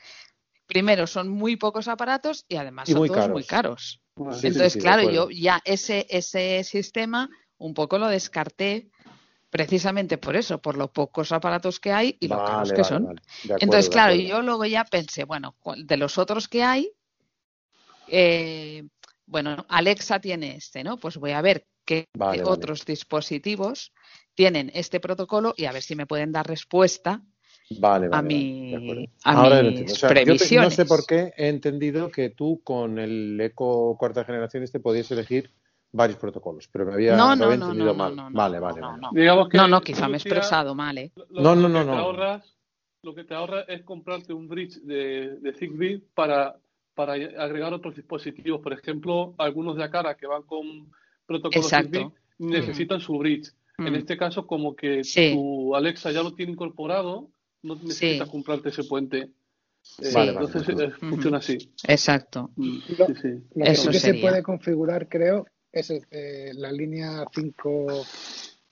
[0.65, 3.33] Primero, son muy pocos aparatos y además Y son muy todos caros.
[3.33, 4.01] muy caros.
[4.39, 8.89] Sí, Entonces, sí, claro, yo ya ese, ese sistema un poco lo descarté
[9.53, 12.89] precisamente por eso, por los pocos aparatos que hay y lo Vale, caros que vale,
[12.89, 13.05] son.
[13.05, 13.21] vale.
[13.21, 16.91] De acuerdo, Entonces, claro, yo luego ya pensé, bueno, de los otros que hay,
[18.09, 18.83] eh,
[19.27, 20.97] bueno, Alexa tiene este, ¿no?
[20.97, 22.07] Pues voy a ver qué
[22.43, 23.93] otros dispositivos
[24.33, 27.21] tienen este protocolo y a ver si me pueden dar respuesta
[27.79, 29.91] Vale, vale, a, mi, a Ahora mis.
[29.93, 30.73] O sea, yo te- no previsiones.
[30.73, 35.51] sé por qué he entendido que tú con el Eco cuarta generación este podías elegir
[35.93, 38.15] varios protocolos, pero me había, No, me no, había no, entendido no, mal.
[38.15, 39.01] no, no, vale, no, vale, no, vale.
[39.01, 39.09] no.
[39.13, 41.11] Digamos que No, no, quizá me he expresado mal, ¿eh?
[41.29, 41.91] Lo, No, no, lo no, que no.
[41.93, 42.57] Te ahorras,
[43.03, 46.55] lo que te ahorras es comprarte un bridge de, de Zigbee para,
[46.95, 48.59] para agregar otros dispositivos.
[48.61, 50.91] Por ejemplo, algunos de Acara que van con
[51.27, 51.89] protocolos Exacto.
[51.99, 53.51] Zigbee necesitan su bridge.
[53.77, 53.95] En Mm.
[53.95, 55.31] este caso, como que Sí.
[55.33, 57.29] tu Alexa ya lo tiene incorporado,
[57.63, 59.29] no necesitas comprarte ese puente.
[59.99, 60.95] Eh, Vale, vale, entonces de acuerdo.
[60.95, 61.57] eh, funciona así.
[61.87, 62.51] Exacto.
[62.55, 63.27] Mm, Lo, sí, sí.
[63.55, 67.85] lo que Eso sí que se puede configurar, creo, es eh, la línea 5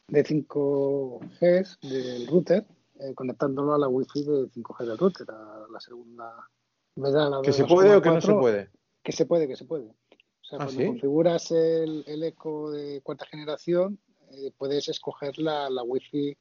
[0.08, 2.66] de 5G del router,
[3.00, 6.48] eh, conectándolo a la Wi-Fi de 5G del router, a la segunda.
[6.96, 8.70] la ¿Que se puede o que no se 2,4, puede?
[9.04, 9.86] Que se puede, que se puede.
[9.86, 10.86] O sea, ¿Ah, cuando sí?
[10.88, 14.00] configuras el, el eco de cuarta generación,
[14.32, 16.38] eh, puedes escoger la, la Wi-Fi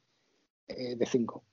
[0.67, 1.43] eh, de 5.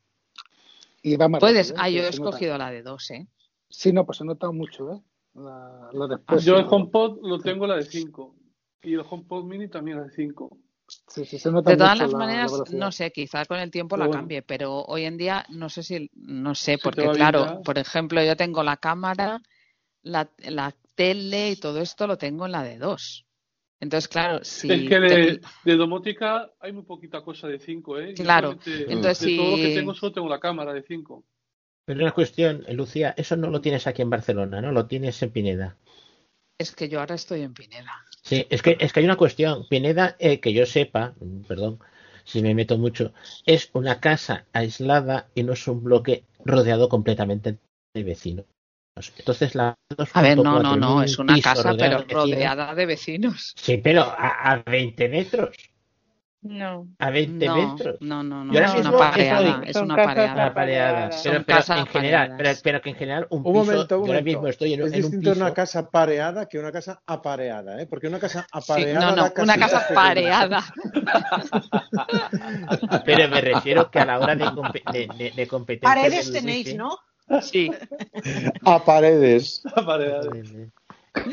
[1.02, 1.82] Y va más Puedes, rápido, ¿eh?
[1.82, 2.30] ah, yo he Se nota.
[2.30, 3.26] escogido la de dos, ¿eh?
[3.70, 5.00] Sí, no, pues se nota mucho, ¿eh?
[5.34, 6.44] La, la Ah, respuesta.
[6.44, 8.34] Yo el HomePod lo tengo la de 5
[8.82, 10.58] y el HomePod Mini también la de 5.
[11.08, 13.58] Sí, sí, se nota De todas mucho las la- la maneras, no sé, quizá con
[13.58, 14.22] el tiempo Pero la bueno.
[14.22, 18.22] cambie, pero hoy en día no sé si, no sé, porque bien claro, por ejemplo,
[18.22, 19.40] yo tengo la cámara,
[20.02, 23.26] la, la tele y todo esto lo tengo en la de dos.
[23.80, 27.98] Entonces, claro, si es que te- de, de domótica hay muy poquita cosa de 5,
[27.98, 28.14] ¿eh?
[28.14, 31.24] Claro, entonces de todo lo que tengo solo tengo la cámara de 5.
[31.84, 34.72] Pero una cuestión, Lucía, eso no lo tienes aquí en Barcelona, ¿no?
[34.72, 35.76] Lo tienes en Pineda.
[36.56, 37.92] es que yo ahora estoy en Pineda.
[38.28, 39.66] Sí, es que, es que hay una cuestión.
[39.68, 41.14] Pineda, eh, que yo sepa,
[41.46, 41.78] perdón
[42.28, 43.14] si me meto mucho,
[43.46, 47.56] es una casa aislada y no es un bloque rodeado completamente
[47.94, 48.44] de vecinos.
[49.16, 49.74] Entonces la
[50.12, 53.54] A ver, no, 2.4 no, no, es una casa, pero de rodeada de vecinos.
[53.56, 55.56] Sí, pero a, a 20 metros.
[56.40, 56.86] No.
[57.00, 57.96] A 20 No, metros.
[58.00, 60.46] no, no, no, Yo ahora es una mismo pareada, estoy- es son una casas pareada.
[60.46, 61.22] apareadas.
[61.22, 62.62] Son Pero, en general, pero, apareadas.
[62.62, 64.24] pero que en general un Un piso, momento, un yo ahora momento.
[64.24, 65.44] mismo estoy en, es en un distinto piso.
[65.44, 67.86] una casa pareada que una casa apareada, ¿eh?
[67.86, 70.64] Porque una casa Sí, apareada no, no, da una casa pareada.
[73.04, 74.44] Pero me refiero que a la hora de,
[74.92, 76.96] de, de- de competencia Paredes tenéis, ¿no?
[77.42, 77.70] Sí.
[78.64, 79.62] A paredes.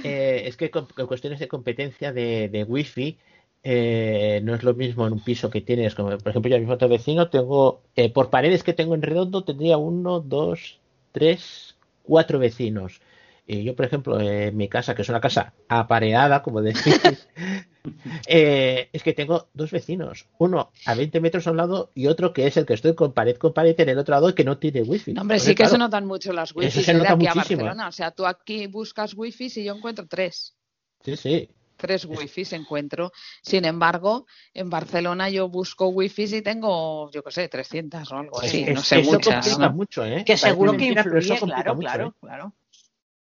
[0.03, 3.17] eh, es que con, con cuestiones de competencia de, de wifi
[3.67, 6.59] eh, no es lo mismo en un piso que tienes, como por ejemplo yo a
[6.59, 10.79] mi otro vecino tengo, eh, por paredes que tengo en redondo tendría uno, dos,
[11.11, 13.01] tres, cuatro vecinos.
[13.47, 16.83] Y yo, por ejemplo, eh, en mi casa, que es una casa apareada, como decís,
[18.27, 20.27] eh, es que tengo dos vecinos.
[20.37, 23.13] Uno a 20 metros a un lado y otro que es el que estoy con
[23.13, 25.13] pared con pared en el otro lado que no tiene wifi.
[25.13, 27.13] No, hombre, Entonces, sí que se claro, notan mucho las Eso wifi se de nota
[27.13, 27.63] aquí a muchísimo.
[27.63, 27.87] Barcelona.
[27.87, 30.55] O sea, tú aquí buscas wifi y yo encuentro tres.
[31.03, 31.49] Sí, sí.
[31.85, 33.11] Tres wifi encuentro.
[33.43, 38.39] Sin embargo, en Barcelona yo busco wifi y tengo, yo qué sé, 300 o algo
[38.39, 38.63] así.
[38.63, 39.45] Es- no sé, eso muchas.
[39.45, 39.75] complica ¿no?
[39.75, 40.23] mucho, ¿eh?
[40.25, 42.13] Que seguro que mentira, pero eso influye, complica claro, mucho, claro, ¿eh?
[42.19, 42.53] claro.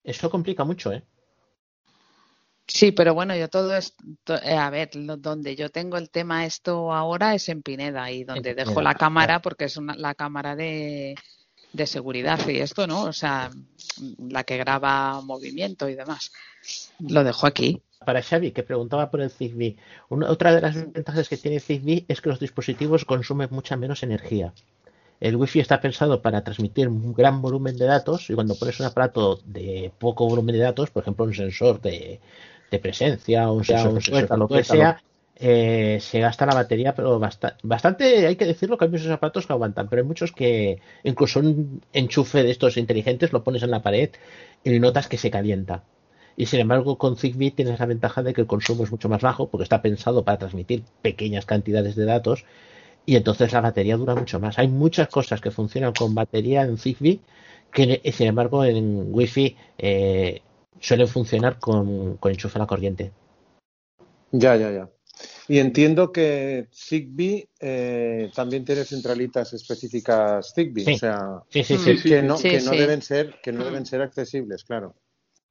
[0.04, 1.04] Eso complica mucho, ¿eh?
[2.66, 7.34] Sí, pero bueno, yo todo esto, a ver, donde yo tengo el tema esto ahora
[7.34, 11.16] es en Pineda y donde dejo Pineda, la cámara porque es una, la cámara de,
[11.74, 13.04] de seguridad y esto, ¿no?
[13.04, 13.52] O sea,
[14.20, 16.32] la que graba movimiento y demás.
[17.00, 17.82] Lo dejo aquí.
[18.06, 19.76] Para Xavi, que preguntaba por el Zigbee,
[20.10, 24.04] una, otra de las ventajas que tiene Zigbee es que los dispositivos consumen mucha menos
[24.04, 24.54] energía.
[25.20, 28.86] El Wi-Fi está pensado para transmitir un gran volumen de datos y cuando pones un
[28.86, 32.20] aparato de poco volumen de datos, por ejemplo un sensor de,
[32.70, 35.02] de presencia, un sensor de puerta, lo que sea,
[35.40, 37.20] eh, se gasta la batería, pero
[37.64, 41.40] bastante, hay que decirlo que hay muchos aparatos que aguantan, pero hay muchos que incluso
[41.40, 44.10] un enchufe de estos inteligentes lo pones en la pared
[44.64, 45.84] y notas que se calienta.
[46.36, 49.22] Y sin embargo, con Zigbee tienes la ventaja de que el consumo es mucho más
[49.22, 52.46] bajo porque está pensado para transmitir pequeñas cantidades de datos
[53.06, 54.60] y entonces la batería dura mucho más.
[54.60, 57.22] Hay muchas cosas que funcionan con batería en Zigbee
[57.72, 60.42] que, sin embargo, en Wi-Fi eh,
[60.80, 63.12] suelen funcionar con, con enchufe a la corriente.
[64.32, 64.90] Ya, ya, ya.
[65.48, 72.62] Y entiendo que Zigbee eh, también tiene centralitas específicas Zigbee, o sea, que no, que
[72.62, 74.96] no deben ser que no deben ser accesibles, claro.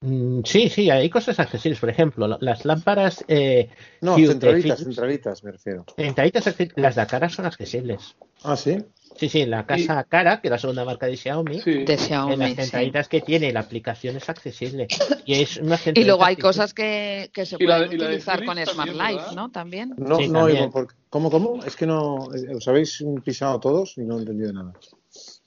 [0.00, 1.80] Mm, sí, sí, hay cosas accesibles.
[1.80, 3.24] Por ejemplo, las lámparas.
[3.28, 3.70] Eh,
[4.00, 5.84] no, centralitas, centralitas, me refiero.
[5.96, 8.16] Centralitas, las de cara son accesibles.
[8.42, 8.78] Ah, sí.
[9.16, 12.38] Sí, sí, la casa Cara, que es la segunda marca de Xiaomi, de Xiaomi en
[12.38, 14.88] las centralitas que tiene la aplicación es accesible.
[15.24, 19.34] Y, es una y luego hay cosas que, que se pueden utilizar con Smart Life,
[19.34, 19.50] ¿no?
[19.50, 19.94] También.
[19.96, 20.70] No, no oigo,
[21.08, 21.64] ¿cómo, cómo?
[21.64, 24.72] Es que no, eh, os habéis pisado todos y no he entendido nada.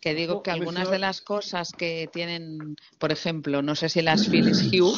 [0.02, 4.28] Que digo que algunas de las cosas que tienen, por ejemplo, no sé si las
[4.30, 4.94] Philips Hue,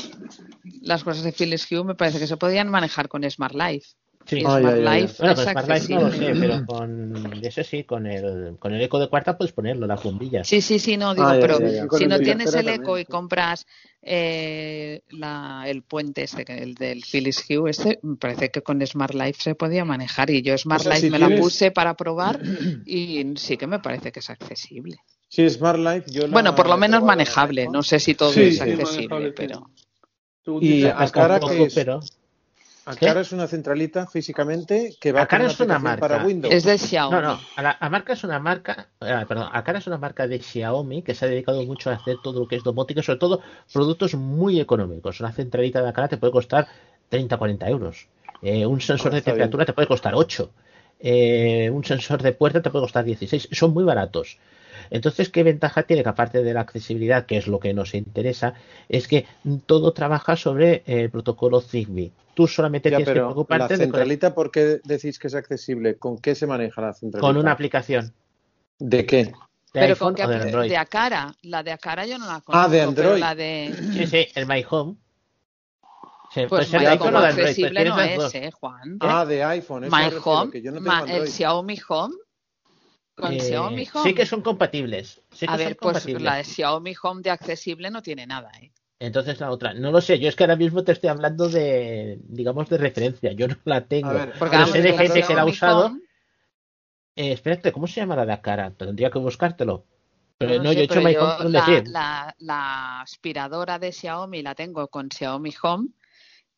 [0.82, 3.88] las cosas de Philips Hue me parece que se podían manejar con Smart Life.
[4.26, 4.42] Sí.
[4.42, 8.58] Smart Life bueno, con Smart Life no lo sé, pero con eso sí, con el,
[8.60, 10.44] con el eco de cuarta puedes ponerlo, la bombilla.
[10.44, 11.58] Sí, sí, sí, no, digo, ah, pero
[11.98, 13.66] si no tienes el eco y compras
[14.04, 19.14] eh, la, el puente este, el del Philips Hue, este, me parece que con Smart
[19.14, 22.40] Life se podía manejar y yo Smart Life me la puse para probar
[22.86, 24.98] y sí que me parece que es accesible.
[25.28, 29.32] Sí, Smart Life yo Bueno, por lo menos manejable, no sé si todo es accesible,
[29.34, 29.70] pero...
[30.60, 31.74] Y a cara que es...
[31.76, 32.00] pero
[32.92, 36.54] Acara es una centralita físicamente que va Acara es una marca para Windows.
[36.54, 37.16] Es de Xiaomi.
[37.16, 41.02] No, no, a, marca es una marca, eh, perdón, Acara es una marca de Xiaomi
[41.02, 43.42] que se ha dedicado mucho a hacer todo lo que es domótica, sobre todo
[43.72, 45.20] productos muy económicos.
[45.20, 46.68] Una centralita de Acara te puede costar
[47.10, 48.08] 30 40 euros.
[48.42, 50.52] Eh, un sensor de temperatura te puede costar 8.
[51.00, 53.50] Eh, un sensor de puerta te puede costar 16.
[53.52, 54.38] Son muy baratos.
[54.92, 56.04] Entonces, ¿qué ventaja tiene?
[56.04, 58.54] Que aparte de la accesibilidad, que es lo que nos interesa,
[58.90, 59.26] es que
[59.66, 62.12] todo trabaja sobre el protocolo Zigbee.
[62.34, 65.96] Tú solamente tienes que preocuparte la centralita, ¿por qué decís que es accesible?
[65.98, 67.26] ¿Con qué se maneja la centralita?
[67.26, 68.14] Con una aplicación.
[68.80, 69.26] ¿De qué?
[69.26, 69.34] De
[69.72, 71.34] Pero con qué de, de Acara.
[71.44, 72.54] La de Acara yo no la conozco.
[72.54, 73.20] Ah, de Android.
[73.20, 73.74] la de...
[73.94, 74.98] Sí, sí, el My Home.
[76.34, 78.98] pues, pues My Home accesible no es, eh, Juan.
[79.00, 79.88] Ah, de iPhone.
[79.90, 80.52] My Home,
[81.08, 82.16] el Xiaomi Home
[83.22, 84.10] con eh, Xiaomi Home.
[84.10, 85.22] Sí que son compatibles.
[85.48, 88.72] a ver, pues la de Xiaomi Home de accesible no tiene nada, ¿eh?
[89.00, 92.20] Entonces la otra, no lo sé, yo es que ahora mismo te estoy hablando de,
[92.24, 94.12] digamos, de referencia, yo no la tengo.
[94.38, 95.98] porque sé de gente que la ha usado.
[97.16, 98.72] Eh, espérate, ¿cómo se llama la de cara?
[98.72, 99.86] Tendría que buscártelo.
[100.38, 104.88] Pero no, yo he hecho My Home la, la, la, aspiradora de Xiaomi la tengo
[104.88, 105.90] con Xiaomi Home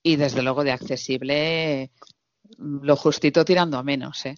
[0.01, 1.91] y desde luego de accesible
[2.57, 4.35] lo justito tirando a menos, ¿eh?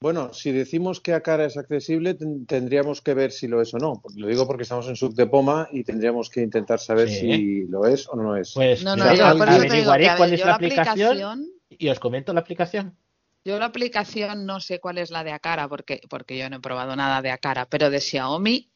[0.00, 2.14] Bueno, si decimos que a cara es accesible,
[2.46, 4.02] tendríamos que ver si lo es o no.
[4.16, 7.86] Lo digo porque estamos en sub de Poma y tendríamos que intentar saber si lo
[7.86, 8.52] es o no lo es.
[8.54, 12.96] Pues no, no, averiguaré cuál es la aplicación, y os comento la aplicación.
[13.44, 16.60] Yo la aplicación no sé cuál es la de Acara porque, porque yo no he
[16.60, 18.70] probado nada de Acara, pero de Xiaomi,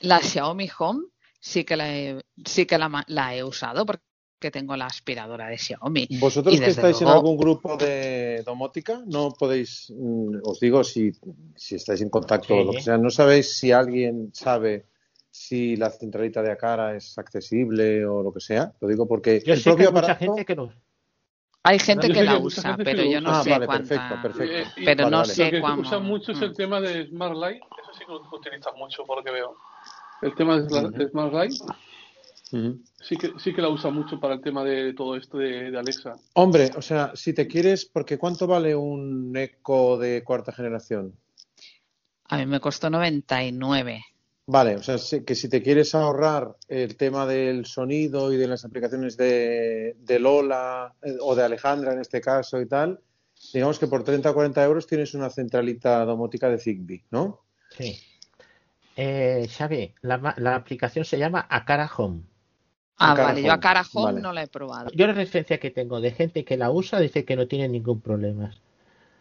[0.00, 1.06] la Xiaomi Home
[1.40, 4.07] sí que la he, sí que la, la he usado porque
[4.38, 6.08] que tengo la aspiradora de Xiaomi.
[6.20, 11.12] ¿Vosotros que estáis en algún grupo de domótica no podéis, mm, os digo si,
[11.56, 14.86] si estáis en contacto o lo que sea, no sabéis si alguien sabe
[15.30, 18.72] si la centralita de Acara es accesible o lo que sea?
[18.80, 20.72] Lo digo porque el propio que hay gente que no.
[21.64, 24.56] Hay gente que la usa, pero yo no ah, sé vale, perfecto, perfecto.
[24.80, 27.92] Eh, pero no sé Lo que usa mucho es el tema de Smart Light, eso
[27.92, 29.56] sí que lo utilizan mucho por lo que veo.
[30.22, 31.52] El tema de Smart Light
[32.50, 36.14] Sí que, sí que la usa mucho para el tema de todo esto de, Alexa.
[36.32, 41.14] Hombre, o sea, si te quieres, porque ¿cuánto vale un Echo de cuarta generación?
[42.24, 44.02] A mí me costó 99.
[44.46, 44.96] Vale, o sea,
[45.26, 50.94] que si te quieres ahorrar el tema del sonido y de las aplicaciones de, Lola
[51.02, 52.98] eh, o de Alejandra en este caso y tal,
[53.52, 57.42] digamos que por 30 o 40 euros tienes una centralita domótica de Zigbee, ¿no?
[57.76, 58.00] Sí.
[58.96, 62.22] Eh, Xavi, la, la aplicación se llama Acara Home.
[62.98, 64.90] Ah, vale, yo a cara home no la he probado.
[64.92, 68.00] Yo la referencia que tengo de gente que la usa dice que no tiene ningún
[68.00, 68.50] problema.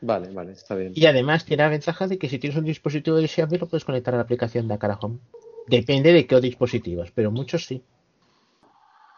[0.01, 0.93] Vale, vale, está bien.
[0.95, 3.85] Y además tiene la ventaja de que si tienes un dispositivo de Xiaomi lo puedes
[3.85, 5.19] conectar a la aplicación de Acara Home.
[5.67, 7.83] Depende de qué dispositivos, pero muchos sí.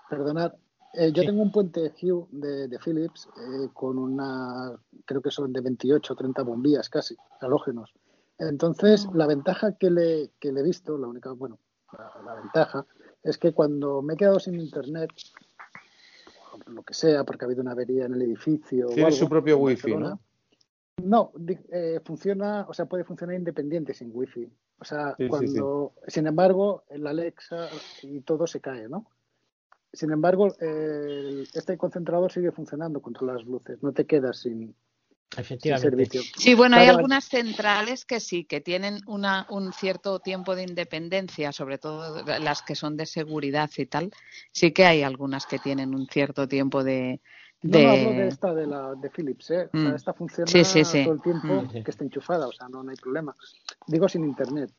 [0.10, 0.54] Perdonad,
[0.94, 4.72] eh, yo tengo un puente Hue de, Philips eh, con una,
[5.06, 7.94] creo que son de 28 o 30 bombillas casi, halógenos.
[8.40, 11.60] Entonces, la ventaja que le, que le he visto, la única, bueno,
[12.26, 12.86] la ventaja
[13.24, 15.10] es que cuando me he quedado sin internet,
[16.68, 18.88] lo que sea, porque ha habido una avería en el edificio.
[18.88, 20.20] Tiene su propio wifi, ¿no?
[21.04, 21.32] No,
[21.72, 24.52] eh, funciona, o sea, puede funcionar independiente sin wifi.
[24.80, 27.70] O sea, cuando, sin embargo, el Alexa
[28.02, 29.06] y todo se cae, ¿no?
[29.92, 34.76] Sin embargo, este concentrador sigue funcionando contra las luces, no te quedas sin,
[35.38, 36.22] Efectivamente.
[36.38, 41.52] Sí, bueno, hay algunas centrales que sí, que tienen una, un cierto tiempo de independencia,
[41.52, 44.12] sobre todo las que son de seguridad y tal.
[44.52, 47.22] Sí que hay algunas que tienen un cierto tiempo de.
[47.62, 47.84] de...
[47.84, 49.70] No, hablo de esta de, la, de Philips, ¿eh?
[49.72, 49.96] Mm.
[49.96, 51.84] esta funciona todo el tiempo mm.
[51.84, 53.36] que está enchufada, o sea, no, no hay problema.
[53.86, 54.72] Digo sin internet.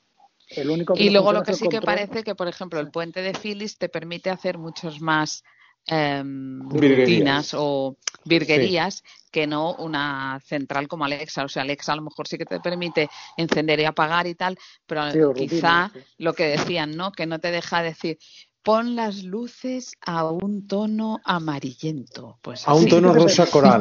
[0.49, 3.35] El único y luego lo que sí que parece que, por ejemplo, el puente de
[3.35, 5.45] Philips te permite hacer muchos más
[5.89, 11.45] Rutinas o virguerías que no una central como Alexa.
[11.45, 14.59] O sea, Alexa a lo mejor sí que te permite encender y apagar y tal,
[14.87, 15.03] pero
[15.35, 17.13] quizá lo que decían, ¿no?
[17.13, 18.19] Que no te deja decir,
[18.63, 22.39] pon las luces a un tono amarillento.
[22.43, 23.81] Pues a un tono rosa coral.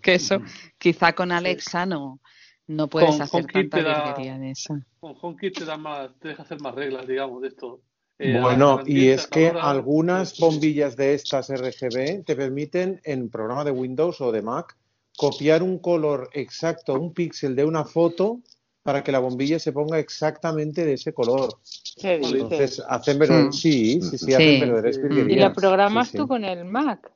[0.00, 0.40] que eso,
[0.78, 2.20] quizá con Alexa no,
[2.66, 4.78] no puedes hacer tanta virguería de eso.
[5.00, 7.80] Con HomeKit te, da más, te deja hacer más reglas, digamos, de esto.
[8.18, 13.72] Eh, bueno, y es que algunas bombillas de estas RGB te permiten en programa de
[13.72, 14.76] Windows o de Mac
[15.16, 18.40] copiar un color exacto, un píxel de una foto
[18.82, 21.58] para que la bombilla se ponga exactamente de ese color.
[22.02, 24.98] Entonces, hacen verdaderos, sí, sí, sí, hacen verdaderas
[25.28, 27.10] ¿Y la programas tú con el Mac?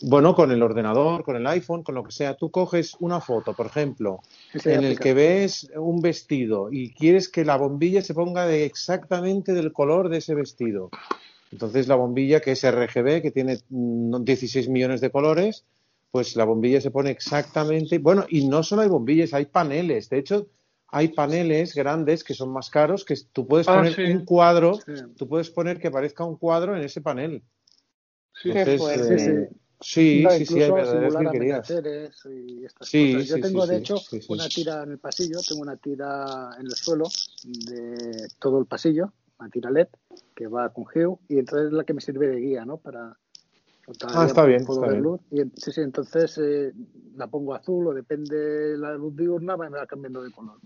[0.00, 2.34] Bueno, con el ordenador, con el iPhone, con lo que sea.
[2.34, 4.20] Tú coges una foto, por ejemplo,
[4.64, 9.52] en el que ves un vestido y quieres que la bombilla se ponga de exactamente
[9.54, 10.90] del color de ese vestido.
[11.50, 15.64] Entonces la bombilla, que es RGB, que tiene 16 mm, millones de colores,
[16.12, 17.98] pues la bombilla se pone exactamente.
[17.98, 20.08] Bueno, y no solo hay bombillas, hay paneles.
[20.10, 20.46] De hecho,
[20.88, 24.78] hay paneles grandes que son más caros que tú puedes ah, poner un cuadro,
[25.16, 27.42] tú puedes poner que aparezca un cuadro en ese panel.
[28.32, 29.48] Sí, Entonces,
[29.80, 31.70] Sí, sí, sí, hay verdaderas
[32.26, 33.28] Y estas sí, cosas.
[33.28, 33.96] Yo tengo, de hecho,
[34.28, 37.04] una tira en el pasillo, tengo una tira en el suelo
[37.44, 39.88] de todo el pasillo, una tira LED
[40.34, 42.78] que va con Geo y entonces es la que me sirve de guía, ¿no?
[42.78, 43.16] Para
[44.06, 45.02] ah, está bien, está bien.
[45.02, 45.20] Luz.
[45.30, 46.72] Y, sí, sí, entonces eh,
[47.14, 50.58] la pongo azul o depende de la luz diurna, me va cambiando de color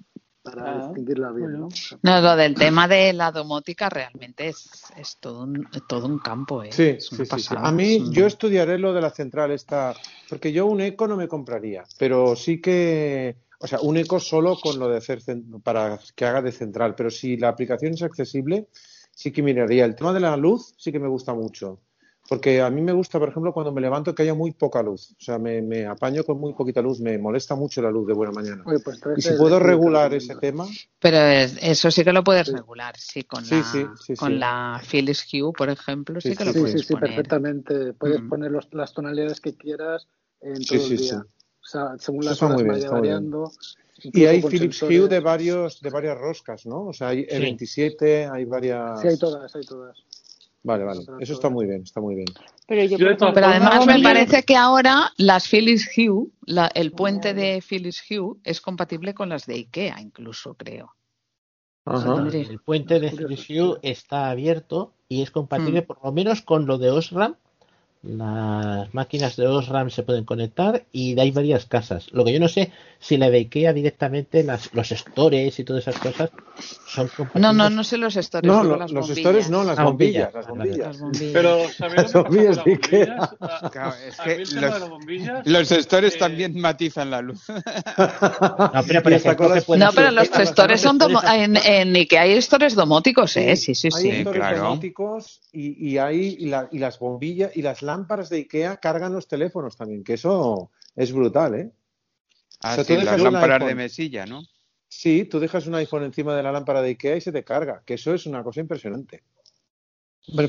[0.43, 1.69] para ah, distinguirla bien, ¿no?
[2.03, 6.63] No, lo del tema de la domótica realmente es, es todo, un, todo un campo.
[6.63, 6.73] ¿eh?
[6.73, 9.95] Sí, sí, sí, A mí, yo estudiaré lo de la central esta,
[10.29, 14.57] porque yo un eco no me compraría, pero sí que, o sea, un eco solo
[14.61, 15.21] con lo de hacer,
[15.63, 18.67] para que haga de central, pero si la aplicación es accesible,
[19.13, 19.85] sí que miraría.
[19.85, 21.79] El tema de la luz sí que me gusta mucho.
[22.33, 25.15] Porque a mí me gusta, por ejemplo, cuando me levanto que haya muy poca luz.
[25.19, 26.99] O sea, me, apaño con muy poquita luz.
[26.99, 28.65] Me molesta mucho la luz de buena mañana.
[28.65, 30.67] Pues y si puedo regular ese tema.
[30.99, 35.69] Pero eso sí que lo puedes regular, sí, con, la, con la Philips Hue, por
[35.69, 37.93] ejemplo, sí, que lo puedes Sí, sí, perfectamente.
[37.93, 38.29] Puedes mm.
[38.31, 40.09] poner las tonalidades que quieras
[40.41, 41.19] en todo el día.
[41.19, 43.53] O sea, según las horas vaya variando.
[43.99, 46.87] Y hay Philips Hue de varios de varias roscas, ¿no?
[46.87, 49.03] O sea, hay E27, hay varias.
[49.03, 50.03] Sí, hay todas, hay todas.
[50.65, 51.01] Vale, vale.
[51.19, 52.27] Eso está muy bien, está muy bien.
[52.67, 52.83] Pero,
[53.47, 56.29] además me parece que ahora las Philips Hue,
[56.75, 60.95] el puente de Philips Hue es compatible con las de IKEA, incluso creo.
[61.85, 65.87] El puente de Philips Hue está abierto y es compatible mm.
[65.87, 67.35] por lo menos con lo de Osram
[68.03, 72.09] las máquinas de Osram se pueden conectar y hay varias casas.
[72.11, 75.87] Lo que yo no sé si la de IKEA directamente, las, los stores y todas
[75.87, 76.31] esas cosas
[76.87, 77.43] son compatibles.
[77.43, 78.49] No, no, no sé los stores.
[78.49, 80.35] No, los stores no, las bombillas.
[80.35, 80.99] Las bombillas.
[81.33, 83.31] Pero las bombillas de IKEA.
[84.09, 87.45] es que los, los stores eh, también matizan la luz.
[87.49, 87.57] no,
[89.95, 90.99] pero, los stores son
[91.33, 93.55] en, en, IKEA hay stores domóticos, ¿eh?
[93.55, 94.11] Sí, sí, sí.
[94.11, 97.92] Hay stores domóticos y, y, hay, y, la, y las bombillas y las lámparas
[98.31, 101.73] de IKEA cargan los teléfonos también, que eso es brutal, ¿eh?
[102.61, 104.43] Ah, sí, las lámparas de mesilla, ¿no?
[104.89, 107.83] Sí, tú dejas un iPhone encima de la lámpara de IKEA y se te carga,
[107.85, 109.23] que eso es una cosa impresionante.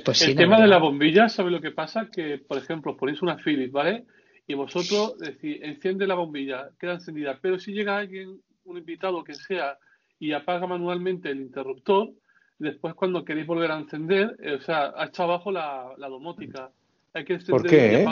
[0.04, 2.10] Pues el tema de la bombilla, ¿sabe lo que pasa?
[2.12, 4.06] Que, por ejemplo, ponéis una Philips, ¿vale?
[4.46, 7.40] Y vosotros decís, enciende la bombilla, queda encendida.
[7.42, 9.78] Pero si llega alguien, un invitado que sea,
[10.20, 12.12] y apaga manualmente el interruptor,
[12.60, 16.70] después cuando queréis volver a encender, eh, o sea, ha echado abajo la, la domótica.
[17.14, 18.06] Hay que ¿Por qué?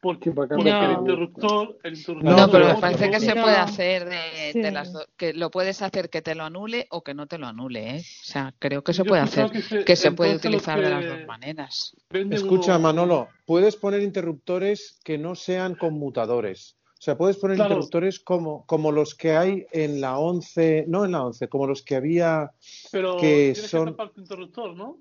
[0.00, 2.38] porque, porque el, interruptor, el interruptor.
[2.38, 4.08] No, pero me parece que se puede hacer
[4.54, 7.46] de, las que lo puedes hacer que te lo anule o que no te lo
[7.46, 8.00] anule, ¿eh?
[8.00, 9.50] O sea, creo que se puede hacer,
[9.84, 11.94] que se, puede utilizar de las dos maneras.
[12.10, 16.76] Escucha, Manolo, puedes poner interruptores que no sean conmutadores.
[16.98, 21.12] O sea, puedes poner interruptores como, como los que hay en la 11, no en
[21.12, 22.52] la 11, como los que había
[22.92, 23.96] pero que son...
[23.96, 24.98] Que interruptor, ¿no?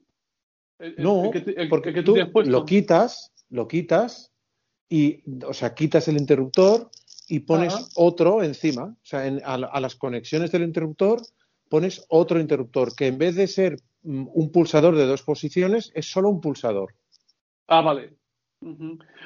[0.98, 1.32] No,
[1.70, 2.16] porque tú
[2.46, 4.32] lo quitas, lo quitas
[4.90, 6.90] y, o sea, quitas el interruptor
[7.28, 8.86] y pones otro encima.
[8.86, 11.22] O sea, a, las conexiones del interruptor
[11.70, 16.10] pones otro interruptor que en vez de ser mm, un pulsador de dos posiciones es
[16.10, 16.96] solo un pulsador.
[17.68, 18.18] Ah, vale.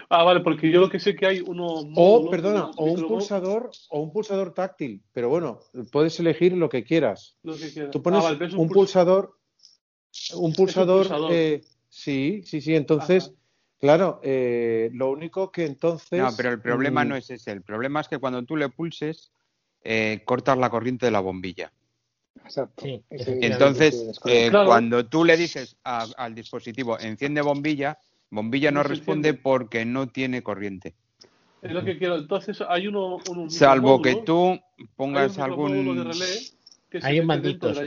[0.10, 1.66] Ah, vale, porque yo lo que sé que hay uno.
[1.96, 5.60] O, perdona, o un pulsador o un pulsador táctil, pero bueno,
[5.92, 7.38] puedes elegir lo que quieras.
[7.92, 9.38] Tú pones ah, un, pulsador,
[10.36, 12.76] un pulsador, eh, sí, sí, sí.
[12.76, 13.34] Entonces,
[13.80, 16.20] claro, eh, lo único que entonces.
[16.20, 17.52] No, pero el problema mm, no es ese.
[17.52, 19.32] El problema es que cuando tú le pulses,
[19.84, 21.72] eh, cortas la corriente de la bombilla.
[22.44, 22.86] Exacto.
[23.10, 24.20] Entonces,
[24.52, 27.98] cuando tú le dices al dispositivo enciende bombilla,
[28.34, 30.96] Bombilla no, responde porque no tiene corriente.
[31.62, 32.18] Es lo que quiero.
[32.18, 33.20] Entonces hay uno.
[33.48, 34.60] Salvo que tú
[34.96, 36.12] pongas algún.
[37.02, 37.78] Hay un manditos,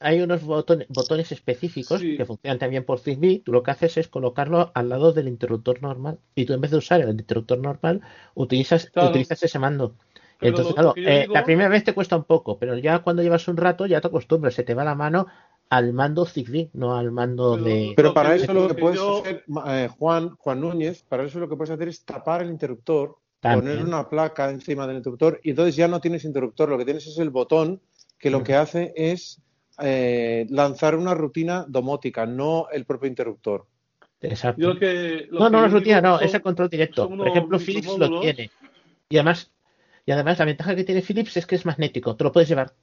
[0.00, 3.40] hay unos, botones, específicos que funcionan también por Zigbee.
[3.40, 6.70] Tú lo que haces es colocarlo al lado del interruptor normal y tú en vez
[6.70, 8.00] de usar el interruptor normal
[8.34, 9.94] utilizas, utilizas ese mando.
[10.40, 13.56] Entonces, claro, eh, la primera vez te cuesta un poco, pero ya cuando llevas un
[13.56, 15.26] rato ya te acostumbras, se te va la mano
[15.70, 17.94] al mando Zigbee, no al mando de.
[17.96, 21.56] Pero para eso lo que puedes hacer, eh, Juan, Juan Núñez, para eso lo que
[21.56, 25.88] puedes hacer es tapar el interruptor, poner una placa encima del interruptor y entonces ya
[25.88, 27.80] no tienes interruptor, lo que tienes es el botón
[28.22, 29.42] que lo que hace es
[29.80, 33.66] eh, lanzar una rutina domótica, no el propio interruptor.
[34.20, 34.74] Exacto.
[35.32, 37.08] no, no, la rutina, no, es el control directo.
[37.08, 38.52] Por ejemplo, Philips lo tiene.
[39.08, 39.50] Y además,
[40.06, 42.74] y además la ventaja que tiene Philips es que es magnético, te lo puedes llevar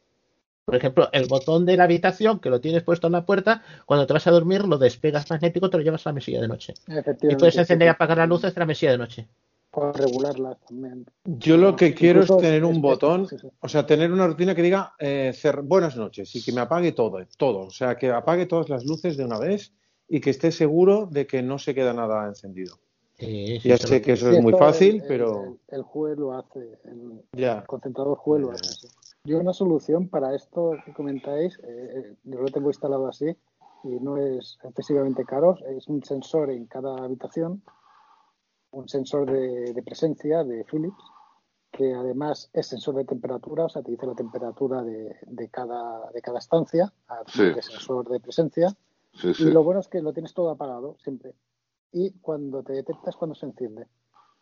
[0.65, 4.05] por ejemplo, el botón de la habitación que lo tienes puesto en la puerta, cuando
[4.05, 6.75] te vas a dormir lo despegas magnético, te lo llevas a la mesilla de noche.
[7.23, 9.27] Y puedes encender y apagar las luces de la mesilla de noche.
[9.71, 11.05] Para regularlas también.
[11.25, 13.27] Yo lo que quiero es tener un botón,
[13.59, 15.31] o sea, tener una rutina que diga eh,
[15.63, 17.67] buenas noches y que me apague todo, todo.
[17.67, 19.73] O sea, que apague todas las luces de una vez
[20.07, 22.79] y que esté seguro de que no se queda nada encendido.
[23.19, 25.57] ya sé que eso es muy fácil, pero.
[25.67, 28.87] El, juez lo hace, el, concentrador juez lo hace.
[29.23, 33.35] Yo una solución para esto que comentáis, eh, eh, yo lo tengo instalado así
[33.83, 37.61] y no es excesivamente caro, es un sensor en cada habitación,
[38.71, 41.03] un sensor de, presencia de Philips,
[41.71, 46.21] que además es sensor de temperatura, o sea, te dice la temperatura de, cada, de
[46.21, 46.91] cada estancia,
[47.27, 48.75] es sensor de presencia,
[49.23, 51.33] y lo bueno es que lo tienes todo apagado siempre.
[51.91, 53.87] Y cuando te detectas cuando se enciende.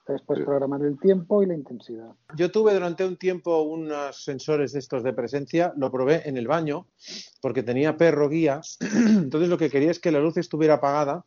[0.08, 2.16] Después programar el tiempo y la intensidad.
[2.38, 6.48] Yo tuve durante un tiempo unos sensores de estos de presencia, lo probé en el
[6.48, 6.88] baño
[7.42, 11.26] porque tenía perro guía, entonces lo que quería es que la luz estuviera apagada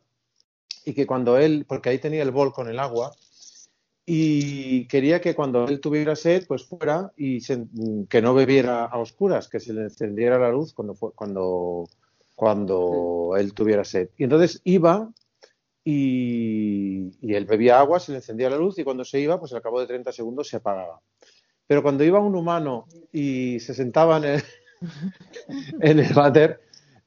[0.85, 3.11] y que cuando él, porque ahí tenía el bol con el agua,
[4.05, 7.39] y quería que cuando él tuviera sed, pues fuera y
[8.09, 11.87] que no bebiera a oscuras, que se le encendiera la luz cuando, cuando,
[12.35, 14.09] cuando él tuviera sed.
[14.17, 15.11] Y entonces iba
[15.83, 19.61] y, él bebía agua, se le encendía la luz y cuando se iba, pues al
[19.61, 20.99] cabo de 30 segundos se apagaba.
[21.67, 24.43] Pero cuando iba un humano y se sentaba en el,
[25.79, 26.59] en el váter,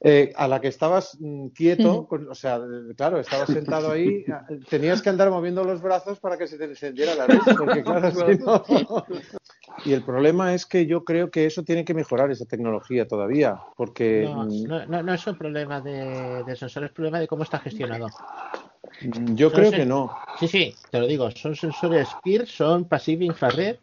[0.07, 2.61] eh, a la que estabas mm, quieto, o sea,
[2.95, 4.23] claro, estabas sentado ahí,
[4.69, 8.11] tenías que andar moviendo los brazos para que se te encendiera la luz, porque claro,
[9.83, 13.57] Y el problema es que yo creo que eso tiene que mejorar esa tecnología todavía,
[13.75, 14.29] porque...
[14.31, 17.57] No, mm, no, es un problema de, de sensor, es un problema de cómo está
[17.57, 18.07] gestionado.
[19.01, 20.15] Mm, yo creo que no.
[20.39, 23.77] Sí, sí, te lo digo, son sensores PIR, son Passive Infrared,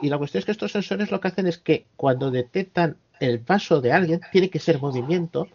[0.00, 3.40] y la cuestión es que estos sensores lo que hacen es que cuando detectan el
[3.40, 5.48] paso de alguien, tiene que ser movimiento,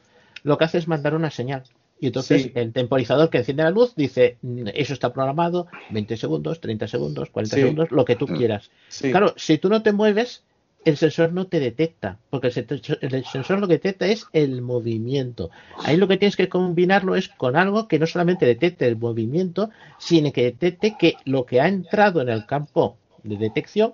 [0.44, 1.64] lo que hace es mandar una señal.
[2.00, 6.60] Y entonces el temporizador que enciende la luz dice, mm, eso está programado, 20 segundos,
[6.60, 8.72] 30 segundos, 40 segundos, lo que tú quieras.
[9.00, 10.44] Claro, si tú no te mueves,
[10.84, 15.52] el sensor no te detecta, porque el sensor, lo que detecta es el movimiento.
[15.78, 19.70] Ahí lo que tienes que combinarlo es con algo que no solamente detecte el movimiento,
[20.00, 23.94] sino que detecte que lo que ha entrado en el campo de detección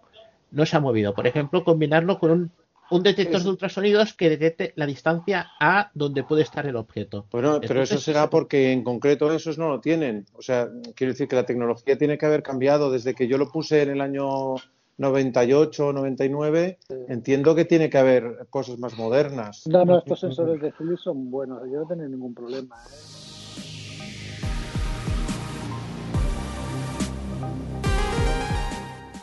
[0.52, 1.14] no se ha movido.
[1.14, 2.52] Por ejemplo, combinarlo con un
[2.90, 7.26] un detector de ultrasonidos que detecte la distancia a donde puede estar el objeto.
[7.32, 10.26] Bueno, pero eso será porque en concreto esos no lo tienen.
[10.34, 13.50] O sea, quiero decir que la tecnología tiene que haber cambiado desde que yo lo
[13.52, 14.56] puse en el año
[14.98, 16.80] 98 o 99.
[17.10, 19.66] Entiendo que tiene que haber cosas más modernas.
[19.68, 21.62] No, no, estos sensores de Philips son buenos.
[21.72, 22.76] Yo no tengo ningún problema.
[22.76, 23.27] ¿eh?